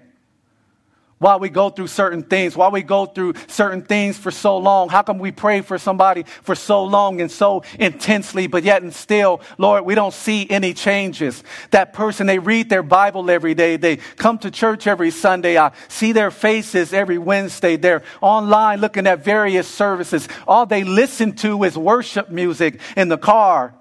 why 1.26 1.38
we 1.38 1.50
go 1.50 1.72
through 1.72 1.88
certain 1.88 2.22
things, 2.22 2.56
why 2.56 2.70
we 2.70 2.84
go 2.84 3.08
through 3.08 3.34
certain 3.48 3.82
things 3.82 4.16
for 4.16 4.30
so 4.30 4.60
long. 4.60 4.90
How 4.90 5.02
come 5.02 5.18
we 5.18 5.32
pray 5.32 5.62
for 5.62 5.80
somebody 5.80 6.22
for 6.44 6.54
so 6.54 6.84
long 6.84 7.20
and 7.20 7.32
so 7.32 7.64
intensely, 7.80 8.46
but 8.46 8.64
yet 8.64 8.84
and 8.84 8.94
still, 8.94 9.42
Lord, 9.58 9.86
we 9.86 9.96
don't 9.96 10.14
see 10.14 10.48
any 10.48 10.76
changes. 10.76 11.44
That 11.72 11.94
person, 11.94 12.28
they 12.28 12.38
read 12.38 12.70
their 12.70 12.84
Bible 12.84 13.32
every 13.32 13.56
day. 13.56 13.78
They 13.78 13.96
come 13.96 14.38
to 14.38 14.52
church 14.52 14.86
every 14.86 15.10
Sunday. 15.10 15.58
I 15.58 15.72
see 15.88 16.12
their 16.12 16.30
faces 16.30 16.94
every 16.94 17.18
Wednesday. 17.18 17.76
They're 17.76 18.04
online 18.22 18.80
looking 18.80 19.08
at 19.08 19.24
various 19.24 19.68
services. 19.68 20.30
All 20.48 20.68
they 20.68 20.84
listen 20.84 21.34
to 21.38 21.64
is 21.64 21.76
worship 21.76 22.30
music 22.30 22.80
in 22.96 23.08
the 23.08 23.18
car. 23.18 23.74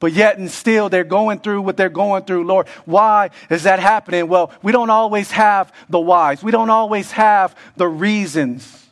But 0.00 0.12
yet 0.12 0.38
and 0.38 0.50
still 0.50 0.88
they're 0.88 1.04
going 1.04 1.40
through 1.40 1.62
what 1.62 1.76
they're 1.76 1.88
going 1.88 2.24
through. 2.24 2.44
Lord, 2.44 2.68
why 2.84 3.30
is 3.50 3.64
that 3.64 3.80
happening? 3.80 4.28
Well, 4.28 4.52
we 4.62 4.70
don't 4.70 4.90
always 4.90 5.30
have 5.32 5.72
the 5.88 5.98
whys. 5.98 6.42
We 6.42 6.52
don't 6.52 6.70
always 6.70 7.10
have 7.12 7.56
the 7.76 7.88
reasons. 7.88 8.86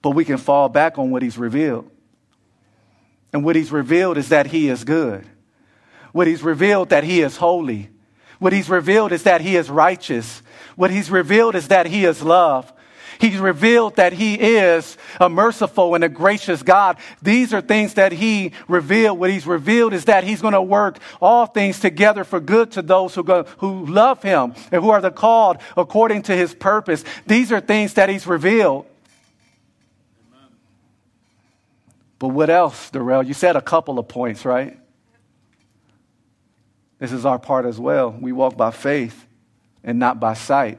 But 0.00 0.10
we 0.10 0.24
can 0.24 0.36
fall 0.36 0.68
back 0.68 0.98
on 0.98 1.10
what 1.10 1.22
he's 1.22 1.36
revealed. 1.36 1.90
And 3.32 3.44
what 3.44 3.56
he's 3.56 3.72
revealed 3.72 4.16
is 4.16 4.28
that 4.28 4.46
he 4.46 4.68
is 4.68 4.84
good. 4.84 5.26
What 6.12 6.28
he's 6.28 6.42
revealed 6.42 6.90
that 6.90 7.04
he 7.04 7.20
is 7.20 7.36
holy. 7.36 7.90
What 8.38 8.52
he's 8.52 8.70
revealed 8.70 9.12
is 9.12 9.24
that 9.24 9.40
he 9.40 9.56
is 9.56 9.68
righteous. 9.68 10.42
What 10.76 10.90
he's 10.90 11.10
revealed 11.10 11.56
is 11.56 11.68
that 11.68 11.86
he 11.86 12.04
is 12.04 12.22
love. 12.22 12.72
He's 13.18 13.38
revealed 13.38 13.96
that 13.96 14.12
He 14.12 14.34
is 14.34 14.96
a 15.20 15.28
merciful 15.28 15.94
and 15.94 16.04
a 16.04 16.08
gracious 16.08 16.62
God. 16.62 16.98
These 17.22 17.54
are 17.54 17.60
things 17.60 17.94
that 17.94 18.12
He 18.12 18.52
revealed. 18.68 19.18
What 19.18 19.30
He's 19.30 19.46
revealed 19.46 19.92
is 19.92 20.06
that 20.06 20.24
He's 20.24 20.40
going 20.40 20.54
to 20.54 20.62
work 20.62 20.98
all 21.20 21.46
things 21.46 21.80
together 21.80 22.24
for 22.24 22.40
good 22.40 22.72
to 22.72 22.82
those 22.82 23.14
who, 23.14 23.24
go, 23.24 23.44
who 23.58 23.86
love 23.86 24.22
Him 24.22 24.54
and 24.72 24.82
who 24.82 24.90
are 24.90 25.00
the 25.00 25.10
called 25.10 25.58
according 25.76 26.22
to 26.22 26.36
His 26.36 26.54
purpose. 26.54 27.04
These 27.26 27.52
are 27.52 27.60
things 27.60 27.94
that 27.94 28.08
He's 28.08 28.26
revealed. 28.26 28.86
But 32.18 32.28
what 32.28 32.48
else, 32.48 32.90
Darrell? 32.90 33.22
You 33.22 33.34
said 33.34 33.56
a 33.56 33.60
couple 33.60 33.98
of 33.98 34.08
points, 34.08 34.44
right? 34.44 34.78
This 36.98 37.12
is 37.12 37.26
our 37.26 37.38
part 37.38 37.66
as 37.66 37.78
well. 37.78 38.10
We 38.10 38.32
walk 38.32 38.56
by 38.56 38.70
faith 38.70 39.26
and 39.84 39.98
not 39.98 40.18
by 40.18 40.34
sight. 40.34 40.78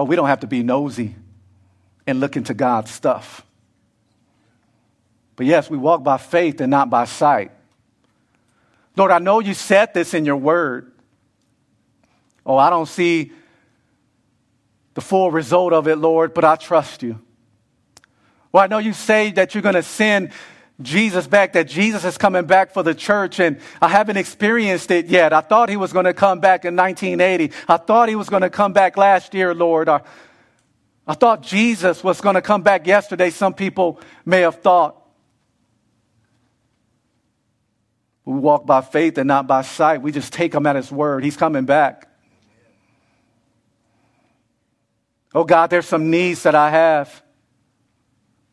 Oh, 0.00 0.04
we 0.04 0.16
don't 0.16 0.28
have 0.28 0.40
to 0.40 0.46
be 0.46 0.62
nosy 0.62 1.14
and 2.06 2.20
look 2.20 2.34
into 2.34 2.54
God's 2.54 2.90
stuff. 2.90 3.44
But 5.36 5.44
yes, 5.44 5.68
we 5.68 5.76
walk 5.76 6.02
by 6.02 6.16
faith 6.16 6.62
and 6.62 6.70
not 6.70 6.88
by 6.88 7.04
sight. 7.04 7.52
Lord, 8.96 9.10
I 9.10 9.18
know 9.18 9.40
you 9.40 9.52
said 9.52 9.92
this 9.92 10.14
in 10.14 10.24
your 10.24 10.38
word. 10.38 10.90
Oh, 12.46 12.56
I 12.56 12.70
don't 12.70 12.86
see 12.86 13.30
the 14.94 15.02
full 15.02 15.30
result 15.30 15.74
of 15.74 15.86
it, 15.86 15.96
Lord, 15.96 16.32
but 16.32 16.46
I 16.46 16.56
trust 16.56 17.02
you. 17.02 17.20
Well, 18.52 18.64
I 18.64 18.68
know 18.68 18.78
you 18.78 18.94
say 18.94 19.32
that 19.32 19.54
you're 19.54 19.60
going 19.60 19.74
to 19.74 19.82
send 19.82 20.30
Jesus 20.82 21.26
back, 21.26 21.52
that 21.52 21.68
Jesus 21.68 22.04
is 22.04 22.16
coming 22.16 22.44
back 22.44 22.72
for 22.72 22.82
the 22.82 22.94
church, 22.94 23.40
and 23.40 23.60
I 23.80 23.88
haven't 23.88 24.16
experienced 24.16 24.90
it 24.90 25.06
yet. 25.06 25.32
I 25.32 25.40
thought 25.40 25.68
he 25.68 25.76
was 25.76 25.92
going 25.92 26.06
to 26.06 26.14
come 26.14 26.40
back 26.40 26.64
in 26.64 26.76
1980. 26.76 27.52
I 27.68 27.76
thought 27.76 28.08
he 28.08 28.14
was 28.14 28.28
going 28.28 28.42
to 28.42 28.50
come 28.50 28.72
back 28.72 28.96
last 28.96 29.34
year, 29.34 29.54
Lord. 29.54 29.88
I, 29.88 30.02
I 31.06 31.14
thought 31.14 31.42
Jesus 31.42 32.04
was 32.04 32.20
going 32.20 32.34
to 32.34 32.42
come 32.42 32.62
back 32.62 32.86
yesterday, 32.86 33.30
some 33.30 33.54
people 33.54 34.00
may 34.24 34.40
have 34.40 34.56
thought. 34.56 34.96
We 38.24 38.38
walk 38.38 38.64
by 38.64 38.80
faith 38.80 39.18
and 39.18 39.26
not 39.26 39.46
by 39.46 39.62
sight. 39.62 40.02
We 40.02 40.12
just 40.12 40.32
take 40.32 40.54
him 40.54 40.66
at 40.66 40.76
his 40.76 40.92
word. 40.92 41.24
He's 41.24 41.36
coming 41.36 41.64
back. 41.64 42.08
Oh 45.34 45.44
God, 45.44 45.70
there's 45.70 45.86
some 45.86 46.10
needs 46.10 46.42
that 46.44 46.54
I 46.54 46.70
have. 46.70 47.22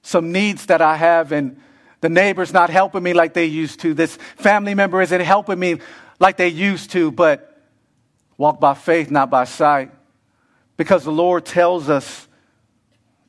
Some 0.02 0.32
needs 0.32 0.68
that 0.68 0.82
I 0.82 0.96
have, 0.96 1.32
and 1.32 1.60
the 2.02 2.10
neighbor's 2.10 2.54
not 2.54 2.70
helping 2.70 3.04
me 3.04 3.14
like 3.14 3.34
they 3.34 3.46
used 3.46 3.80
to. 3.82 3.94
This 3.94 4.16
family 4.36 4.76
member 4.76 5.02
isn't 5.02 5.22
helping 5.22 5.60
me 5.60 5.80
like 6.20 6.38
they 6.38 6.50
used 6.50 6.92
to, 6.92 7.12
but 7.12 7.62
walk 8.38 8.60
by 8.60 8.74
faith, 8.74 9.10
not 9.10 9.30
by 9.30 9.46
sight. 9.46 9.92
Because 10.78 11.04
the 11.04 11.12
Lord 11.12 11.46
tells 11.46 11.90
us 11.90 12.28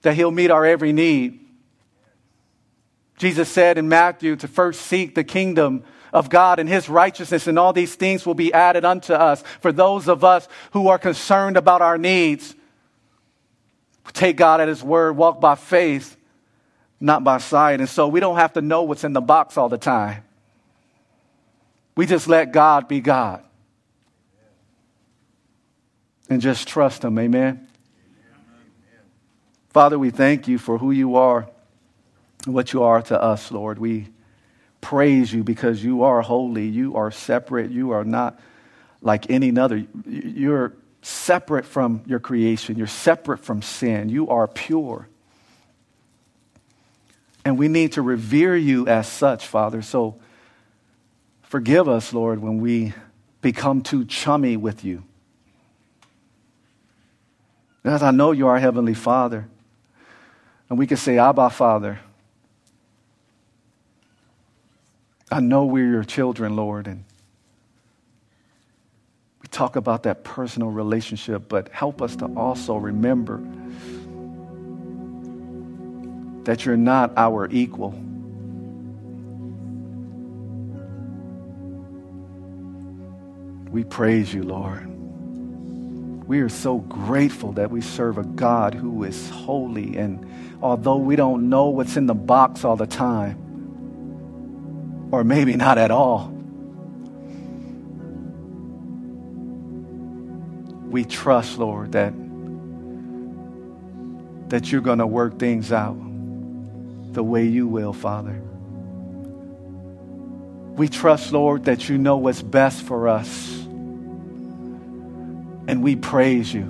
that 0.02 0.14
He'll 0.14 0.30
meet 0.30 0.50
our 0.50 0.66
every 0.66 0.92
need. 0.92 1.40
Jesus 3.16 3.48
said 3.48 3.78
in 3.78 3.88
Matthew 3.88 4.36
to 4.36 4.48
first 4.48 4.82
seek 4.82 5.14
the 5.14 5.24
kingdom 5.24 5.82
of 6.12 6.30
God 6.30 6.58
and 6.58 6.68
His 6.68 6.88
righteousness, 6.88 7.46
and 7.46 7.58
all 7.58 7.72
these 7.72 7.94
things 7.94 8.26
will 8.26 8.34
be 8.34 8.52
added 8.52 8.84
unto 8.84 9.14
us. 9.14 9.42
For 9.60 9.72
those 9.72 10.08
of 10.08 10.24
us 10.24 10.46
who 10.72 10.88
are 10.88 10.98
concerned 10.98 11.56
about 11.56 11.82
our 11.82 11.98
needs, 11.98 12.54
take 14.12 14.36
God 14.36 14.60
at 14.60 14.68
His 14.68 14.82
word, 14.82 15.16
walk 15.16 15.40
by 15.40 15.54
faith, 15.54 16.17
not 17.00 17.24
by 17.24 17.38
sight. 17.38 17.80
And 17.80 17.88
so 17.88 18.08
we 18.08 18.20
don't 18.20 18.36
have 18.36 18.54
to 18.54 18.62
know 18.62 18.82
what's 18.82 19.04
in 19.04 19.12
the 19.12 19.20
box 19.20 19.56
all 19.56 19.68
the 19.68 19.78
time. 19.78 20.24
We 21.96 22.06
just 22.06 22.28
let 22.28 22.52
God 22.52 22.88
be 22.88 23.00
God. 23.00 23.42
And 26.30 26.40
just 26.40 26.68
trust 26.68 27.04
Him. 27.04 27.18
Amen. 27.18 27.66
Father, 29.70 29.98
we 29.98 30.10
thank 30.10 30.48
you 30.48 30.58
for 30.58 30.78
who 30.78 30.90
you 30.90 31.16
are 31.16 31.48
and 32.44 32.54
what 32.54 32.72
you 32.72 32.82
are 32.82 33.02
to 33.02 33.20
us, 33.20 33.50
Lord. 33.50 33.78
We 33.78 34.08
praise 34.80 35.32
you 35.32 35.42
because 35.42 35.82
you 35.82 36.02
are 36.02 36.22
holy. 36.22 36.66
You 36.66 36.96
are 36.96 37.10
separate. 37.10 37.70
You 37.70 37.92
are 37.92 38.04
not 38.04 38.38
like 39.02 39.30
any 39.30 39.56
other. 39.58 39.84
You're 40.06 40.74
separate 41.02 41.64
from 41.64 42.02
your 42.06 42.18
creation. 42.18 42.76
You're 42.76 42.86
separate 42.86 43.38
from 43.38 43.62
sin. 43.62 44.08
You 44.08 44.28
are 44.28 44.46
pure. 44.46 45.08
And 47.44 47.58
we 47.58 47.68
need 47.68 47.92
to 47.92 48.02
revere 48.02 48.56
you 48.56 48.86
as 48.86 49.08
such, 49.08 49.46
Father. 49.46 49.82
So 49.82 50.18
forgive 51.42 51.88
us, 51.88 52.12
Lord, 52.12 52.40
when 52.40 52.60
we 52.60 52.92
become 53.40 53.82
too 53.82 54.04
chummy 54.04 54.56
with 54.56 54.84
you. 54.84 55.04
As 57.84 58.02
I 58.02 58.10
know 58.10 58.32
you 58.32 58.48
are 58.48 58.58
Heavenly 58.58 58.94
Father. 58.94 59.48
And 60.68 60.78
we 60.78 60.86
can 60.86 60.96
say, 60.98 61.18
Abba, 61.18 61.50
Father. 61.50 62.00
I 65.30 65.40
know 65.40 65.64
we're 65.64 65.88
your 65.88 66.04
children, 66.04 66.56
Lord. 66.56 66.86
And 66.86 67.04
we 69.40 69.48
talk 69.48 69.76
about 69.76 70.02
that 70.02 70.24
personal 70.24 70.70
relationship, 70.70 71.48
but 71.48 71.70
help 71.70 72.02
us 72.02 72.16
to 72.16 72.26
also 72.36 72.76
remember 72.76 73.40
that 76.48 76.64
you're 76.64 76.78
not 76.78 77.12
our 77.18 77.46
equal. 77.50 77.90
We 83.70 83.84
praise 83.84 84.32
you, 84.32 84.44
Lord. 84.44 84.86
We 86.26 86.40
are 86.40 86.48
so 86.48 86.78
grateful 86.78 87.52
that 87.52 87.70
we 87.70 87.82
serve 87.82 88.16
a 88.16 88.22
God 88.22 88.72
who 88.72 89.04
is 89.04 89.28
holy. 89.28 89.98
And 89.98 90.26
although 90.62 90.96
we 90.96 91.16
don't 91.16 91.50
know 91.50 91.66
what's 91.68 91.98
in 91.98 92.06
the 92.06 92.14
box 92.14 92.64
all 92.64 92.76
the 92.76 92.86
time, 92.86 93.36
or 95.12 95.24
maybe 95.24 95.54
not 95.54 95.76
at 95.76 95.90
all, 95.90 96.28
we 100.88 101.04
trust, 101.04 101.58
Lord, 101.58 101.92
that 101.92 102.14
that 104.48 104.72
you're 104.72 104.80
going 104.80 105.00
to 105.00 105.06
work 105.06 105.38
things 105.38 105.72
out 105.72 106.07
the 107.18 107.24
way 107.24 107.42
you 107.42 107.66
will, 107.66 107.92
Father. 107.92 108.40
We 110.76 110.86
trust, 110.86 111.32
Lord, 111.32 111.64
that 111.64 111.88
you 111.88 111.98
know 111.98 112.18
what's 112.18 112.42
best 112.42 112.80
for 112.80 113.08
us. 113.08 113.58
And 115.66 115.82
we 115.82 115.96
praise 115.96 116.54
you. 116.54 116.62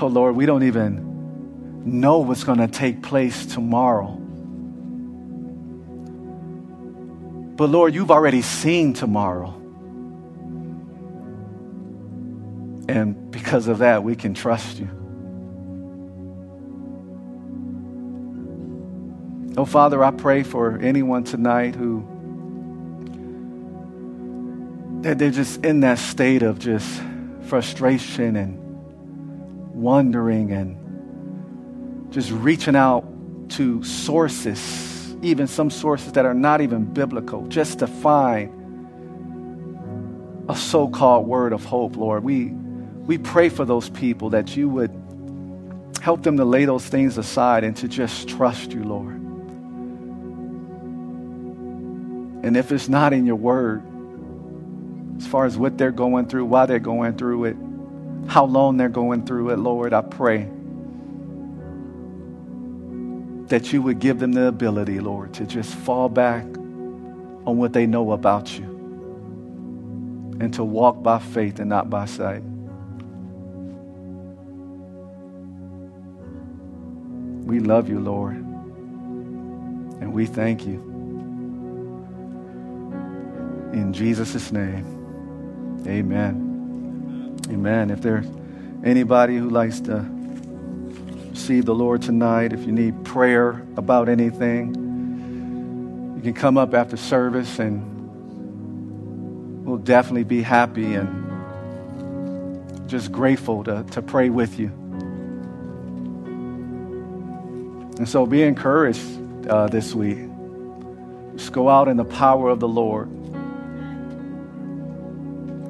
Oh, 0.00 0.06
Lord, 0.06 0.36
we 0.36 0.46
don't 0.46 0.62
even 0.62 1.82
know 1.86 2.18
what's 2.18 2.44
going 2.44 2.60
to 2.60 2.68
take 2.68 3.02
place 3.02 3.44
tomorrow. 3.44 4.12
But 7.56 7.68
Lord, 7.68 7.96
you've 7.96 8.12
already 8.12 8.42
seen 8.42 8.92
tomorrow. 8.92 9.48
And 12.88 13.28
because 13.32 13.66
of 13.66 13.78
that, 13.78 14.04
we 14.04 14.14
can 14.14 14.34
trust 14.34 14.78
you. 14.78 15.01
Oh, 19.56 19.64
Father, 19.64 20.02
I 20.02 20.10
pray 20.10 20.42
for 20.42 20.78
anyone 20.78 21.24
tonight 21.24 21.74
who 21.74 22.08
that 25.02 25.18
they're 25.18 25.30
just 25.30 25.64
in 25.64 25.80
that 25.80 25.98
state 25.98 26.42
of 26.42 26.58
just 26.58 27.02
frustration 27.46 28.36
and 28.36 28.58
wondering 29.74 30.52
and 30.52 32.12
just 32.12 32.30
reaching 32.30 32.76
out 32.76 33.04
to 33.50 33.82
sources 33.82 34.92
even 35.22 35.46
some 35.46 35.70
sources 35.70 36.12
that 36.12 36.26
are 36.26 36.34
not 36.34 36.60
even 36.60 36.84
biblical, 36.84 37.46
just 37.46 37.78
to 37.78 37.86
find 37.86 38.50
a 40.48 40.56
so 40.56 40.88
called 40.88 41.26
word 41.26 41.52
of 41.52 41.64
hope, 41.64 41.96
Lord. 41.96 42.24
We, 42.24 42.46
we 42.46 43.18
pray 43.18 43.48
for 43.48 43.64
those 43.64 43.88
people 43.88 44.30
that 44.30 44.56
you 44.56 44.68
would 44.68 44.90
help 46.02 46.24
them 46.24 46.36
to 46.36 46.44
lay 46.44 46.64
those 46.64 46.84
things 46.84 47.16
aside 47.16 47.62
and 47.62 47.76
to 47.76 47.86
just 47.86 48.28
trust 48.28 48.72
you, 48.72 48.82
Lord. 48.82 49.21
And 52.42 52.56
if 52.56 52.72
it's 52.72 52.88
not 52.88 53.12
in 53.12 53.24
your 53.24 53.36
word, 53.36 53.82
as 55.16 55.26
far 55.26 55.44
as 55.44 55.56
what 55.56 55.78
they're 55.78 55.92
going 55.92 56.26
through, 56.26 56.44
why 56.46 56.66
they're 56.66 56.80
going 56.80 57.16
through 57.16 57.44
it, 57.44 57.56
how 58.26 58.44
long 58.44 58.76
they're 58.76 58.88
going 58.88 59.24
through 59.24 59.50
it, 59.50 59.58
Lord, 59.58 59.92
I 59.92 60.02
pray 60.02 60.48
that 63.46 63.72
you 63.72 63.82
would 63.82 63.98
give 64.00 64.18
them 64.18 64.32
the 64.32 64.46
ability, 64.46 64.98
Lord, 64.98 65.34
to 65.34 65.46
just 65.46 65.74
fall 65.74 66.08
back 66.08 66.44
on 66.44 67.58
what 67.58 67.72
they 67.72 67.86
know 67.86 68.12
about 68.12 68.58
you 68.58 68.64
and 70.40 70.52
to 70.54 70.64
walk 70.64 71.02
by 71.02 71.18
faith 71.18 71.60
and 71.60 71.68
not 71.68 71.90
by 71.90 72.06
sight. 72.06 72.42
We 77.46 77.60
love 77.60 77.88
you, 77.88 78.00
Lord, 78.00 78.36
and 78.36 80.12
we 80.12 80.26
thank 80.26 80.66
you. 80.66 80.91
In 83.72 83.92
Jesus' 83.92 84.52
name, 84.52 85.84
amen. 85.86 87.40
Amen. 87.50 87.90
If 87.90 88.00
there's 88.02 88.26
anybody 88.84 89.36
who 89.36 89.50
likes 89.50 89.80
to 89.80 90.04
receive 91.30 91.64
the 91.64 91.74
Lord 91.74 92.02
tonight, 92.02 92.52
if 92.52 92.66
you 92.66 92.72
need 92.72 93.04
prayer 93.04 93.66
about 93.76 94.08
anything, 94.08 94.74
you 96.16 96.22
can 96.22 96.34
come 96.34 96.56
up 96.56 96.74
after 96.74 96.96
service 96.96 97.58
and 97.58 97.82
we'll 99.64 99.78
definitely 99.78 100.24
be 100.24 100.42
happy 100.42 100.94
and 100.94 101.22
just 102.88 103.10
grateful 103.10 103.64
to, 103.64 103.84
to 103.90 104.02
pray 104.02 104.28
with 104.28 104.58
you. 104.58 104.68
And 107.98 108.08
so 108.08 108.26
be 108.26 108.42
encouraged 108.42 109.48
uh, 109.48 109.68
this 109.68 109.94
week. 109.94 110.18
Just 111.36 111.52
go 111.52 111.68
out 111.68 111.88
in 111.88 111.96
the 111.96 112.04
power 112.04 112.50
of 112.50 112.60
the 112.60 112.68
Lord, 112.68 113.08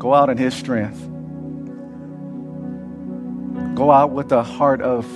go 0.02 0.12
out 0.14 0.28
in 0.28 0.36
His 0.36 0.52
strength. 0.52 1.00
Go 3.76 3.92
out 3.92 4.10
with 4.10 4.32
a 4.32 4.42
heart 4.42 4.82
of 4.82 5.06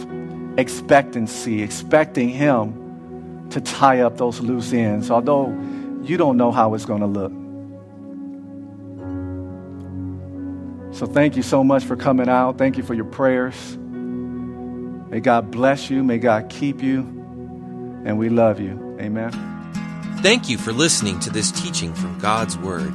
expectancy, 0.57 1.61
expecting 1.61 2.29
Him 2.29 3.49
to 3.51 3.61
tie 3.61 4.01
up 4.01 4.17
those 4.17 4.39
loose 4.39 4.73
ends, 4.73 5.11
although 5.11 5.49
you 6.03 6.17
don't 6.17 6.37
know 6.37 6.53
how 6.53 6.73
it's 6.75 6.85
going 6.85 7.01
to 7.01 7.07
look. 7.07 7.33
So, 10.95 11.05
thank 11.05 11.37
you 11.37 11.43
so 11.43 11.65
much 11.65 11.85
for 11.85 11.97
coming 11.97 12.29
out. 12.29 12.57
Thank 12.57 12.77
you 12.77 12.85
for 12.85 12.95
your 12.95 13.05
prayers. 13.07 13.77
May 13.77 15.19
God 15.19 15.51
bless 15.51 15.91
you. 15.91 16.05
May 16.05 16.19
God 16.19 16.49
keep 16.49 16.81
you. 16.81 17.01
And 18.05 18.19
we 18.19 18.29
love 18.29 18.61
you. 18.61 18.97
Amen. 19.01 19.33
Thank 20.23 20.49
you 20.49 20.57
for 20.57 20.73
listening 20.73 21.19
to 21.21 21.31
this 21.31 21.51
teaching 21.51 21.93
from 21.93 22.19
God's 22.21 22.57
Word. 22.57 22.95